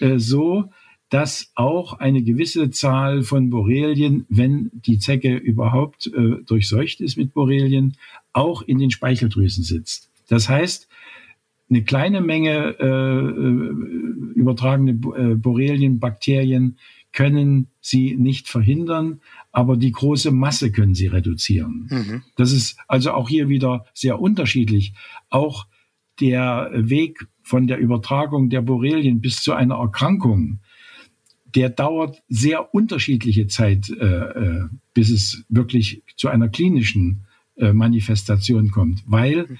äh, 0.00 0.18
so, 0.18 0.70
dass 1.10 1.52
auch 1.54 1.94
eine 1.94 2.22
gewisse 2.22 2.70
Zahl 2.70 3.22
von 3.22 3.50
Borrelien, 3.50 4.24
wenn 4.28 4.70
die 4.72 4.98
Zecke 4.98 5.36
überhaupt 5.36 6.06
äh, 6.06 6.42
durchseucht 6.46 7.00
ist 7.00 7.16
mit 7.16 7.34
Borrelien, 7.34 7.96
auch 8.32 8.62
in 8.62 8.78
den 8.78 8.90
Speicheldrüsen 8.90 9.62
sitzt. 9.62 10.10
Das 10.28 10.48
heißt, 10.48 10.88
eine 11.70 11.82
kleine 11.84 12.20
Menge 12.20 12.76
äh, 12.78 12.86
äh 12.86 13.74
übertragene 14.34 14.92
äh, 14.92 15.34
Borrelien, 15.34 15.98
Bakterien 15.98 16.78
können 17.12 17.68
sie 17.80 18.16
nicht 18.16 18.48
verhindern, 18.48 19.20
aber 19.54 19.76
die 19.76 19.92
große 19.92 20.32
Masse 20.32 20.72
können 20.72 20.94
sie 20.94 21.06
reduzieren. 21.06 21.86
Mhm. 21.88 22.22
Das 22.36 22.50
ist 22.50 22.76
also 22.88 23.12
auch 23.12 23.28
hier 23.28 23.48
wieder 23.48 23.86
sehr 23.94 24.20
unterschiedlich. 24.20 24.94
Auch 25.30 25.68
der 26.20 26.70
Weg 26.74 27.28
von 27.42 27.68
der 27.68 27.78
Übertragung 27.78 28.50
der 28.50 28.62
Borrelien 28.62 29.20
bis 29.20 29.42
zu 29.42 29.52
einer 29.52 29.76
Erkrankung, 29.76 30.58
der 31.54 31.70
dauert 31.70 32.20
sehr 32.28 32.74
unterschiedliche 32.74 33.46
Zeit, 33.46 33.90
äh, 33.90 34.04
äh, 34.04 34.64
bis 34.92 35.10
es 35.10 35.44
wirklich 35.48 36.02
zu 36.16 36.28
einer 36.28 36.48
klinischen 36.48 37.20
äh, 37.56 37.72
Manifestation 37.72 38.72
kommt, 38.72 39.04
weil 39.06 39.58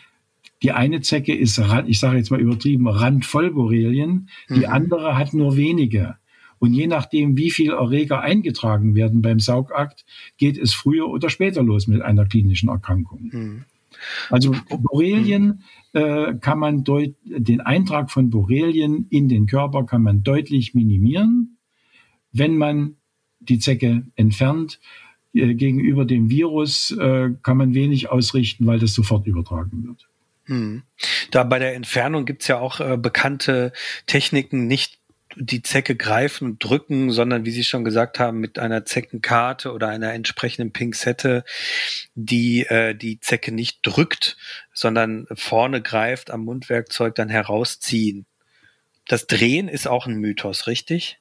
die 0.64 0.72
eine 0.72 1.03
Zecke 1.03 1.36
ist, 1.36 1.62
ich 1.86 2.01
sage 2.01 2.16
jetzt 2.16 2.32
mal 2.32 2.40
übertrieben, 2.40 2.88
randvoll 2.88 3.53
Borrelien, 3.53 4.28
die 4.49 4.66
mhm. 4.66 4.72
andere 4.72 5.16
hat 5.16 5.34
nur 5.34 5.57
wenige. 5.57 6.16
Und 6.64 6.72
je 6.72 6.86
nachdem, 6.86 7.36
wie 7.36 7.50
viel 7.50 7.72
Erreger 7.72 8.22
eingetragen 8.22 8.94
werden 8.94 9.20
beim 9.20 9.38
Saugakt, 9.38 10.06
geht 10.38 10.56
es 10.56 10.72
früher 10.72 11.10
oder 11.10 11.28
später 11.28 11.62
los 11.62 11.88
mit 11.88 12.00
einer 12.00 12.24
klinischen 12.24 12.70
Erkrankung. 12.70 13.28
Mhm. 13.30 13.64
Also 14.30 14.56
Borrelien 14.70 15.62
äh, 15.92 16.32
kann 16.40 16.58
man 16.58 16.82
deut 16.82 17.16
den 17.22 17.60
Eintrag 17.60 18.10
von 18.10 18.30
Borrelien 18.30 19.06
in 19.10 19.28
den 19.28 19.44
Körper 19.44 19.84
kann 19.84 20.00
man 20.00 20.22
deutlich 20.22 20.72
minimieren, 20.72 21.58
wenn 22.32 22.56
man 22.56 22.96
die 23.40 23.58
Zecke 23.58 24.06
entfernt. 24.16 24.80
Äh, 25.34 25.52
gegenüber 25.52 26.06
dem 26.06 26.30
Virus 26.30 26.92
äh, 26.92 27.28
kann 27.42 27.58
man 27.58 27.74
wenig 27.74 28.08
ausrichten, 28.08 28.64
weil 28.66 28.78
das 28.78 28.94
sofort 28.94 29.26
übertragen 29.26 29.84
wird. 29.84 30.08
Hm. 30.44 30.82
Da 31.30 31.44
bei 31.44 31.58
der 31.58 31.74
Entfernung 31.74 32.24
gibt's 32.24 32.48
ja 32.48 32.58
auch 32.58 32.80
äh, 32.80 32.96
bekannte 32.96 33.74
Techniken, 34.06 34.66
nicht 34.66 35.03
die 35.37 35.62
Zecke 35.62 35.97
greifen 35.97 36.47
und 36.47 36.64
drücken, 36.64 37.11
sondern 37.11 37.45
wie 37.45 37.51
Sie 37.51 37.64
schon 37.64 37.85
gesagt 37.85 38.18
haben, 38.18 38.39
mit 38.39 38.59
einer 38.59 38.85
Zeckenkarte 38.85 39.72
oder 39.72 39.89
einer 39.89 40.12
entsprechenden 40.12 40.72
Pinzette, 40.72 41.45
die 42.14 42.66
äh, 42.66 42.95
die 42.95 43.20
Zecke 43.20 43.53
nicht 43.53 43.80
drückt, 43.82 44.37
sondern 44.72 45.26
vorne 45.35 45.82
greift, 45.82 46.30
am 46.30 46.45
Mundwerkzeug 46.45 47.14
dann 47.14 47.28
herausziehen. 47.28 48.26
Das 49.07 49.26
Drehen 49.26 49.68
ist 49.68 49.87
auch 49.87 50.07
ein 50.07 50.16
Mythos, 50.16 50.66
richtig? 50.66 51.18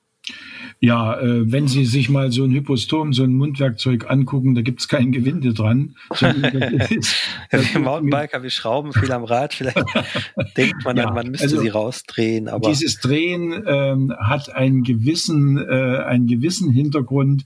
Ja, 0.79 1.19
äh, 1.19 1.51
wenn 1.51 1.67
Sie 1.67 1.85
sich 1.85 2.09
mal 2.09 2.31
so 2.31 2.43
ein 2.43 2.51
Hypostom, 2.51 3.13
so 3.13 3.23
ein 3.23 3.33
Mundwerkzeug 3.33 4.09
angucken, 4.09 4.53
da 4.55 4.61
gibt's 4.61 4.87
kein 4.87 5.11
Gewinde 5.11 5.53
dran. 5.53 5.95
wir 6.19 7.79
Mountainbiker, 7.79 8.43
wir 8.43 8.49
schrauben 8.49 8.93
viel 8.93 9.11
am 9.11 9.23
Rad, 9.23 9.53
vielleicht 9.53 9.77
denkt 10.57 10.83
man 10.83 10.97
ja, 10.97 11.05
dann, 11.05 11.13
man 11.13 11.27
müsste 11.27 11.45
also 11.45 11.61
sie 11.61 11.69
rausdrehen. 11.69 12.49
Aber 12.49 12.69
dieses 12.69 12.99
Drehen 12.99 13.63
ähm, 13.65 14.13
hat 14.17 14.53
einen 14.53 14.83
gewissen, 14.83 15.57
äh, 15.57 16.03
einen 16.05 16.27
gewissen 16.27 16.71
Hintergrund. 16.71 17.45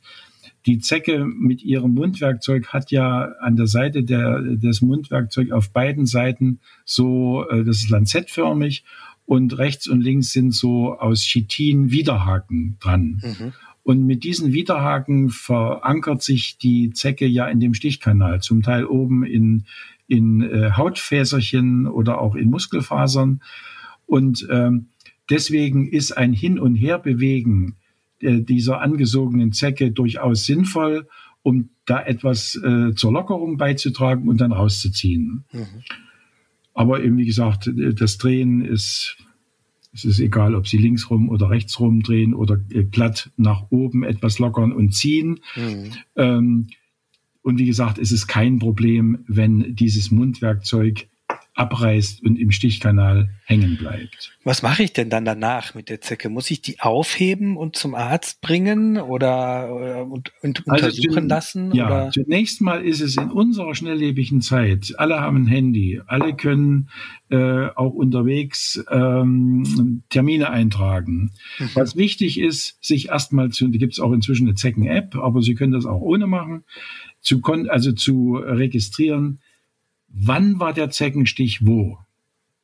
Die 0.65 0.79
Zecke 0.79 1.23
mit 1.23 1.63
ihrem 1.63 1.93
Mundwerkzeug 1.93 2.67
hat 2.67 2.91
ja 2.91 3.31
an 3.39 3.55
der 3.55 3.67
Seite 3.67 4.03
der, 4.03 4.41
des 4.41 4.81
Mundwerkzeugs 4.81 5.51
auf 5.51 5.71
beiden 5.71 6.05
Seiten 6.05 6.59
so, 6.85 7.47
äh, 7.49 7.63
das 7.63 7.77
ist 7.77 7.89
lanzettförmig 7.89 8.83
und 9.27 9.57
rechts 9.57 9.87
und 9.87 10.01
links 10.01 10.31
sind 10.31 10.55
so 10.55 10.97
aus 10.97 11.21
Chitin 11.21 11.91
Widerhaken 11.91 12.77
dran. 12.79 13.21
Mhm. 13.21 13.53
Und 13.83 14.05
mit 14.05 14.23
diesen 14.23 14.53
Widerhaken 14.53 15.29
verankert 15.29 16.23
sich 16.23 16.57
die 16.57 16.91
Zecke 16.91 17.27
ja 17.27 17.45
in 17.47 17.59
dem 17.59 17.73
Stichkanal, 17.73 18.41
zum 18.41 18.63
Teil 18.63 18.85
oben 18.85 19.25
in, 19.25 19.65
in 20.07 20.41
äh, 20.41 20.71
Hautfäserchen 20.71 21.87
oder 21.87 22.21
auch 22.21 22.35
in 22.35 22.49
Muskelfasern. 22.49 23.41
Und 24.05 24.47
ähm, 24.49 24.87
deswegen 25.29 25.89
ist 25.89 26.13
ein 26.13 26.31
Hin- 26.31 26.59
und 26.59 26.75
Herbewegen 26.75 27.75
äh, 28.21 28.39
dieser 28.39 28.79
angesogenen 28.79 29.51
Zecke 29.51 29.91
durchaus 29.91 30.45
sinnvoll, 30.45 31.07
um 31.43 31.69
da 31.85 32.01
etwas 32.01 32.55
äh, 32.55 32.93
zur 32.95 33.11
Lockerung 33.11 33.57
beizutragen 33.57 34.29
und 34.29 34.39
dann 34.39 34.53
rauszuziehen. 34.53 35.43
Mhm. 35.51 35.83
Aber 36.77 37.03
eben, 37.03 37.17
wie 37.17 37.25
gesagt, 37.25 37.71
das 37.75 38.19
Drehen 38.19 38.63
ist, 38.63 39.17
es 39.93 40.05
ist 40.05 40.19
egal, 40.19 40.53
ob 40.53 40.67
Sie 40.67 40.77
links 40.77 41.09
rum 41.09 41.27
oder 41.27 41.49
rechts 41.49 41.79
rum 41.79 42.03
drehen 42.03 42.35
oder 42.35 42.55
glatt 42.55 43.31
nach 43.35 43.71
oben 43.71 44.03
etwas 44.03 44.37
lockern 44.37 44.71
und 44.71 44.93
ziehen. 44.93 45.39
Mhm. 45.55 45.91
Ähm, 46.15 46.67
und 47.41 47.57
wie 47.57 47.65
gesagt, 47.65 47.97
es 47.97 48.11
ist 48.11 48.27
kein 48.27 48.59
Problem, 48.59 49.25
wenn 49.27 49.75
dieses 49.75 50.11
Mundwerkzeug 50.11 51.07
abreißt 51.57 52.23
und 52.23 52.37
im 52.37 52.51
Stichkanal 52.51 53.29
hängen 53.45 53.77
bleibt. 53.77 54.31
Was 54.43 54.61
mache 54.61 54.83
ich 54.83 54.93
denn 54.93 55.09
dann 55.09 55.25
danach 55.25 55.73
mit 55.73 55.89
der 55.89 56.01
Zecke? 56.01 56.29
Muss 56.29 56.51
ich 56.51 56.61
die 56.61 56.79
aufheben 56.79 57.57
und 57.57 57.75
zum 57.75 57.95
Arzt 57.95 58.41
bringen 58.41 58.97
oder 58.97 59.67
äh, 59.67 60.01
und, 60.01 60.31
und 60.41 60.63
also 60.67 60.85
untersuchen 60.85 61.17
also, 61.17 61.27
lassen? 61.27 61.71
Ja, 61.73 61.87
oder? 61.87 62.11
zunächst 62.11 62.61
mal 62.61 62.85
ist 62.85 63.01
es 63.01 63.17
in 63.17 63.31
unserer 63.31 63.73
schnelllebigen 63.73 64.41
Zeit, 64.41 64.93
alle 64.97 65.19
haben 65.19 65.43
ein 65.43 65.47
Handy, 65.47 65.99
alle 66.05 66.35
können 66.35 66.89
äh, 67.29 67.67
auch 67.75 67.93
unterwegs 67.93 68.83
ähm, 68.91 70.03
Termine 70.09 70.51
eintragen. 70.51 71.31
Mhm. 71.57 71.69
Was 71.73 71.95
wichtig 71.95 72.39
ist, 72.39 72.77
sich 72.83 73.09
erstmal 73.09 73.49
zu, 73.49 73.67
da 73.67 73.77
gibt 73.77 73.93
es 73.93 73.99
auch 73.99 74.11
inzwischen 74.11 74.47
eine 74.47 74.55
Zecken-App, 74.55 75.15
aber 75.15 75.41
Sie 75.41 75.55
können 75.55 75.73
das 75.73 75.85
auch 75.85 76.01
ohne 76.01 76.27
machen, 76.27 76.63
zu, 77.19 77.41
also 77.69 77.91
zu 77.93 78.35
registrieren, 78.35 79.39
wann 80.19 80.59
war 80.59 80.73
der 80.73 80.89
Zeckenstich 80.89 81.65
wo. 81.65 81.99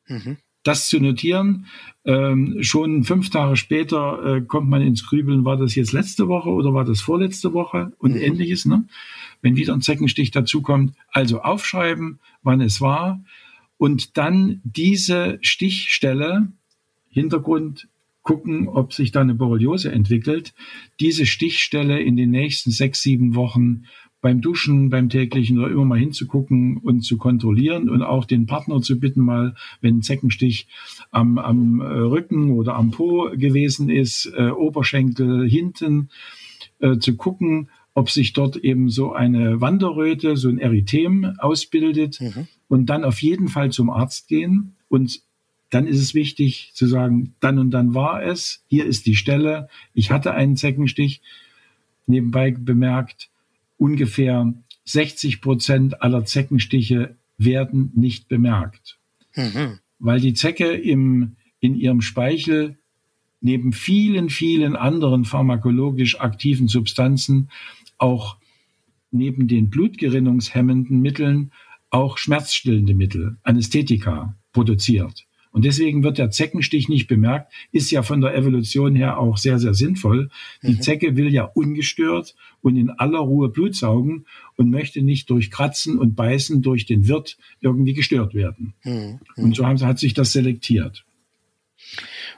Mhm. 0.07 0.37
Das 0.63 0.87
zu 0.87 0.99
notieren, 1.01 1.65
ähm, 2.05 2.57
schon 2.61 3.03
fünf 3.03 3.29
Tage 3.29 3.57
später 3.57 4.37
äh, 4.37 4.41
kommt 4.41 4.69
man 4.69 4.81
ins 4.81 5.05
Grübeln, 5.05 5.43
war 5.43 5.57
das 5.57 5.75
jetzt 5.75 5.91
letzte 5.91 6.29
Woche 6.29 6.49
oder 6.49 6.73
war 6.73 6.85
das 6.85 7.01
vorletzte 7.01 7.53
Woche 7.53 7.91
und 7.97 8.11
mhm. 8.11 8.21
ähnliches. 8.21 8.65
Ne? 8.65 8.85
Wenn 9.41 9.57
wieder 9.57 9.73
ein 9.73 9.81
Zeckenstich 9.81 10.31
dazukommt, 10.31 10.93
also 11.11 11.41
aufschreiben, 11.41 12.19
wann 12.43 12.61
es 12.61 12.79
war 12.79 13.21
und 13.77 14.17
dann 14.17 14.61
diese 14.63 15.37
Stichstelle, 15.41 16.47
Hintergrund 17.09 17.89
gucken, 18.21 18.69
ob 18.69 18.93
sich 18.93 19.11
da 19.11 19.19
eine 19.21 19.35
Borreliose 19.35 19.91
entwickelt, 19.91 20.53
diese 21.01 21.25
Stichstelle 21.25 21.99
in 22.01 22.15
den 22.15 22.31
nächsten 22.31 22.71
sechs, 22.71 23.01
sieben 23.01 23.35
Wochen 23.35 23.83
beim 24.23 24.39
Duschen, 24.39 24.89
beim 24.89 25.09
täglichen 25.09 25.59
oder 25.59 25.69
immer 25.69 25.83
mal 25.83 25.99
hinzugucken 25.99 26.77
und 26.77 27.01
zu 27.01 27.17
kontrollieren 27.17 27.89
und 27.89 28.01
auch 28.01 28.23
den 28.23 28.45
Partner 28.45 28.81
zu 28.81 28.97
bitten, 28.97 29.19
mal, 29.19 29.53
wenn 29.81 29.97
ein 29.97 30.01
Zeckenstich 30.01 30.67
am, 31.11 31.37
am 31.37 31.81
äh, 31.81 31.83
Rücken 31.83 32.51
oder 32.51 32.75
am 32.75 32.91
Po 32.91 33.29
gewesen 33.35 33.89
ist, 33.89 34.31
äh, 34.35 34.49
Oberschenkel 34.49 35.47
hinten, 35.47 36.09
äh, 36.79 36.97
zu 36.99 37.17
gucken, 37.17 37.69
ob 37.93 38.09
sich 38.09 38.31
dort 38.31 38.55
eben 38.55 38.89
so 38.89 39.11
eine 39.11 39.59
Wanderröte, 39.59 40.37
so 40.37 40.47
ein 40.47 40.57
Erythem 40.57 41.35
ausbildet 41.39 42.21
mhm. 42.21 42.47
und 42.69 42.85
dann 42.85 43.03
auf 43.03 43.21
jeden 43.21 43.49
Fall 43.49 43.71
zum 43.71 43.89
Arzt 43.89 44.29
gehen 44.29 44.77
und 44.87 45.21
dann 45.69 45.85
ist 45.85 45.99
es 45.99 46.13
wichtig 46.13 46.71
zu 46.73 46.87
sagen, 46.87 47.35
dann 47.41 47.59
und 47.59 47.71
dann 47.71 47.93
war 47.93 48.23
es, 48.23 48.63
hier 48.67 48.85
ist 48.85 49.05
die 49.05 49.15
Stelle, 49.15 49.67
ich 49.93 50.11
hatte 50.11 50.33
einen 50.33 50.55
Zeckenstich. 50.55 51.21
Nebenbei 52.05 52.51
bemerkt, 52.51 53.29
ungefähr 53.83 54.53
60 54.85 55.41
Prozent 55.41 56.01
aller 56.01 56.23
Zeckenstiche 56.23 57.17
werden 57.37 57.91
nicht 57.95 58.29
bemerkt, 58.29 58.97
mhm. 59.35 59.79
weil 59.99 60.21
die 60.21 60.33
Zecke 60.33 60.71
im, 60.71 61.35
in 61.59 61.75
ihrem 61.75 61.99
Speichel 61.99 62.77
neben 63.41 63.73
vielen, 63.73 64.29
vielen 64.29 64.77
anderen 64.77 65.25
pharmakologisch 65.25 66.17
aktiven 66.21 66.69
Substanzen 66.69 67.49
auch 67.97 68.37
neben 69.11 69.49
den 69.49 69.69
blutgerinnungshemmenden 69.69 71.01
Mitteln 71.01 71.51
auch 71.89 72.17
schmerzstillende 72.17 72.95
Mittel, 72.95 73.35
Anästhetika 73.43 74.37
produziert. 74.53 75.25
Und 75.53 75.65
deswegen 75.65 76.03
wird 76.03 76.17
der 76.17 76.31
Zeckenstich 76.31 76.89
nicht 76.89 77.07
bemerkt, 77.07 77.53
ist 77.71 77.91
ja 77.91 78.01
von 78.01 78.21
der 78.21 78.35
Evolution 78.35 78.95
her 78.95 79.19
auch 79.19 79.37
sehr, 79.37 79.59
sehr 79.59 79.75
sinnvoll. 79.75 80.29
Die 80.63 80.73
mhm. 80.73 80.81
Zecke 80.81 81.15
will 81.15 81.31
ja 81.31 81.43
ungestört 81.43 82.35
und 82.61 82.75
in 82.75 82.89
aller 82.89 83.19
Ruhe 83.19 83.49
Blut 83.49 83.75
saugen 83.75 84.25
und 84.57 84.71
möchte 84.71 85.03
nicht 85.03 85.29
durch 85.29 85.51
Kratzen 85.51 85.99
und 85.99 86.15
Beißen 86.15 86.63
durch 86.63 86.87
den 86.87 87.07
Wirt 87.07 87.37
irgendwie 87.61 87.93
gestört 87.93 88.33
werden. 88.33 88.73
Mhm. 88.83 89.19
Und 89.35 89.55
so 89.55 89.67
haben, 89.67 89.79
hat 89.81 89.99
sich 89.99 90.15
das 90.15 90.33
selektiert. 90.33 91.05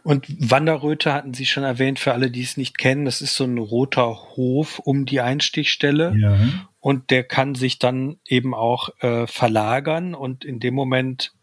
Und 0.03 0.27
Wanderröte 0.51 1.13
hatten 1.13 1.33
Sie 1.33 1.45
schon 1.45 1.63
erwähnt, 1.63 1.99
für 1.99 2.13
alle, 2.13 2.29
die 2.29 2.41
es 2.41 2.57
nicht 2.57 2.77
kennen. 2.77 3.05
Das 3.05 3.21
ist 3.21 3.35
so 3.35 3.45
ein 3.45 3.57
roter 3.57 4.35
Hof 4.35 4.79
um 4.79 5.05
die 5.05 5.21
Einstichstelle. 5.21 6.13
Ja. 6.19 6.37
Und 6.81 7.11
der 7.11 7.23
kann 7.23 7.55
sich 7.55 7.79
dann 7.79 8.17
eben 8.27 8.53
auch 8.53 8.89
äh, 8.99 9.25
verlagern 9.25 10.13
und 10.13 10.43
in 10.43 10.59
dem 10.59 10.75
Moment 10.75 11.33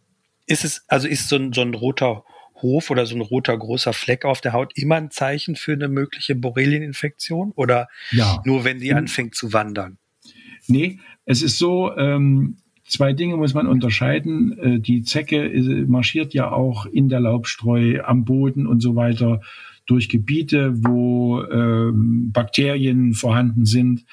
ist 0.47 0.64
es, 0.64 0.84
also 0.88 1.09
ist 1.09 1.28
so 1.28 1.36
ein, 1.36 1.53
so 1.53 1.61
ein 1.62 1.74
roter 1.74 2.24
Hof 2.57 2.90
oder 2.90 3.07
so 3.07 3.16
ein 3.16 3.20
roter 3.20 3.57
großer 3.57 3.93
Fleck 3.93 4.24
auf 4.24 4.40
der 4.40 4.53
Haut 4.53 4.72
immer 4.76 4.97
ein 4.97 5.11
Zeichen 5.11 5.57
für 5.57 5.72
eine 5.72 5.88
mögliche 5.88 6.34
Borrelieninfektion 6.34 7.53
oder 7.57 7.88
ja. 8.11 8.40
nur 8.45 8.64
wenn 8.64 8.78
die 8.78 8.95
anfängt 8.95 9.34
zu 9.34 9.53
wandern? 9.53 9.99
Nee, 10.68 11.01
es 11.24 11.43
ist 11.43 11.59
so, 11.59 11.97
ähm, 11.97 12.59
zwei 12.84 13.12
Dinge 13.12 13.36
muss 13.36 13.55
man 13.55 13.66
unterscheiden. 13.66 14.59
Äh, 14.59 14.80
die 14.80 15.03
Zecke 15.03 15.51
marschiert 15.88 16.34
ja 16.34 16.53
auch 16.53 16.86
in 16.86 17.09
der 17.09 17.20
Laubstreu, 17.20 18.01
am 18.05 18.24
Boden 18.24 18.66
und 18.66 18.80
so 18.80 18.95
weiter 18.95 19.40
durch 19.86 20.09
Gebiete, 20.09 20.72
wo 20.84 21.43
ähm, 21.43 22.30
Bakterien 22.32 23.14
vorhanden 23.14 23.66
sind. 23.66 24.05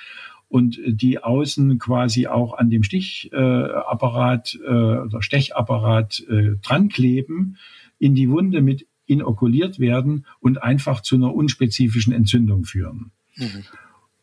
Und 0.49 0.79
die 0.85 1.23
außen 1.23 1.77
quasi 1.77 2.27
auch 2.27 2.57
an 2.57 2.69
dem 2.69 2.83
Stichapparat 2.83 4.59
äh, 4.65 4.69
oder 4.69 5.21
Stechapparat 5.21 6.25
äh, 6.27 6.55
dran 6.61 6.89
kleben, 6.89 7.57
in 7.99 8.15
die 8.15 8.29
Wunde 8.29 8.61
mit 8.61 8.87
inokuliert 9.05 9.79
werden 9.79 10.25
und 10.39 10.61
einfach 10.61 11.01
zu 11.01 11.15
einer 11.15 11.33
unspezifischen 11.33 12.13
Entzündung 12.13 12.65
führen. 12.65 13.11
Mhm. 13.37 13.63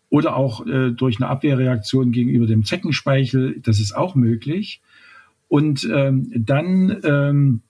Oder 0.09 0.37
auch 0.37 0.67
äh, 0.67 0.91
durch 0.91 1.17
eine 1.17 1.29
Abwehrreaktion 1.29 2.13
gegenüber 2.13 2.47
dem 2.47 2.65
Zeckenspeichel, 2.65 3.61
das 3.61 3.81
ist 3.81 3.97
auch 3.97 4.15
möglich. 4.15 4.81
Und 5.49 5.89
ähm, 5.93 6.33
dann 6.35 7.01
ähm, 7.05 7.61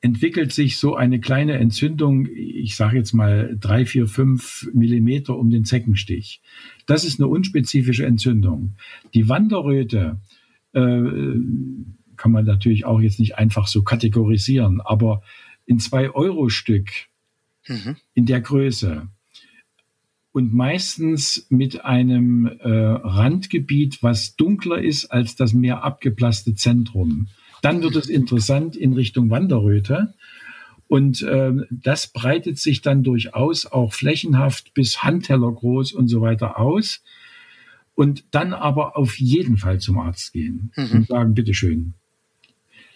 entwickelt 0.00 0.52
sich 0.52 0.78
so 0.78 0.96
eine 0.96 1.20
kleine 1.20 1.58
Entzündung, 1.58 2.26
ich 2.26 2.76
sage 2.76 2.96
jetzt 2.96 3.12
mal 3.12 3.56
drei, 3.60 3.84
vier, 3.84 4.06
fünf 4.06 4.68
Millimeter 4.72 5.36
um 5.36 5.50
den 5.50 5.64
Zeckenstich. 5.64 6.40
Das 6.90 7.04
ist 7.04 7.20
eine 7.20 7.28
unspezifische 7.28 8.04
Entzündung. 8.04 8.74
Die 9.14 9.28
Wanderröte 9.28 10.20
äh, 10.72 10.80
kann 12.16 12.32
man 12.32 12.44
natürlich 12.44 12.84
auch 12.84 13.00
jetzt 13.00 13.20
nicht 13.20 13.38
einfach 13.38 13.68
so 13.68 13.82
kategorisieren, 13.82 14.80
aber 14.80 15.22
in 15.66 15.78
zwei 15.78 16.10
Euro 16.10 16.48
Stück 16.48 16.90
mhm. 17.68 17.94
in 18.14 18.26
der 18.26 18.40
Größe 18.40 19.08
und 20.32 20.52
meistens 20.52 21.46
mit 21.48 21.84
einem 21.84 22.46
äh, 22.46 22.68
Randgebiet, 22.68 24.02
was 24.02 24.34
dunkler 24.34 24.82
ist 24.82 25.06
als 25.06 25.36
das 25.36 25.52
mehr 25.52 25.84
abgeblasste 25.84 26.56
Zentrum. 26.56 27.28
Dann 27.62 27.82
wird 27.82 27.94
es 27.94 28.08
interessant 28.08 28.74
in 28.74 28.94
Richtung 28.94 29.30
Wanderröte. 29.30 30.14
Und 30.90 31.22
äh, 31.22 31.52
das 31.70 32.08
breitet 32.08 32.58
sich 32.58 32.82
dann 32.82 33.04
durchaus 33.04 33.64
auch 33.64 33.92
flächenhaft 33.92 34.74
bis 34.74 35.04
Handteller 35.04 35.52
groß 35.52 35.92
und 35.92 36.08
so 36.08 36.20
weiter 36.20 36.58
aus. 36.58 37.04
Und 37.94 38.24
dann 38.32 38.52
aber 38.52 38.96
auf 38.96 39.16
jeden 39.20 39.56
Fall 39.56 39.78
zum 39.78 39.98
Arzt 40.00 40.32
gehen 40.32 40.72
mhm. 40.74 40.90
und 40.90 41.06
sagen, 41.06 41.34
bitteschön. 41.34 41.94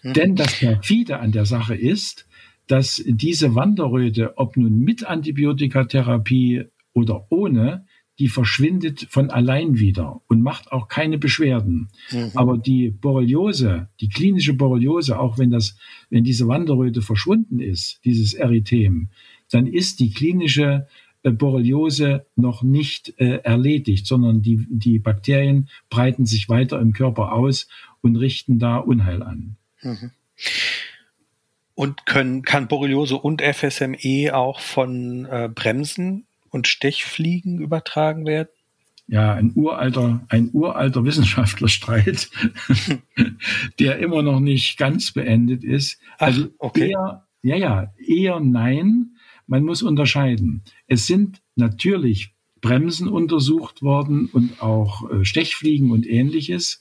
Mhm. 0.02 0.12
Denn 0.12 0.34
das 0.34 0.58
Perfide 0.58 1.20
an 1.20 1.30
der 1.30 1.44
Sache 1.44 1.76
ist, 1.76 2.26
dass 2.66 3.00
diese 3.06 3.54
Wanderröte, 3.54 4.38
ob 4.38 4.56
nun 4.56 4.80
mit 4.80 5.06
Antibiotikatherapie 5.06 6.64
oder 6.94 7.30
ohne, 7.30 7.86
die 8.18 8.28
verschwindet 8.28 9.06
von 9.10 9.30
allein 9.30 9.78
wieder 9.78 10.20
und 10.28 10.42
macht 10.42 10.70
auch 10.70 10.88
keine 10.88 11.18
Beschwerden. 11.18 11.88
Mhm. 12.12 12.30
Aber 12.34 12.58
die 12.58 12.90
Borreliose, 12.90 13.88
die 14.00 14.08
klinische 14.08 14.54
Borreliose, 14.54 15.18
auch 15.18 15.38
wenn 15.38 15.50
das, 15.50 15.76
wenn 16.10 16.22
diese 16.22 16.46
Wanderröte 16.46 17.02
verschwunden 17.02 17.58
ist, 17.58 18.00
dieses 18.04 18.34
Erythem, 18.34 19.08
dann 19.50 19.66
ist 19.66 20.00
die 20.00 20.10
klinische 20.10 20.86
äh, 21.24 21.30
Borreliose 21.30 22.26
noch 22.36 22.62
nicht 22.62 23.18
äh, 23.18 23.38
erledigt, 23.38 24.06
sondern 24.06 24.42
die, 24.42 24.64
die 24.68 25.00
Bakterien 25.00 25.68
breiten 25.90 26.26
sich 26.26 26.48
weiter 26.48 26.80
im 26.80 26.92
Körper 26.92 27.32
aus 27.32 27.66
und 28.00 28.16
richten 28.16 28.58
da 28.58 28.76
Unheil 28.76 29.22
an. 29.22 29.56
Mhm. 29.82 30.10
Und 31.74 32.06
können, 32.06 32.42
kann 32.42 32.68
Borreliose 32.68 33.16
und 33.16 33.42
FSME 33.42 34.30
auch 34.32 34.60
von 34.60 35.24
äh, 35.24 35.48
Bremsen 35.52 36.26
und 36.54 36.68
Stechfliegen 36.68 37.58
übertragen 37.58 38.26
werden? 38.26 38.48
Ja, 39.08 39.34
ein 39.34 39.52
uralter, 39.56 40.24
ein 40.28 40.50
uralter 40.52 41.04
Wissenschaftlerstreit, 41.04 42.30
der 43.80 43.98
immer 43.98 44.22
noch 44.22 44.38
nicht 44.38 44.78
ganz 44.78 45.12
beendet 45.12 45.64
ist. 45.64 46.00
Ach, 46.16 46.28
also 46.28 46.48
okay. 46.58 46.90
eher, 46.90 47.26
ja, 47.42 47.56
ja, 47.56 47.92
eher 47.98 48.40
nein. 48.40 49.16
Man 49.46 49.64
muss 49.64 49.82
unterscheiden. 49.82 50.62
Es 50.86 51.06
sind 51.06 51.42
natürlich 51.56 52.34
Bremsen 52.62 53.08
untersucht 53.08 53.82
worden 53.82 54.26
und 54.26 54.62
auch 54.62 55.10
äh, 55.10 55.24
Stechfliegen 55.24 55.90
und 55.90 56.06
ähnliches. 56.06 56.80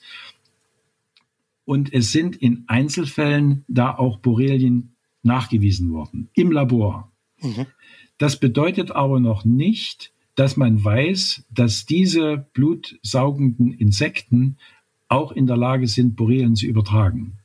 Und 1.66 1.92
es 1.92 2.12
sind 2.12 2.36
in 2.36 2.64
Einzelfällen 2.68 3.66
da 3.68 3.94
auch 3.94 4.20
Borrelien 4.20 4.96
nachgewiesen 5.24 5.92
worden 5.92 6.30
im 6.36 6.52
Labor. 6.52 7.12
Mhm. 7.42 7.66
Das 8.24 8.38
bedeutet 8.38 8.90
aber 8.92 9.20
noch 9.20 9.44
nicht, 9.44 10.14
dass 10.36 10.56
man 10.56 10.82
weiß, 10.82 11.44
dass 11.50 11.86
diese 11.86 12.48
blutsaugenden 12.54 13.74
Insekten 13.74 14.56
auch 15.10 15.34
in 15.34 15.46
der 15.46 15.58
Lage 15.58 15.88
sind, 15.88 16.16
Borrelien 16.16 16.56
zu 16.56 16.66
übertragen. 16.66 17.40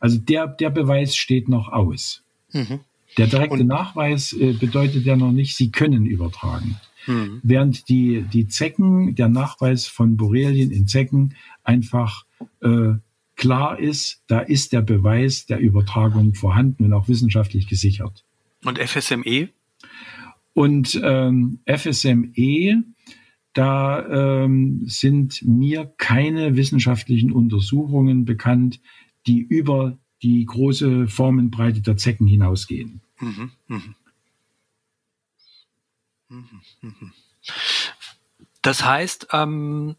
Also 0.00 0.16
der, 0.16 0.46
der 0.46 0.70
Beweis 0.70 1.16
steht 1.16 1.50
noch 1.50 1.68
aus. 1.68 2.22
Mhm. 2.50 2.80
Der 3.18 3.26
direkte 3.26 3.58
Und 3.60 3.66
Nachweis 3.66 4.32
äh, 4.32 4.54
bedeutet 4.54 5.04
ja 5.04 5.16
noch 5.16 5.32
nicht, 5.32 5.54
sie 5.54 5.70
können 5.70 6.06
übertragen. 6.06 6.80
Mhm. 7.06 7.40
Während 7.42 7.90
die, 7.90 8.22
die 8.22 8.48
Zecken, 8.48 9.14
der 9.16 9.28
Nachweis 9.28 9.86
von 9.86 10.16
Borrelien 10.16 10.70
in 10.70 10.86
Zecken 10.86 11.36
einfach 11.62 12.24
äh, 12.62 12.94
klar 13.36 13.78
ist, 13.78 14.22
da 14.28 14.40
ist 14.40 14.72
der 14.72 14.80
Beweis 14.80 15.44
der 15.44 15.58
Übertragung 15.58 16.32
vorhanden 16.32 16.86
und 16.86 16.94
auch 16.94 17.06
wissenschaftlich 17.06 17.66
gesichert. 17.66 18.24
Und 18.64 18.78
FSME? 18.78 19.50
Und 20.52 21.00
ähm, 21.02 21.60
FSME, 21.66 22.82
da 23.52 24.42
ähm, 24.44 24.82
sind 24.84 25.42
mir 25.42 25.92
keine 25.96 26.56
wissenschaftlichen 26.56 27.32
Untersuchungen 27.32 28.24
bekannt, 28.24 28.80
die 29.26 29.40
über 29.40 29.98
die 30.22 30.44
große 30.44 31.08
Formenbreite 31.08 31.80
der 31.80 31.96
Zecken 31.96 32.26
hinausgehen. 32.26 33.00
Mhm, 33.20 33.50
mh. 33.68 33.82
Mhm, 36.28 36.44
mh. 36.82 37.12
Das 38.62 38.84
heißt, 38.84 39.28
ähm, 39.32 39.96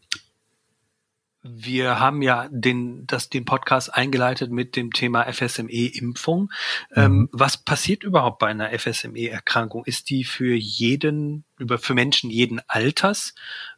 wir 1.42 1.98
haben 1.98 2.22
ja 2.22 2.48
den, 2.50 3.06
das, 3.06 3.28
den 3.28 3.44
Podcast 3.44 3.92
eingeleitet 3.92 4.52
mit 4.52 4.76
dem 4.76 4.92
Thema 4.92 5.24
FSME-Impfung. 5.24 6.52
Ähm, 6.94 7.12
mhm. 7.12 7.28
was 7.32 7.56
passiert 7.56 8.04
überhaupt 8.04 8.38
bei 8.38 8.48
einer 8.48 8.70
FSME-Erkrankung? 8.78 9.84
Ist 9.84 10.10
die 10.10 10.24
für 10.24 10.54
jeden, 10.54 11.44
über, 11.58 11.78
für 11.78 11.94
Menschen 11.94 12.30
jeden 12.30 12.60
Alters 12.68 13.34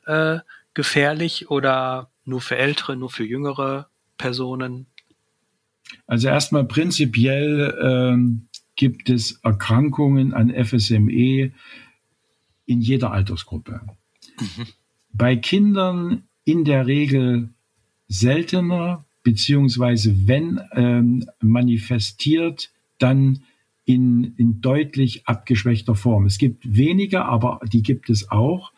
äh, 0.06 0.38
gefährlich 0.74 1.50
oder 1.50 2.10
nur 2.24 2.40
für 2.40 2.56
ältere, 2.56 2.96
nur 2.96 3.10
für 3.10 3.24
jüngere 3.24 3.88
Personen? 4.18 4.86
Also 6.06 6.28
erstmal 6.28 6.64
prinzipiell 6.64 7.78
ähm, 7.82 8.48
gibt 8.76 9.08
es 9.08 9.40
Erkrankungen 9.42 10.34
an 10.34 10.52
FSME 10.52 11.52
in 12.66 12.80
jeder 12.80 13.12
Altersgruppe. 13.12 13.80
Mhm. 14.38 14.66
Bei 15.12 15.36
Kindern 15.36 16.24
in 16.44 16.64
der 16.64 16.86
Regel 16.86 17.50
seltener, 18.08 19.04
beziehungsweise 19.22 20.28
wenn 20.28 20.60
ähm, 20.72 21.24
manifestiert, 21.40 22.70
dann 22.98 23.40
in, 23.84 24.34
in 24.36 24.60
deutlich 24.60 25.26
abgeschwächter 25.26 25.94
Form. 25.94 26.26
Es 26.26 26.38
gibt 26.38 26.76
weniger, 26.76 27.26
aber 27.26 27.60
die 27.70 27.82
gibt 27.82 28.10
es 28.10 28.30
auch 28.30 28.72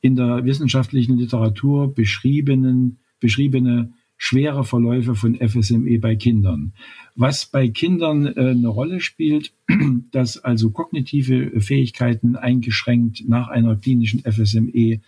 in 0.00 0.16
der 0.16 0.44
wissenschaftlichen 0.44 1.18
Literatur 1.18 1.94
beschriebenen, 1.94 2.98
beschriebene 3.20 3.92
schwere 4.22 4.64
Verläufe 4.64 5.14
von 5.14 5.34
FSME 5.36 5.98
bei 5.98 6.14
Kindern. 6.14 6.74
Was 7.16 7.46
bei 7.46 7.68
Kindern 7.68 8.26
äh, 8.26 8.50
eine 8.50 8.68
Rolle 8.68 9.00
spielt, 9.00 9.52
dass 10.12 10.36
also 10.36 10.70
kognitive 10.70 11.58
Fähigkeiten 11.60 12.36
eingeschränkt 12.36 13.24
nach 13.26 13.48
einer 13.48 13.76
klinischen 13.76 14.20
FSME 14.20 15.00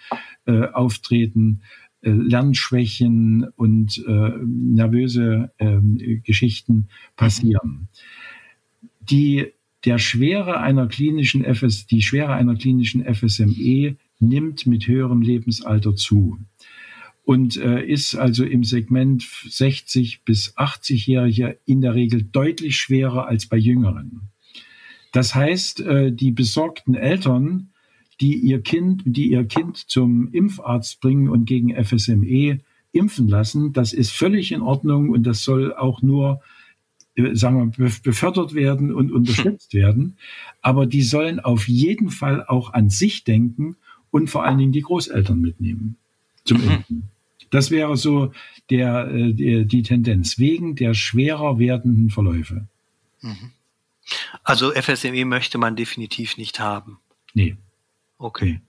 äh, 0.46 0.66
auftreten, 0.72 1.60
äh, 2.02 2.10
Lernschwächen 2.10 3.48
und 3.56 4.02
äh, 4.06 4.30
nervöse 4.44 5.52
äh, 5.58 5.78
Geschichten 6.24 6.88
passieren. 7.16 7.88
Die, 9.00 9.46
der 9.84 9.98
Schwere 9.98 10.60
einer 10.60 10.86
klinischen 10.86 11.44
FS, 11.44 11.86
die 11.86 12.02
Schwere 12.02 12.34
einer 12.34 12.56
klinischen 12.56 13.02
FSME 13.04 13.96
nimmt 14.20 14.66
mit 14.66 14.86
höherem 14.86 15.22
Lebensalter 15.22 15.94
zu 15.94 16.38
und 17.24 17.56
äh, 17.56 17.84
ist 17.84 18.14
also 18.14 18.44
im 18.44 18.64
Segment 18.64 19.22
60 19.22 20.24
bis 20.24 20.56
80-Jähriger 20.56 21.56
in 21.66 21.80
der 21.80 21.94
Regel 21.94 22.22
deutlich 22.22 22.76
schwerer 22.76 23.26
als 23.26 23.46
bei 23.46 23.56
Jüngeren. 23.56 24.32
Das 25.12 25.34
heißt, 25.34 25.80
äh, 25.80 26.12
die 26.12 26.32
besorgten 26.32 26.94
Eltern 26.94 27.71
die 28.22 28.36
ihr 28.36 28.62
Kind, 28.62 29.02
die 29.04 29.32
ihr 29.32 29.44
Kind 29.44 29.76
zum 29.76 30.28
Impfarzt 30.32 31.00
bringen 31.00 31.28
und 31.28 31.44
gegen 31.44 31.74
FSME 31.84 32.60
impfen 32.92 33.28
lassen. 33.28 33.72
Das 33.72 33.92
ist 33.92 34.12
völlig 34.12 34.52
in 34.52 34.62
Ordnung 34.62 35.10
und 35.10 35.24
das 35.24 35.42
soll 35.42 35.74
auch 35.74 36.02
nur 36.02 36.40
äh, 37.16 37.34
sagen 37.34 37.74
wir, 37.76 37.90
befördert 38.02 38.54
werden 38.54 38.94
und 38.94 39.10
unterstützt 39.10 39.74
werden. 39.74 40.16
Aber 40.60 40.86
die 40.86 41.02
sollen 41.02 41.40
auf 41.40 41.68
jeden 41.68 42.10
Fall 42.10 42.46
auch 42.46 42.72
an 42.72 42.90
sich 42.90 43.24
denken 43.24 43.76
und 44.10 44.30
vor 44.30 44.44
allen 44.44 44.58
Dingen 44.58 44.72
die 44.72 44.82
Großeltern 44.82 45.40
mitnehmen 45.40 45.96
zum 46.44 46.62
mhm. 46.62 46.70
Impfen. 46.70 47.02
Das 47.50 47.70
wäre 47.70 47.96
so 47.96 48.32
der, 48.70 49.08
äh, 49.08 49.32
der, 49.34 49.64
die 49.64 49.82
Tendenz 49.82 50.38
wegen 50.38 50.76
der 50.76 50.94
schwerer 50.94 51.58
werdenden 51.58 52.10
Verläufe. 52.10 52.68
Mhm. 53.20 53.50
Also 54.44 54.72
FSME 54.72 55.24
möchte 55.24 55.58
man 55.58 55.74
definitiv 55.74 56.36
nicht 56.36 56.60
haben. 56.60 56.98
Nee. 57.34 57.56
Okay, 58.22 58.60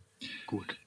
gut. 0.47 0.77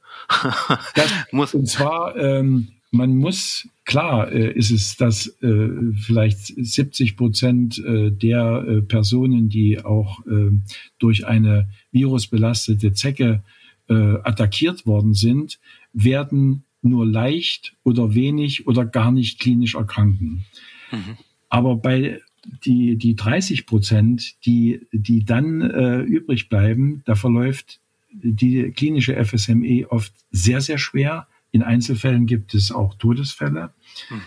das, 0.97 1.13
muss. 1.31 1.55
Und 1.55 1.69
zwar, 1.69 2.17
ähm, 2.17 2.69
man 2.91 3.17
muss, 3.17 3.69
klar 3.85 4.33
äh, 4.33 4.53
ist 4.53 4.73
es, 4.73 4.97
dass 4.97 5.29
äh, 5.41 5.69
vielleicht 5.95 6.47
70 6.47 7.17
Prozent 7.17 7.79
äh, 7.79 8.11
der 8.11 8.65
äh, 8.67 8.83
Personen, 8.83 9.49
die 9.49 9.85
auch 9.85 10.27
äh, 10.27 10.51
durch 10.99 11.27
eine 11.27 11.69
virusbelastete 11.93 12.93
Zecke 12.93 13.45
äh, 13.89 13.95
attackiert 13.95 14.85
worden 14.85 15.15
sind, 15.15 15.61
werden 15.93 16.65
nur 16.83 17.07
leicht 17.07 17.77
oder 17.85 18.17
wenig 18.17 18.67
oder 18.67 18.85
gar 18.85 19.13
nicht 19.13 19.39
klinisch 19.39 19.77
erkranken. 19.77 20.45
Mhm. 20.91 21.17
Aber 21.49 21.77
bei 21.77 22.21
die, 22.65 22.97
die 22.97 23.15
30 23.15 23.65
Prozent, 23.67 24.45
die, 24.45 24.89
die 24.91 25.25
dann 25.25 25.61
äh, 25.61 26.01
übrig 26.01 26.49
bleiben, 26.49 27.03
da 27.05 27.15
verläuft 27.15 27.81
die 28.23 28.71
klinische 28.73 29.23
FSME 29.25 29.87
oft 29.91 30.13
sehr, 30.31 30.61
sehr 30.61 30.79
schwer. 30.79 31.29
In 31.51 31.63
Einzelfällen 31.63 32.27
gibt 32.27 32.55
es 32.55 32.73
auch 32.73 32.95
Todesfälle. 32.95 33.73
Mhm. 34.11 34.21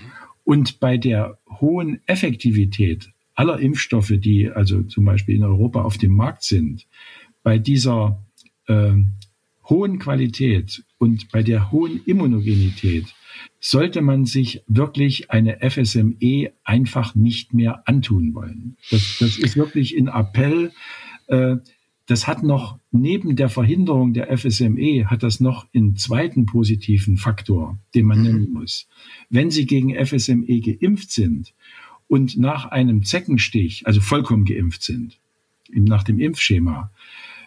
Und 0.43 0.79
bei 0.79 0.97
der 0.97 1.37
hohen 1.59 2.01
Effektivität 2.07 3.11
aller 3.35 3.59
Impfstoffe, 3.59 4.13
die 4.15 4.49
also 4.49 4.83
zum 4.83 5.05
Beispiel 5.05 5.35
in 5.35 5.43
Europa 5.43 5.81
auf 5.81 5.97
dem 5.97 6.13
Markt 6.13 6.43
sind, 6.43 6.87
bei 7.43 7.57
dieser 7.57 8.21
äh, 8.67 8.93
hohen 9.69 9.99
Qualität 9.99 10.83
und 10.97 11.31
bei 11.31 11.43
der 11.43 11.71
hohen 11.71 12.01
Immunogenität 12.05 13.13
sollte 13.59 14.01
man 14.01 14.25
sich 14.25 14.61
wirklich 14.67 15.31
eine 15.31 15.59
FSME 15.61 16.51
einfach 16.63 17.15
nicht 17.15 17.53
mehr 17.53 17.87
antun 17.87 18.33
wollen. 18.33 18.77
Das, 18.89 19.17
das 19.19 19.37
ist 19.37 19.55
wirklich 19.55 19.95
in 19.95 20.07
Appell. 20.07 20.71
Äh, 21.27 21.57
das 22.09 22.25
hat 22.27 22.41
noch 22.41 22.79
neben 22.89 23.35
der 23.35 23.49
Verhinderung 23.49 24.13
der 24.13 24.35
FSME 24.35 25.05
hat 25.11 25.21
das 25.21 25.39
noch 25.39 25.67
einen 25.75 25.95
zweiten 25.95 26.47
positiven 26.47 27.17
Faktor, 27.17 27.77
den 27.93 28.07
man 28.07 28.23
nennen 28.23 28.51
muss. 28.51 28.87
Wenn 29.29 29.51
Sie 29.51 29.67
gegen 29.67 29.93
FSME 29.93 30.59
geimpft 30.59 31.11
sind 31.11 31.53
und 32.07 32.35
nach 32.35 32.65
einem 32.65 33.03
Zeckenstich, 33.03 33.85
also 33.85 34.01
vollkommen 34.01 34.45
geimpft 34.45 34.81
sind, 34.81 35.19
nach 35.71 36.01
dem 36.01 36.19
Impfschema, 36.19 36.91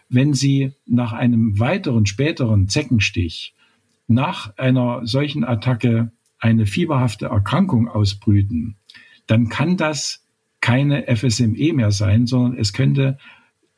wenn 0.08 0.32
Sie 0.32 0.70
nach 0.86 1.12
einem 1.12 1.58
weiteren 1.58 2.06
späteren 2.06 2.68
Zeckenstich 2.68 3.54
nach 4.06 4.56
einer 4.58 5.04
solchen 5.04 5.42
Attacke 5.42 6.12
eine 6.38 6.66
fieberhafte 6.66 7.26
Erkrankung 7.26 7.88
ausbrüten, 7.88 8.76
dann 9.26 9.48
kann 9.48 9.76
das 9.76 10.24
keine 10.60 11.04
FSME 11.16 11.72
mehr 11.72 11.90
sein, 11.90 12.28
sondern 12.28 12.56
es 12.56 12.72
könnte 12.72 13.18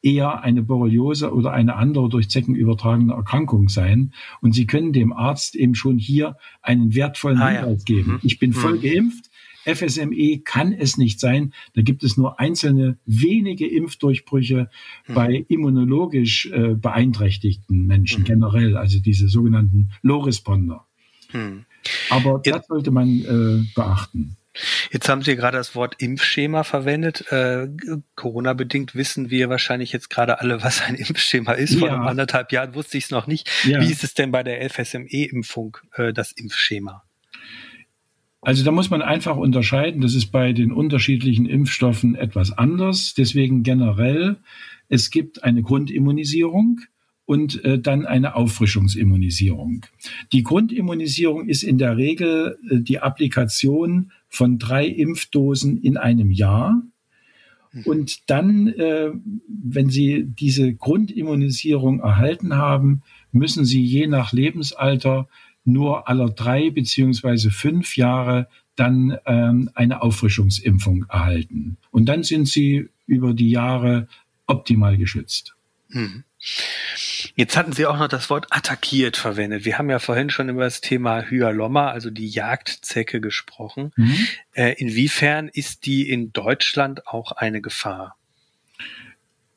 eher 0.04 0.42
eine 0.42 0.62
Borreliose 0.62 1.32
oder 1.32 1.52
eine 1.52 1.76
andere 1.76 2.08
durch 2.08 2.28
Zecken 2.28 2.54
übertragene 2.54 3.14
Erkrankung 3.14 3.68
sein. 3.68 4.12
Und 4.40 4.54
Sie 4.54 4.66
können 4.66 4.92
dem 4.92 5.12
Arzt 5.12 5.56
eben 5.56 5.74
schon 5.74 5.98
hier 5.98 6.36
einen 6.62 6.94
wertvollen 6.94 7.38
ah, 7.38 7.48
Hinweis 7.48 7.84
ja. 7.88 7.94
geben. 7.96 8.12
Mhm. 8.12 8.20
Ich 8.22 8.38
bin 8.38 8.52
voll 8.52 8.76
mhm. 8.76 8.82
geimpft. 8.82 9.30
FSME 9.64 10.40
kann 10.44 10.74
es 10.74 10.98
nicht 10.98 11.20
sein. 11.20 11.54
Da 11.72 11.80
gibt 11.80 12.04
es 12.04 12.18
nur 12.18 12.38
einzelne 12.38 12.98
wenige 13.06 13.66
Impfdurchbrüche 13.66 14.68
mhm. 15.08 15.14
bei 15.14 15.46
immunologisch 15.48 16.46
äh, 16.52 16.74
beeinträchtigten 16.74 17.86
Menschen 17.86 18.22
mhm. 18.22 18.26
generell, 18.26 18.76
also 18.76 19.00
diese 19.00 19.28
sogenannten 19.28 19.90
Low-Responder. 20.02 20.84
Mhm. 21.32 21.64
Aber 22.10 22.40
das 22.44 22.66
sollte 22.66 22.90
man 22.90 23.08
äh, 23.08 23.64
beachten. 23.74 24.36
Jetzt 24.92 25.08
haben 25.08 25.22
Sie 25.22 25.36
gerade 25.36 25.56
das 25.56 25.74
Wort 25.74 25.96
Impfschema 25.98 26.62
verwendet. 26.62 27.30
Äh, 27.32 27.68
Corona-bedingt 28.14 28.94
wissen 28.94 29.30
wir 29.30 29.48
wahrscheinlich 29.48 29.92
jetzt 29.92 30.10
gerade 30.10 30.40
alle, 30.40 30.62
was 30.62 30.80
ein 30.82 30.94
Impfschema 30.94 31.52
ist. 31.52 31.72
Ja. 31.72 31.78
Vor 31.80 31.92
einem 31.92 32.02
anderthalb 32.02 32.52
Jahren 32.52 32.74
wusste 32.74 32.98
ich 32.98 33.04
es 33.04 33.10
noch 33.10 33.26
nicht. 33.26 33.50
Ja. 33.64 33.80
Wie 33.80 33.90
ist 33.90 34.04
es 34.04 34.14
denn 34.14 34.30
bei 34.30 34.42
der 34.42 34.68
FSME-Impfung, 34.70 35.78
äh, 35.94 36.12
das 36.12 36.32
Impfschema? 36.32 37.04
Also 38.44 38.62
da 38.62 38.70
muss 38.70 38.90
man 38.90 39.00
einfach 39.00 39.36
unterscheiden. 39.36 40.02
Das 40.02 40.14
ist 40.14 40.26
bei 40.26 40.52
den 40.52 40.70
unterschiedlichen 40.70 41.46
Impfstoffen 41.46 42.14
etwas 42.14 42.52
anders. 42.52 43.14
Deswegen 43.16 43.62
generell, 43.62 44.36
es 44.88 45.10
gibt 45.10 45.42
eine 45.42 45.62
Grundimmunisierung 45.62 46.80
und 47.24 47.64
äh, 47.64 47.78
dann 47.78 48.04
eine 48.04 48.36
Auffrischungsimmunisierung. 48.36 49.86
Die 50.32 50.42
Grundimmunisierung 50.42 51.48
ist 51.48 51.62
in 51.62 51.78
der 51.78 51.96
Regel 51.96 52.58
äh, 52.70 52.80
die 52.80 53.00
Applikation 53.00 54.12
von 54.34 54.58
drei 54.58 54.86
Impfdosen 54.86 55.78
in 55.80 55.96
einem 55.96 56.30
Jahr. 56.32 56.82
Mhm. 57.72 57.82
Und 57.84 58.30
dann, 58.30 58.68
äh, 58.68 59.10
wenn 59.46 59.90
Sie 59.90 60.24
diese 60.26 60.74
Grundimmunisierung 60.74 62.00
erhalten 62.00 62.56
haben, 62.56 63.02
müssen 63.30 63.64
Sie 63.64 63.82
je 63.82 64.06
nach 64.08 64.32
Lebensalter 64.32 65.28
nur 65.64 66.08
aller 66.08 66.30
drei 66.30 66.70
beziehungsweise 66.70 67.50
fünf 67.50 67.96
Jahre 67.96 68.48
dann 68.76 69.16
ähm, 69.24 69.70
eine 69.74 70.02
Auffrischungsimpfung 70.02 71.06
erhalten. 71.08 71.76
Und 71.92 72.06
dann 72.06 72.24
sind 72.24 72.48
Sie 72.48 72.88
über 73.06 73.34
die 73.34 73.50
Jahre 73.50 74.08
optimal 74.46 74.96
geschützt. 74.96 75.54
Mhm. 75.88 76.24
Jetzt 77.36 77.56
hatten 77.56 77.72
Sie 77.72 77.86
auch 77.86 77.98
noch 77.98 78.08
das 78.08 78.30
Wort 78.30 78.46
attackiert 78.50 79.16
verwendet. 79.16 79.64
Wir 79.64 79.78
haben 79.78 79.90
ja 79.90 79.98
vorhin 79.98 80.30
schon 80.30 80.48
über 80.48 80.64
das 80.64 80.80
Thema 80.80 81.22
Hyalomma, 81.22 81.90
also 81.90 82.10
die 82.10 82.28
Jagdzecke, 82.28 83.20
gesprochen. 83.20 83.92
Mhm. 83.96 84.26
Äh, 84.52 84.74
inwiefern 84.78 85.48
ist 85.48 85.86
die 85.86 86.08
in 86.08 86.32
Deutschland 86.32 87.06
auch 87.06 87.32
eine 87.32 87.60
Gefahr? 87.60 88.16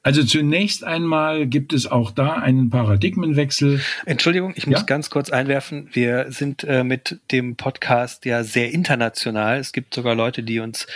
Also 0.08 0.24
zunächst 0.24 0.86
einmal 0.86 1.48
gibt 1.48 1.74
es 1.74 1.86
auch 1.86 2.12
da 2.12 2.36
einen 2.36 2.70
Paradigmenwechsel. 2.70 3.82
Entschuldigung, 4.06 4.54
ich 4.56 4.66
muss 4.66 4.80
ja? 4.80 4.86
ganz 4.86 5.10
kurz 5.10 5.30
einwerfen. 5.30 5.90
Wir 5.92 6.28
sind 6.30 6.64
äh, 6.64 6.86
mit 6.86 7.20
dem 7.34 7.58
Podcast 7.58 8.24
ja 8.24 8.46
sehr 8.46 8.72
international. 8.72 9.60
Es 9.60 9.74
gibt 9.74 9.94
sogar 9.94 10.16
Leute, 10.16 10.44
die 10.44 10.62
uns 10.62 10.88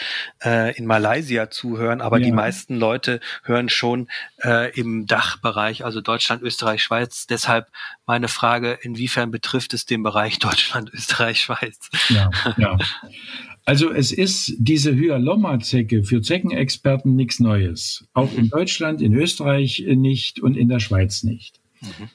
äh, 0.45 0.73
in 0.77 0.85
Malaysia 0.85 1.49
zuhören, 1.49 1.99
aber 1.99 2.19
ja. 2.19 2.23
die 2.27 2.31
meisten 2.31 2.77
Leute 2.77 3.19
hören 3.43 3.67
schon 3.67 4.07
äh, 4.45 4.71
im 4.79 5.07
Dachbereich, 5.07 5.83
also 5.83 5.99
Deutschland, 5.99 6.41
Österreich, 6.41 6.81
Schweiz. 6.81 7.27
Deshalb 7.27 7.67
meine 8.05 8.29
Frage, 8.29 8.79
inwiefern 8.81 9.29
betrifft 9.29 9.73
es 9.73 9.85
den 9.85 10.03
Bereich 10.03 10.39
Deutschland, 10.39 10.89
Österreich, 10.93 11.41
Schweiz? 11.41 11.89
Ja, 12.07 12.29
ja. 12.55 12.77
Also 13.65 13.91
es 13.91 14.11
ist 14.11 14.55
diese 14.57 14.95
Hyalomma-Zecke 14.95 16.03
für 16.03 16.21
Zeckenexperten 16.21 17.15
nichts 17.15 17.39
Neues. 17.39 18.07
Auch 18.13 18.33
in 18.35 18.49
Deutschland, 18.49 19.01
in 19.01 19.13
Österreich 19.13 19.85
nicht 19.87 20.39
und 20.39 20.57
in 20.57 20.67
der 20.67 20.79
Schweiz 20.79 21.23
nicht. 21.23 21.59
Mhm. 21.81 22.09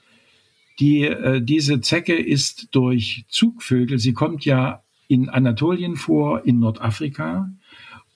Die, 0.78 1.03
äh, 1.05 1.40
diese 1.40 1.80
Zecke 1.80 2.14
ist 2.14 2.68
durch 2.72 3.24
Zugvögel, 3.28 3.99
sie 3.99 4.12
kommt 4.12 4.44
ja 4.44 4.82
in 5.09 5.28
Anatolien 5.28 5.97
vor, 5.97 6.44
in 6.44 6.59
Nordafrika. 6.59 7.51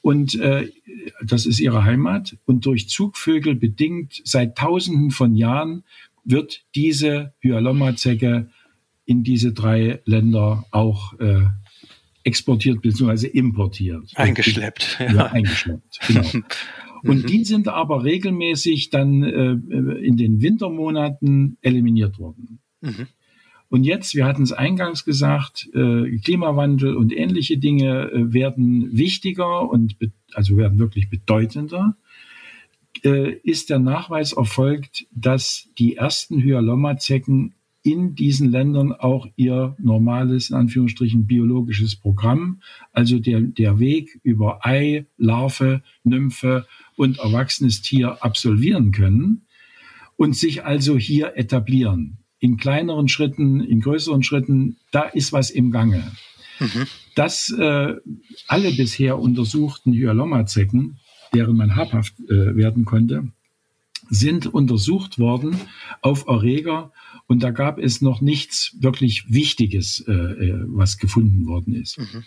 Und 0.02 0.34
äh, 0.40 0.68
das 1.24 1.46
ist 1.46 1.60
ihre 1.60 1.84
Heimat. 1.84 2.36
Und 2.46 2.66
durch 2.66 2.88
Zugvögel 2.88 3.54
bedingt 3.54 4.20
seit 4.24 4.56
Tausenden 4.56 5.10
von 5.10 5.34
Jahren 5.34 5.84
wird 6.24 6.62
diese 6.74 7.32
Hyalomma-Zecke 7.40 8.50
in 9.04 9.24
diese 9.24 9.52
drei 9.52 10.00
Länder 10.04 10.64
auch 10.70 11.18
äh, 11.18 11.46
exportiert 12.24 12.82
bzw. 12.82 13.26
importiert. 13.26 14.10
Eingeschleppt. 14.14 14.98
Ja, 15.00 15.12
ja 15.12 15.26
eingeschleppt, 15.26 16.00
genau. 16.06 16.22
Und 17.02 17.22
mhm. 17.22 17.26
die 17.26 17.44
sind 17.44 17.68
aber 17.68 18.04
regelmäßig 18.04 18.90
dann 18.90 19.22
äh, 19.22 19.52
in 20.04 20.16
den 20.16 20.42
Wintermonaten 20.42 21.56
eliminiert 21.62 22.18
worden. 22.18 22.60
Mhm. 22.82 23.06
Und 23.70 23.84
jetzt, 23.84 24.14
wir 24.16 24.26
hatten 24.26 24.42
es 24.42 24.52
eingangs 24.52 25.04
gesagt, 25.04 25.68
äh, 25.74 26.18
Klimawandel 26.18 26.96
und 26.96 27.16
ähnliche 27.16 27.56
Dinge 27.56 28.10
äh, 28.10 28.32
werden 28.32 28.88
wichtiger 28.92 29.70
und 29.70 29.96
also 30.34 30.56
werden 30.56 30.78
wirklich 30.78 31.08
bedeutender. 31.08 31.96
Äh, 33.04 33.34
ist 33.44 33.70
der 33.70 33.78
Nachweis 33.78 34.32
erfolgt, 34.32 35.06
dass 35.12 35.68
die 35.78 35.96
ersten 35.96 36.42
Hyalomma-Zecken 36.42 37.54
in 37.82 38.14
diesen 38.14 38.50
Ländern 38.50 38.92
auch 38.92 39.26
ihr 39.36 39.74
normales, 39.78 40.50
in 40.50 40.56
Anführungsstrichen, 40.56 41.26
biologisches 41.26 41.96
Programm, 41.96 42.60
also 42.92 43.18
der, 43.18 43.40
der 43.40 43.78
Weg 43.78 44.20
über 44.22 44.66
Ei, 44.66 45.06
Larve, 45.16 45.82
Nymphe 46.04 46.66
und 46.96 47.18
erwachsenes 47.18 47.80
Tier 47.80 48.22
absolvieren 48.22 48.92
können 48.92 49.46
und 50.16 50.36
sich 50.36 50.64
also 50.64 50.98
hier 50.98 51.36
etablieren. 51.36 52.18
In 52.38 52.58
kleineren 52.58 53.08
Schritten, 53.08 53.60
in 53.60 53.80
größeren 53.80 54.22
Schritten, 54.22 54.76
da 54.90 55.02
ist 55.02 55.32
was 55.32 55.50
im 55.50 55.70
Gange. 55.70 56.02
Mhm. 56.58 56.86
Dass 57.14 57.50
äh, 57.50 57.94
alle 58.46 58.72
bisher 58.72 59.18
untersuchten 59.18 59.92
Hyalomma-Zecken, 59.94 60.98
deren 61.34 61.56
man 61.56 61.76
habhaft 61.76 62.14
äh, 62.28 62.56
werden 62.56 62.84
konnte, 62.84 63.28
sind 64.10 64.46
untersucht 64.46 65.18
worden 65.18 65.56
auf 66.02 66.26
Erreger 66.26 66.92
und 67.30 67.44
da 67.44 67.52
gab 67.52 67.78
es 67.78 68.02
noch 68.02 68.20
nichts 68.20 68.76
wirklich 68.80 69.32
Wichtiges, 69.32 70.04
äh, 70.08 70.12
äh, 70.12 70.64
was 70.66 70.98
gefunden 70.98 71.46
worden 71.46 71.76
ist. 71.76 71.96
Mhm. 71.96 72.24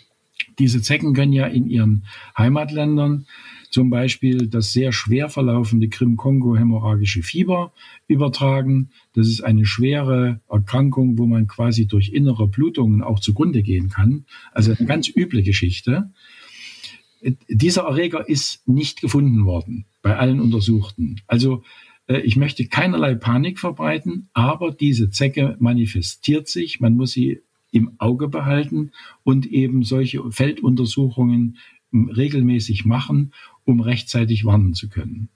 Diese 0.58 0.80
Zecken 0.80 1.12
können 1.12 1.34
ja 1.34 1.44
in 1.44 1.68
ihren 1.68 2.06
Heimatländern 2.38 3.26
zum 3.68 3.90
Beispiel 3.90 4.46
das 4.46 4.72
sehr 4.72 4.92
schwer 4.92 5.28
verlaufende 5.28 5.90
Krim-Kongo-hämorrhagische 5.90 7.22
Fieber 7.22 7.74
übertragen. 8.06 8.92
Das 9.12 9.28
ist 9.28 9.42
eine 9.42 9.66
schwere 9.66 10.40
Erkrankung, 10.48 11.18
wo 11.18 11.26
man 11.26 11.48
quasi 11.48 11.86
durch 11.86 12.08
innere 12.08 12.48
Blutungen 12.48 13.02
auch 13.02 13.20
zugrunde 13.20 13.62
gehen 13.62 13.90
kann. 13.90 14.24
Also 14.52 14.72
eine 14.72 14.86
ganz 14.88 15.14
üble 15.14 15.42
Geschichte. 15.42 16.12
Dieser 17.50 17.82
Erreger 17.82 18.26
ist 18.26 18.66
nicht 18.66 19.02
gefunden 19.02 19.44
worden 19.44 19.84
bei 20.00 20.16
allen 20.16 20.40
Untersuchten. 20.40 21.20
Also 21.26 21.56
äh, 21.56 21.62
ich 22.06 22.36
möchte 22.36 22.66
keinerlei 22.66 23.14
Panik 23.14 23.58
verbreiten, 23.58 24.28
aber 24.32 24.72
diese 24.72 25.10
Zecke 25.10 25.56
manifestiert 25.58 26.48
sich. 26.48 26.80
Man 26.80 26.96
muss 26.96 27.12
sie 27.12 27.40
im 27.70 27.94
Auge 27.98 28.28
behalten 28.28 28.92
und 29.22 29.46
eben 29.46 29.82
solche 29.82 30.30
Felduntersuchungen 30.30 31.58
regelmäßig 31.92 32.84
machen, 32.84 33.32
um 33.64 33.80
rechtzeitig 33.80 34.44
warnen 34.44 34.74
zu 34.74 34.88
können. 34.88 35.28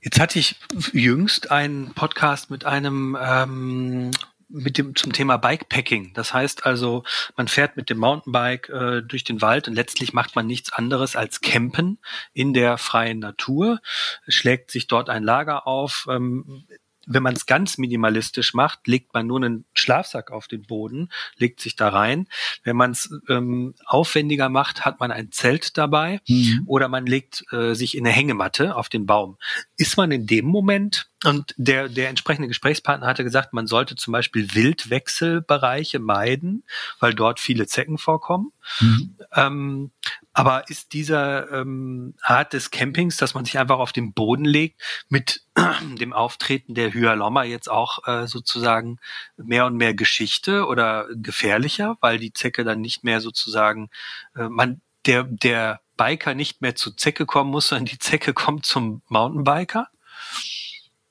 Jetzt 0.00 0.20
hatte 0.20 0.38
ich 0.38 0.56
jüngst 0.92 1.50
einen 1.50 1.92
Podcast 1.92 2.50
mit 2.50 2.64
einem 2.64 3.16
ähm, 3.20 4.10
mit 4.48 4.78
dem 4.78 4.94
zum 4.94 5.12
Thema 5.12 5.36
Bikepacking. 5.36 6.12
Das 6.14 6.32
heißt 6.32 6.66
also, 6.66 7.04
man 7.36 7.48
fährt 7.48 7.76
mit 7.76 7.90
dem 7.90 7.98
Mountainbike 7.98 8.68
äh, 8.68 9.02
durch 9.02 9.24
den 9.24 9.42
Wald 9.42 9.68
und 9.68 9.74
letztlich 9.74 10.12
macht 10.12 10.36
man 10.36 10.46
nichts 10.46 10.72
anderes 10.72 11.16
als 11.16 11.40
campen 11.40 11.98
in 12.32 12.54
der 12.54 12.78
freien 12.78 13.18
Natur, 13.18 13.80
schlägt 14.28 14.70
sich 14.70 14.86
dort 14.86 15.10
ein 15.10 15.24
Lager 15.24 15.66
auf. 15.66 16.06
Ähm, 16.08 16.66
wenn 17.06 17.22
man 17.22 17.34
es 17.34 17.46
ganz 17.46 17.78
minimalistisch 17.78 18.52
macht, 18.52 18.86
legt 18.86 19.14
man 19.14 19.26
nur 19.26 19.38
einen 19.42 19.64
Schlafsack 19.74 20.30
auf 20.30 20.48
den 20.48 20.62
Boden, 20.62 21.10
legt 21.36 21.60
sich 21.60 21.76
da 21.76 21.88
rein. 21.88 22.28
Wenn 22.64 22.76
man 22.76 22.90
es 22.90 23.10
ähm, 23.28 23.74
aufwendiger 23.86 24.48
macht, 24.48 24.84
hat 24.84 25.00
man 25.00 25.12
ein 25.12 25.30
Zelt 25.32 25.78
dabei 25.78 26.20
mhm. 26.28 26.64
oder 26.66 26.88
man 26.88 27.06
legt 27.06 27.44
äh, 27.52 27.74
sich 27.74 27.96
in 27.96 28.06
eine 28.06 28.14
Hängematte 28.14 28.74
auf 28.74 28.88
den 28.88 29.06
Baum. 29.06 29.38
Ist 29.76 29.96
man 29.96 30.10
in 30.10 30.26
dem 30.26 30.46
Moment 30.46 31.08
und 31.24 31.54
der, 31.56 31.88
der 31.88 32.08
entsprechende 32.08 32.48
Gesprächspartner 32.48 33.06
hatte 33.06 33.24
gesagt, 33.24 33.52
man 33.52 33.66
sollte 33.66 33.96
zum 33.96 34.12
Beispiel 34.12 34.54
Wildwechselbereiche 34.54 35.98
meiden, 35.98 36.62
weil 37.00 37.14
dort 37.14 37.40
viele 37.40 37.66
Zecken 37.66 37.98
vorkommen. 37.98 38.52
Mhm. 38.80 39.16
Ähm, 39.34 39.90
aber 40.36 40.68
ist 40.68 40.92
dieser 40.92 41.50
ähm, 41.50 42.12
Art 42.20 42.52
des 42.52 42.70
Campings, 42.70 43.16
dass 43.16 43.32
man 43.32 43.46
sich 43.46 43.58
einfach 43.58 43.78
auf 43.78 43.92
den 43.92 44.12
Boden 44.12 44.44
legt, 44.44 44.82
mit 45.08 45.46
dem 45.98 46.12
Auftreten 46.12 46.74
der 46.74 46.92
Hyalomma 46.92 47.44
jetzt 47.44 47.70
auch 47.70 48.06
äh, 48.06 48.26
sozusagen 48.26 48.98
mehr 49.38 49.64
und 49.64 49.76
mehr 49.78 49.94
Geschichte 49.94 50.66
oder 50.66 51.08
gefährlicher, 51.14 51.96
weil 52.02 52.18
die 52.18 52.34
Zecke 52.34 52.64
dann 52.64 52.82
nicht 52.82 53.02
mehr 53.02 53.22
sozusagen, 53.22 53.88
äh, 54.36 54.50
man, 54.50 54.82
der, 55.06 55.22
der 55.22 55.80
Biker 55.96 56.34
nicht 56.34 56.60
mehr 56.60 56.74
zur 56.74 56.94
Zecke 56.98 57.24
kommen 57.24 57.50
muss, 57.50 57.68
sondern 57.68 57.86
die 57.86 57.98
Zecke 57.98 58.34
kommt 58.34 58.66
zum 58.66 59.00
Mountainbiker? 59.08 59.88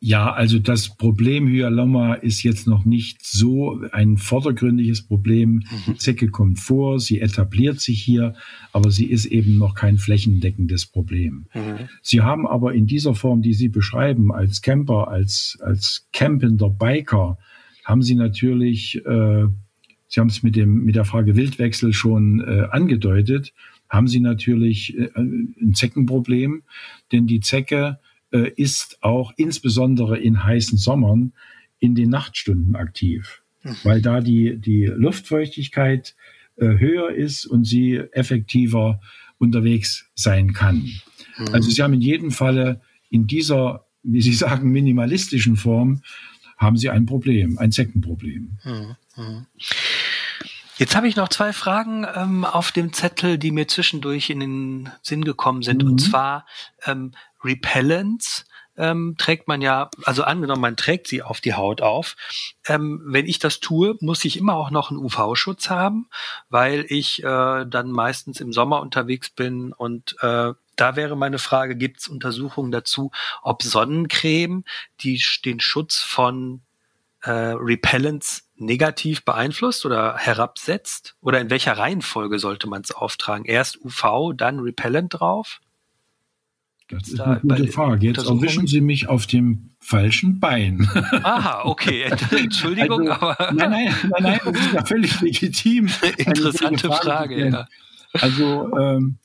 Ja, 0.08 0.32
also 0.32 0.60
das 0.60 0.96
Problem 0.98 1.48
Hyalomma 1.48 2.14
ist 2.14 2.44
jetzt 2.44 2.68
noch 2.68 2.86
nicht 2.86 3.26
so 3.26 3.82
ein 3.92 4.18
vordergründiges 4.18 5.02
Problem. 5.02 5.64
Die 5.88 5.92
mhm. 5.94 5.98
Zecke 5.98 6.28
kommt 6.28 6.60
vor, 6.60 7.00
sie 7.00 7.20
etabliert 7.22 7.82
sich 7.82 8.04
hier, 8.04 8.36
aber 8.72 8.92
sie 8.92 9.06
ist 9.06 9.26
eben 9.26 9.58
noch 9.58 9.74
kein 9.74 9.98
flächendeckendes 9.98 10.86
Problem. 10.86 11.48
Mhm. 11.56 11.90
Sie 12.04 12.22
haben 12.22 12.46
aber 12.46 12.76
in 12.76 12.86
dieser 12.86 13.16
Form, 13.16 13.42
die 13.42 13.56
Sie 13.56 13.68
beschreiben, 13.68 14.32
als 14.32 14.62
Camper, 14.62 15.08
als, 15.08 15.58
als 15.64 16.08
campender 16.14 16.70
Biker, 16.70 17.40
haben 17.84 18.04
Sie 18.04 18.14
natürlich, 18.14 19.04
äh, 19.08 19.46
Sie 20.08 20.20
haben 20.20 20.30
es 20.30 20.44
mit, 20.44 20.56
dem, 20.56 20.84
mit 20.84 20.94
der 20.94 21.06
Frage 21.06 21.36
Wildwechsel 21.36 21.94
schon 21.94 22.42
äh, 22.42 22.68
angedeutet, 22.70 23.54
haben 23.90 24.08
Sie 24.08 24.20
natürlich 24.20 24.96
äh, 24.96 25.10
ein 25.16 25.74
Zeckenproblem, 25.74 26.62
denn 27.12 27.26
die 27.26 27.40
Zecke 27.40 27.98
äh, 28.36 28.52
ist 28.56 28.98
auch 29.02 29.32
insbesondere 29.38 30.20
in 30.20 30.44
heißen 30.44 30.78
Sommern 30.78 31.32
in 31.80 31.96
den 31.96 32.10
Nachtstunden 32.10 32.76
aktiv, 32.76 33.42
mhm. 33.64 33.78
weil 33.84 34.02
da 34.02 34.20
die, 34.20 34.58
die 34.58 34.86
Luftfeuchtigkeit 34.86 36.16
äh, 36.58 36.66
höher 36.66 37.12
ist 37.12 37.46
und 37.46 37.64
sie 37.64 37.96
effektiver 38.12 39.00
unterwegs 39.38 40.10
sein 40.16 40.54
kann. 40.54 40.90
Mhm. 41.38 41.54
Also 41.54 41.70
Sie 41.70 41.82
haben 41.82 41.94
in 41.94 42.02
jedem 42.02 42.32
Falle 42.32 42.82
in 43.10 43.28
dieser, 43.28 43.86
wie 44.04 44.22
Sie 44.22 44.34
sagen, 44.46 44.72
minimalistischen 44.72 45.56
Form 45.56 46.02
haben 46.58 46.78
Sie 46.78 46.90
ein 46.90 47.06
Problem, 47.06 47.58
ein 47.58 47.72
Zeckenproblem. 47.72 48.58
Mhm. 48.64 48.96
mhm. 49.16 49.46
Jetzt 50.78 50.94
habe 50.94 51.08
ich 51.08 51.16
noch 51.16 51.30
zwei 51.30 51.54
Fragen 51.54 52.06
ähm, 52.16 52.44
auf 52.44 52.74
dem 52.74 52.92
Zettel, 52.92 53.38
die 53.38 53.52
mir 53.52 53.66
zwischendurch 53.66 54.30
in 54.30 54.42
den 54.42 54.90
Sinn 55.02 55.24
gekommen 55.24 55.62
sind. 55.62 55.84
Mhm. 55.84 55.92
Und 55.92 56.00
zwar 56.00 56.46
ähm, 56.86 57.14
Repellents 57.46 58.46
ähm, 58.78 59.16
trägt 59.18 59.48
man 59.48 59.62
ja, 59.62 59.90
also 60.04 60.24
angenommen, 60.24 60.62
man 60.62 60.76
trägt 60.76 61.08
sie 61.08 61.22
auf 61.22 61.40
die 61.40 61.54
Haut 61.54 61.82
auf. 61.82 62.16
Ähm, 62.68 63.02
wenn 63.06 63.26
ich 63.26 63.40
das 63.40 63.60
tue, 63.60 63.96
muss 64.02 64.26
ich 64.26 64.38
immer 64.38 64.56
auch 64.56 64.72
noch 64.72 64.90
einen 64.90 65.00
UV-Schutz 65.00 65.70
haben, 65.70 66.10
weil 66.50 66.86
ich 66.90 67.24
äh, 67.24 67.66
dann 67.66 67.92
meistens 67.92 68.42
im 68.42 68.52
Sommer 68.52 68.82
unterwegs 68.82 69.30
bin 69.30 69.72
und 69.72 70.16
äh, 70.22 70.54
da 70.76 70.98
wäre 70.98 71.16
meine 71.16 71.40
Frage, 71.40 71.78
gibt 71.78 72.02
es 72.02 72.10
Untersuchungen 72.10 72.72
dazu, 72.72 73.12
ob 73.42 73.64
Sonnencreme 73.64 74.66
die, 75.02 75.22
den 75.46 75.62
Schutz 75.62 76.02
von 76.02 76.64
äh, 77.22 77.32
Repellents 77.32 78.50
negativ 78.56 79.24
beeinflusst 79.24 79.86
oder 79.86 80.18
herabsetzt? 80.18 81.16
Oder 81.22 81.40
in 81.40 81.50
welcher 81.50 81.78
Reihenfolge 81.78 82.40
sollte 82.40 82.68
man 82.68 82.82
es 82.82 82.92
auftragen? 82.92 83.46
Erst 83.46 83.84
UV, 83.84 84.34
dann 84.36 84.60
Repellent 84.60 85.20
drauf? 85.20 85.62
Das 86.88 87.08
ist 87.08 87.20
eine 87.20 87.40
gute 87.40 87.68
Frage. 87.68 88.06
Jetzt 88.06 88.28
erwischen 88.28 88.68
Sie 88.68 88.82
mich 88.82 89.08
auf 89.08 89.26
dem 89.26 89.72
falschen 89.80 90.40
Bein. 90.40 90.88
Aha, 90.94 91.64
okay. 91.66 92.04
Entschuldigung, 92.32 93.10
also, 93.10 93.26
aber. 93.26 93.54
Nein, 93.54 93.72
nein, 93.72 93.96
nein, 94.04 94.24
nein, 94.24 94.40
das 94.46 94.60
ist 94.60 94.74
ja 94.74 94.86
völlig 94.86 95.22
legitim. 95.22 95.90
Interessante 96.18 96.88
Frage, 96.88 97.02
Frage 97.02 97.50
ja. 97.50 97.68
Also, 98.14 98.78
ähm, 98.78 99.18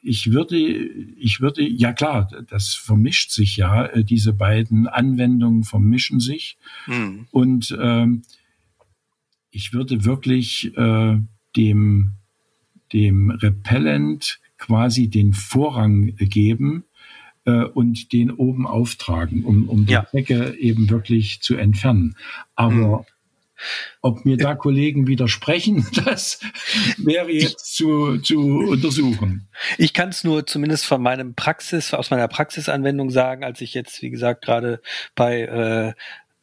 ich 0.00 0.32
würde, 0.32 0.56
ich 0.56 1.40
würde, 1.40 1.62
ja 1.62 1.92
klar, 1.92 2.30
das 2.48 2.74
vermischt 2.74 3.30
sich 3.30 3.56
ja, 3.56 3.86
äh, 3.86 4.04
diese 4.04 4.32
beiden 4.32 4.86
Anwendungen 4.86 5.64
vermischen 5.64 6.20
sich. 6.20 6.56
Hm. 6.84 7.26
Und 7.30 7.76
ähm, 7.78 8.22
ich 9.50 9.72
würde 9.72 10.04
wirklich 10.04 10.76
äh, 10.76 11.18
dem, 11.56 12.12
dem 12.92 13.30
Repellent 13.30 14.38
quasi 14.58 15.08
den 15.08 15.32
Vorrang 15.32 16.14
geben 16.16 16.84
äh, 17.46 17.64
und 17.64 18.12
den 18.12 18.30
oben 18.30 18.66
auftragen, 18.66 19.44
um, 19.44 19.68
um 19.68 19.86
die 19.86 19.92
ja. 19.92 20.06
Decke 20.12 20.54
eben 20.58 20.90
wirklich 20.90 21.40
zu 21.40 21.56
entfernen. 21.56 22.16
Aber 22.54 22.74
mhm. 22.98 23.04
ob 24.02 24.24
mir 24.24 24.36
da 24.36 24.54
Kollegen 24.54 25.06
widersprechen, 25.06 25.86
das 26.04 26.40
wäre 26.98 27.30
jetzt 27.30 27.76
zu, 27.76 28.18
zu 28.18 28.40
untersuchen. 28.40 29.48
Ich 29.78 29.94
kann 29.94 30.10
es 30.10 30.24
nur 30.24 30.46
zumindest 30.46 30.86
von 30.86 31.00
meinem 31.00 31.34
Praxis, 31.34 31.94
aus 31.94 32.10
meiner 32.10 32.28
Praxisanwendung 32.28 33.10
sagen, 33.10 33.44
als 33.44 33.60
ich 33.60 33.74
jetzt, 33.74 34.02
wie 34.02 34.10
gesagt, 34.10 34.44
gerade 34.44 34.80
bei 35.14 35.42
äh, 35.42 35.92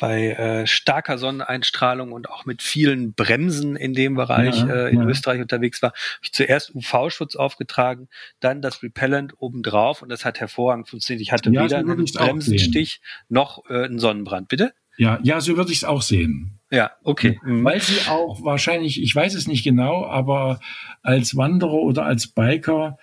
bei 0.04 0.32
äh, 0.32 0.68
starker 0.68 1.18
Sonneneinstrahlung 1.18 2.12
und 2.12 2.30
auch 2.30 2.46
mit 2.46 2.62
vielen 2.62 3.14
Bremsen 3.14 3.78
in 3.78 3.94
dem 3.94 4.16
Bereich 4.16 4.58
ja, 4.58 4.68
äh, 4.68 4.90
in 4.90 5.00
ja. 5.00 5.08
Österreich 5.08 5.40
unterwegs 5.40 5.82
war, 5.82 5.92
habe 5.92 6.20
ich 6.24 6.34
zuerst 6.34 6.76
UV-Schutz 6.76 7.38
aufgetragen, 7.38 8.10
dann 8.42 8.62
das 8.62 8.84
Repellent 8.84 9.34
obendrauf 9.38 10.02
und 10.02 10.10
das 10.10 10.26
hat 10.26 10.42
hervorragend 10.42 10.90
funktioniert. 10.90 11.22
Ich 11.22 11.32
hatte 11.32 11.50
ja, 11.52 11.64
weder 11.64 11.86
so 11.86 11.92
einen 11.94 12.04
Bremsenstich 12.04 13.00
noch 13.30 13.64
äh, 13.70 13.86
einen 13.86 13.98
Sonnenbrand. 13.98 14.50
Bitte? 14.50 14.74
Ja, 14.98 15.20
ja, 15.24 15.40
so 15.40 15.56
würde 15.56 15.72
ich 15.72 15.78
es 15.78 15.84
auch 15.86 16.02
sehen. 16.02 16.60
Ja, 16.70 16.92
okay. 17.04 17.40
Mhm. 17.42 17.64
Weil 17.64 17.80
sie 17.80 18.06
auch 18.10 18.44
wahrscheinlich, 18.44 19.02
ich 19.02 19.16
weiß 19.16 19.36
es 19.36 19.48
nicht 19.48 19.64
genau, 19.64 20.06
aber 20.06 20.60
als 21.02 21.38
Wanderer 21.38 21.76
oder 21.76 22.04
als 22.04 22.28
Biker 22.28 22.98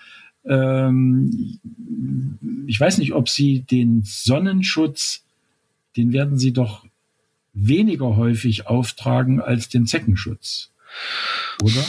ähm, 0.45 1.59
ich 2.67 2.79
weiß 2.79 2.99
nicht, 2.99 3.15
ob 3.15 3.31
sie 3.31 3.63
den 3.63 4.03
Sonnenschutz, 4.05 5.25
den 5.97 6.13
werden 6.13 6.39
sie 6.39 6.53
doch 6.53 6.85
weniger 7.53 8.17
häufig 8.17 8.67
auftragen 8.67 9.41
als 9.41 9.69
den 9.69 9.87
Zeckenschutz. 9.87 10.73
Oder? 11.63 11.85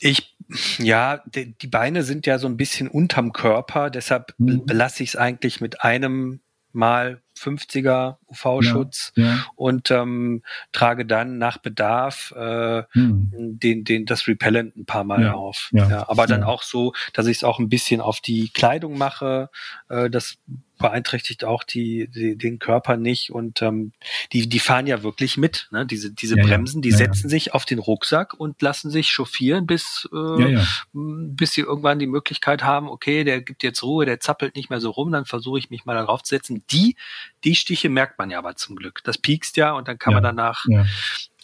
Ich 0.00 0.36
ja, 0.78 1.22
die 1.26 1.66
Beine 1.66 2.04
sind 2.04 2.26
ja 2.26 2.38
so 2.38 2.46
ein 2.46 2.56
bisschen 2.56 2.86
unterm 2.86 3.32
Körper, 3.32 3.90
deshalb 3.90 4.32
mhm. 4.38 4.64
belasse 4.64 5.02
ich 5.02 5.10
es 5.10 5.16
eigentlich 5.16 5.60
mit 5.60 5.82
einem 5.82 6.40
Mal 6.72 7.22
50er 7.38 8.16
UV-Schutz 8.28 9.12
ja, 9.16 9.24
ja. 9.24 9.46
und 9.56 9.90
ähm, 9.90 10.42
trage 10.72 11.06
dann 11.06 11.38
nach 11.38 11.56
Bedarf 11.56 12.32
äh, 12.36 12.82
hm. 12.90 13.30
den, 13.32 13.84
den, 13.84 14.04
das 14.04 14.28
Repellent 14.28 14.76
ein 14.76 14.84
paar 14.84 15.04
Mal 15.04 15.22
ja, 15.22 15.32
auf. 15.32 15.70
Aber 16.06 16.26
dann 16.26 16.44
auch 16.44 16.62
so, 16.62 16.92
dass 17.14 17.26
ich 17.26 17.38
es 17.38 17.44
auch 17.44 17.58
ein 17.58 17.70
bisschen 17.70 18.02
auf 18.02 18.20
die 18.20 18.50
Kleidung 18.50 18.98
mache. 18.98 19.48
Äh, 19.88 20.10
das 20.10 20.36
beeinträchtigt 20.78 21.44
auch 21.44 21.64
die, 21.64 22.08
die, 22.08 22.36
den 22.36 22.58
Körper 22.58 22.96
nicht 22.96 23.30
und 23.30 23.62
ähm, 23.62 23.92
die, 24.32 24.48
die 24.48 24.58
fahren 24.58 24.86
ja 24.86 25.02
wirklich 25.02 25.36
mit. 25.36 25.68
Ne? 25.70 25.86
Diese, 25.86 26.12
diese 26.12 26.36
ja, 26.36 26.44
Bremsen, 26.44 26.82
die 26.82 26.90
ja, 26.90 26.96
setzen 26.96 27.26
ja. 27.26 27.30
sich 27.30 27.54
auf 27.54 27.64
den 27.64 27.78
Rucksack 27.78 28.34
und 28.34 28.60
lassen 28.62 28.90
sich 28.90 29.08
chauffieren, 29.10 29.66
bis, 29.66 30.08
äh, 30.12 30.58
bis 30.92 31.52
sie 31.52 31.62
irgendwann 31.62 31.98
die 31.98 32.06
Möglichkeit 32.06 32.62
haben, 32.62 32.88
okay, 32.88 33.24
der 33.24 33.40
gibt 33.40 33.62
jetzt 33.62 33.82
Ruhe, 33.82 34.06
der 34.06 34.20
zappelt 34.20 34.56
nicht 34.56 34.70
mehr 34.70 34.80
so 34.80 34.90
rum, 34.90 35.12
dann 35.12 35.24
versuche 35.24 35.58
ich 35.58 35.70
mich 35.70 35.84
mal 35.84 35.94
darauf 35.94 36.22
zu 36.22 36.34
setzen. 36.34 36.62
Die, 36.70 36.96
die 37.44 37.54
Stiche 37.54 37.88
merkt 37.88 38.18
man 38.18 38.30
ja 38.30 38.38
aber 38.38 38.56
zum 38.56 38.76
Glück. 38.76 39.00
Das 39.04 39.18
piekst 39.18 39.56
ja 39.56 39.72
und 39.72 39.88
dann 39.88 39.98
kann 39.98 40.14
man 40.14 40.22
danach 40.22 40.66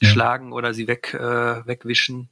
schlagen 0.03 0.53
oder 0.53 0.75
sie 0.75 0.89
weg, 0.89 1.15
äh, 1.15 1.67
wegwischen. 1.67 2.29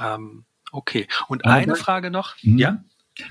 Ähm, 0.00 0.44
okay. 0.72 1.06
Und 1.28 1.44
aber 1.44 1.54
eine 1.54 1.76
Frage 1.76 2.10
noch, 2.10 2.36
mhm. 2.42 2.58
ja? 2.58 2.84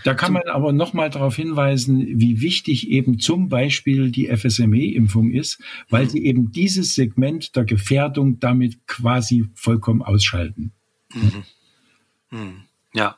Da 0.04 0.14
kann 0.14 0.34
man 0.34 0.44
aber 0.48 0.72
nochmal 0.72 1.10
darauf 1.10 1.36
hinweisen, 1.36 2.20
wie 2.20 2.42
wichtig 2.42 2.90
eben 2.90 3.20
zum 3.20 3.50
Beispiel 3.50 4.12
die 4.12 4.28
FSME-Impfung 4.28 5.32
ist, 5.32 5.62
weil 5.90 6.06
mhm. 6.06 6.10
sie 6.10 6.26
eben 6.26 6.52
dieses 6.52 6.96
Segment 6.96 7.56
der 7.56 7.66
Gefährdung 7.66 8.40
damit 8.40 8.88
quasi 8.88 9.46
vollkommen 9.56 10.02
ausschalten. 10.02 10.72
Mhm. 11.14 11.44
Mhm. 12.32 12.64
Ja. 12.94 13.18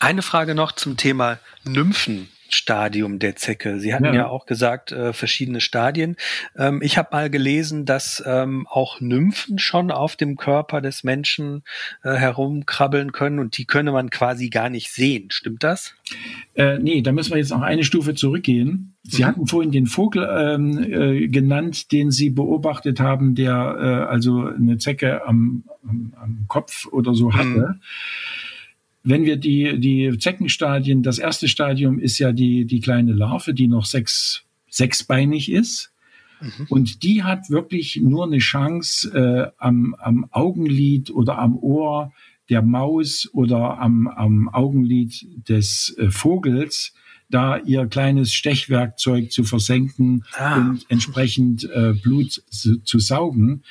Eine 0.00 0.22
Frage 0.22 0.54
noch 0.54 0.72
zum 0.72 0.96
Thema 0.96 1.38
Nymphen. 1.64 2.28
Stadium 2.56 3.18
der 3.18 3.36
Zecke. 3.36 3.78
Sie 3.78 3.94
hatten 3.94 4.06
ja, 4.06 4.14
ja 4.14 4.26
auch 4.28 4.46
gesagt, 4.46 4.92
äh, 4.92 5.12
verschiedene 5.12 5.60
Stadien. 5.60 6.16
Ähm, 6.56 6.80
ich 6.82 6.98
habe 6.98 7.10
mal 7.12 7.30
gelesen, 7.30 7.84
dass 7.84 8.22
ähm, 8.26 8.66
auch 8.68 9.00
Nymphen 9.00 9.58
schon 9.58 9.90
auf 9.90 10.16
dem 10.16 10.36
Körper 10.36 10.80
des 10.80 11.04
Menschen 11.04 11.62
äh, 12.02 12.14
herumkrabbeln 12.14 13.12
können 13.12 13.38
und 13.38 13.56
die 13.58 13.66
könne 13.66 13.92
man 13.92 14.10
quasi 14.10 14.48
gar 14.48 14.70
nicht 14.70 14.90
sehen. 14.90 15.30
Stimmt 15.30 15.62
das? 15.62 15.94
Äh, 16.54 16.78
nee, 16.78 17.02
da 17.02 17.12
müssen 17.12 17.30
wir 17.30 17.38
jetzt 17.38 17.50
noch 17.50 17.62
eine 17.62 17.84
Stufe 17.84 18.14
zurückgehen. 18.14 18.94
Sie 19.02 19.22
mhm. 19.22 19.26
hatten 19.26 19.46
vorhin 19.46 19.70
den 19.70 19.86
Vogel 19.86 20.28
ähm, 20.28 20.82
äh, 20.82 21.28
genannt, 21.28 21.92
den 21.92 22.10
Sie 22.10 22.30
beobachtet 22.30 23.00
haben, 23.00 23.34
der 23.34 23.76
äh, 23.78 24.10
also 24.10 24.46
eine 24.46 24.78
Zecke 24.78 25.26
am, 25.26 25.64
am, 25.86 26.14
am 26.20 26.44
Kopf 26.48 26.86
oder 26.86 27.14
so 27.14 27.34
hatte. 27.34 27.44
Mhm 27.46 27.80
wenn 29.06 29.24
wir 29.24 29.36
die, 29.36 29.78
die 29.78 30.18
Zeckenstadien, 30.18 31.04
das 31.04 31.18
erste 31.18 31.46
Stadium 31.46 32.00
ist 32.00 32.18
ja 32.18 32.32
die, 32.32 32.64
die 32.64 32.80
kleine 32.80 33.12
Larve, 33.12 33.54
die 33.54 33.68
noch 33.68 33.84
sechs, 33.84 34.42
sechsbeinig 34.68 35.50
ist. 35.50 35.92
Mhm. 36.40 36.66
Und 36.68 37.02
die 37.04 37.22
hat 37.22 37.48
wirklich 37.48 38.00
nur 38.02 38.24
eine 38.24 38.38
Chance 38.38 39.08
äh, 39.14 39.52
am, 39.58 39.94
am 40.00 40.26
Augenlid 40.32 41.10
oder 41.10 41.38
am 41.38 41.56
Ohr 41.56 42.12
der 42.50 42.62
Maus 42.62 43.30
oder 43.32 43.78
am, 43.78 44.08
am 44.08 44.48
Augenlid 44.48 45.24
des 45.48 45.94
äh, 45.98 46.10
Vogels, 46.10 46.92
da 47.30 47.58
ihr 47.58 47.86
kleines 47.86 48.34
Stechwerkzeug 48.34 49.30
zu 49.30 49.44
versenken 49.44 50.24
ah. 50.36 50.56
und 50.56 50.84
entsprechend 50.88 51.62
äh, 51.70 51.92
Blut 51.92 52.42
zu, 52.50 52.82
zu 52.82 52.98
saugen. 52.98 53.62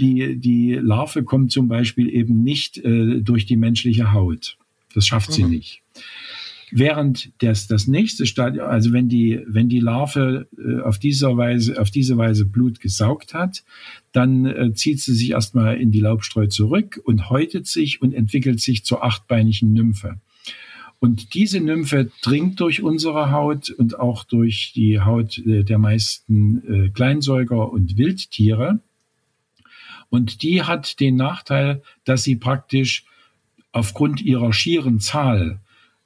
Die, 0.00 0.36
die 0.36 0.74
Larve 0.74 1.22
kommt 1.22 1.52
zum 1.52 1.68
Beispiel 1.68 2.08
eben 2.08 2.42
nicht 2.42 2.78
äh, 2.78 3.20
durch 3.20 3.46
die 3.46 3.56
menschliche 3.56 4.12
Haut. 4.12 4.58
Das 4.94 5.06
schafft 5.06 5.32
sie 5.32 5.44
mhm. 5.44 5.50
nicht. 5.50 5.82
Während 6.70 7.30
das, 7.38 7.68
das 7.68 7.86
nächste 7.86 8.26
Stadium, 8.26 8.66
also 8.66 8.92
wenn 8.92 9.08
die, 9.08 9.40
wenn 9.46 9.68
die 9.68 9.80
Larve 9.80 10.48
äh, 10.58 10.80
auf 10.80 10.98
dieser 10.98 11.36
Weise, 11.36 11.80
auf 11.80 11.90
diese 11.90 12.16
Weise 12.16 12.46
Blut 12.46 12.80
gesaugt 12.80 13.34
hat, 13.34 13.64
dann 14.12 14.46
äh, 14.46 14.72
zieht 14.74 15.00
sie 15.00 15.14
sich 15.14 15.30
erstmal 15.30 15.76
in 15.76 15.92
die 15.92 16.00
Laubstreu 16.00 16.46
zurück 16.46 17.00
und 17.04 17.30
häutet 17.30 17.66
sich 17.66 18.02
und 18.02 18.12
entwickelt 18.12 18.60
sich 18.60 18.84
zur 18.84 19.04
achtbeinigen 19.04 19.72
Nymphe. 19.72 20.18
Und 21.00 21.34
diese 21.34 21.60
Nymphe 21.60 22.10
dringt 22.22 22.60
durch 22.60 22.82
unsere 22.82 23.30
Haut 23.30 23.68
und 23.68 24.00
auch 24.00 24.24
durch 24.24 24.72
die 24.74 25.00
Haut 25.00 25.38
äh, 25.38 25.62
der 25.62 25.78
meisten 25.78 26.86
äh, 26.86 26.88
Kleinsäuger 26.88 27.70
und 27.70 27.98
Wildtiere. 27.98 28.80
Und 30.08 30.42
die 30.42 30.62
hat 30.62 30.98
den 31.00 31.16
Nachteil, 31.16 31.82
dass 32.04 32.24
sie 32.24 32.36
praktisch 32.36 33.04
aufgrund 33.74 34.22
ihrer 34.22 34.52
schieren 34.52 35.00
Zahl 35.00 35.60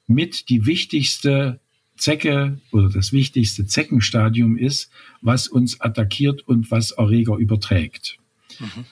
mit 0.07 0.49
die 0.49 0.65
wichtigste 0.65 1.59
Zecke 1.95 2.59
oder 2.71 2.89
das 2.89 3.13
wichtigste 3.13 3.65
Zeckenstadium 3.65 4.57
ist, 4.57 4.89
was 5.21 5.47
uns 5.47 5.79
attackiert 5.79 6.47
und 6.47 6.71
was 6.71 6.91
Erreger 6.91 7.37
überträgt. 7.37 8.17
Mhm. 8.59 8.85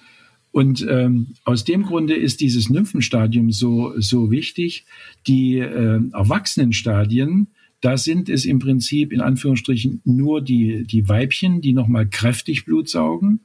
Und 0.52 0.86
ähm, 0.90 1.36
aus 1.44 1.64
dem 1.64 1.84
Grunde 1.84 2.16
ist 2.16 2.40
dieses 2.40 2.70
Nymphenstadium 2.70 3.52
so, 3.52 3.94
so 4.00 4.32
wichtig. 4.32 4.86
Die 5.26 5.58
äh, 5.58 6.00
Erwachsenenstadien, 6.14 7.48
da 7.82 7.98
sind 7.98 8.30
es 8.30 8.46
im 8.46 8.60
Prinzip 8.60 9.12
in 9.12 9.22
Anführungsstrichen 9.22 10.02
nur 10.04 10.42
die, 10.42 10.84
die 10.84 11.08
Weibchen, 11.10 11.62
die 11.62 11.74
nochmal 11.74 12.08
kräftig 12.08 12.66
Blut 12.66 12.90
saugen 12.90 13.42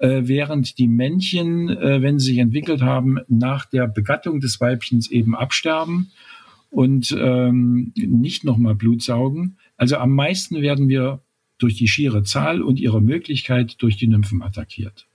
äh, 0.00 0.22
während 0.24 0.78
die 0.78 0.88
Männchen, 0.88 1.68
äh, 1.68 2.02
wenn 2.02 2.18
sie 2.18 2.30
sich 2.30 2.38
entwickelt 2.38 2.82
haben, 2.82 3.18
nach 3.28 3.66
der 3.66 3.86
Begattung 3.86 4.40
des 4.40 4.60
Weibchens 4.60 5.10
eben 5.10 5.36
absterben 5.36 6.10
und 6.70 7.14
ähm, 7.18 7.92
nicht 7.94 8.44
nochmal 8.44 8.74
Blut 8.74 9.02
saugen. 9.02 9.58
Also 9.76 9.96
am 9.96 10.14
meisten 10.14 10.62
werden 10.62 10.88
wir 10.88 11.22
durch 11.58 11.76
die 11.76 11.88
schiere 11.88 12.22
Zahl 12.22 12.62
und 12.62 12.80
ihre 12.80 13.02
Möglichkeit 13.02 13.82
durch 13.82 13.98
die 13.98 14.06
Nymphen 14.06 14.42
attackiert. 14.42 15.06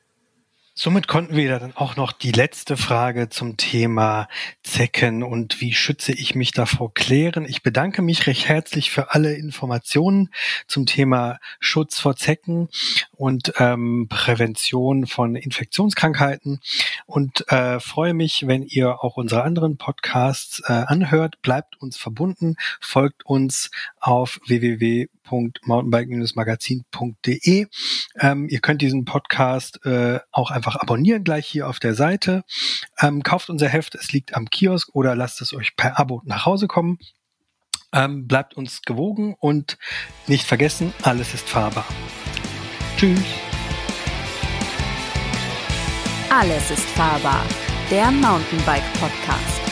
Somit 0.78 1.08
konnten 1.08 1.38
wir 1.38 1.58
dann 1.58 1.74
auch 1.74 1.96
noch 1.96 2.12
die 2.12 2.34
letzte 2.34 2.76
Frage 2.76 3.30
zum 3.30 3.56
Thema 3.56 4.28
Zecken 4.62 5.24
und 5.24 5.62
wie 5.62 5.74
schütze 5.74 6.12
ich 6.12 6.36
mich 6.36 6.52
davor 6.52 6.94
klären. 6.94 7.46
Ich 7.46 7.64
bedanke 7.64 8.02
mich 8.02 8.28
recht 8.28 8.50
herzlich 8.50 8.92
für 8.92 9.14
alle 9.14 9.36
Informationen 9.36 10.32
zum 10.68 10.86
Thema 10.86 11.40
Schutz 11.62 12.02
vor 12.02 12.18
Zecken 12.18 12.68
und 13.14 13.54
ähm, 13.58 14.08
Prävention 14.10 15.08
von 15.08 15.38
Infektionskrankheiten 15.38 16.60
und 17.06 17.50
äh, 17.54 17.80
freue 17.80 18.14
mich, 18.14 18.46
wenn 18.46 18.64
ihr 18.64 19.02
auch 19.02 19.16
unsere 19.16 19.44
anderen 19.44 19.78
Podcasts 19.78 20.62
äh, 20.68 20.74
anhört. 20.74 21.42
Bleibt 21.42 21.82
uns 21.82 21.96
verbunden, 21.96 22.58
folgt 22.82 23.26
uns 23.26 23.72
auf 24.02 24.42
www 24.46 25.08
www.mountainbike-magazin.de. 25.30 27.68
Ähm, 28.20 28.48
ihr 28.50 28.60
könnt 28.60 28.82
diesen 28.82 29.06
Podcast 29.06 29.86
äh, 29.86 30.20
auch 30.32 30.52
einfach 30.52 30.76
abonnieren 30.78 31.24
gleich 31.24 31.48
hier 31.48 31.68
auf 31.68 31.80
der 31.80 31.96
Seite. 31.96 32.44
Ähm, 33.00 33.24
kauft 33.24 33.50
unser 33.50 33.68
Heft, 33.68 33.96
es 33.96 34.12
liegt 34.12 34.36
am 34.36 34.50
Kiosk 34.50 34.90
oder 34.94 35.16
lasst 35.16 35.42
es 35.42 35.54
euch 35.54 35.76
per 35.76 36.00
Abo 36.00 36.22
nach 36.26 36.46
Hause 36.46 36.68
kommen. 36.68 37.00
Ähm, 37.94 38.28
bleibt 38.28 38.56
uns 38.56 38.82
gewogen 38.82 39.36
und 39.40 39.78
nicht 40.28 40.46
vergessen, 40.46 40.94
alles 41.02 41.34
ist 41.34 41.48
fahrbar. 41.48 41.86
Tschüss. 42.98 43.20
Alles 46.30 46.72
ist 46.72 46.86
fahrbar. 46.90 47.46
Der 47.90 48.12
Mountainbike 48.12 48.84
Podcast. 49.00 49.65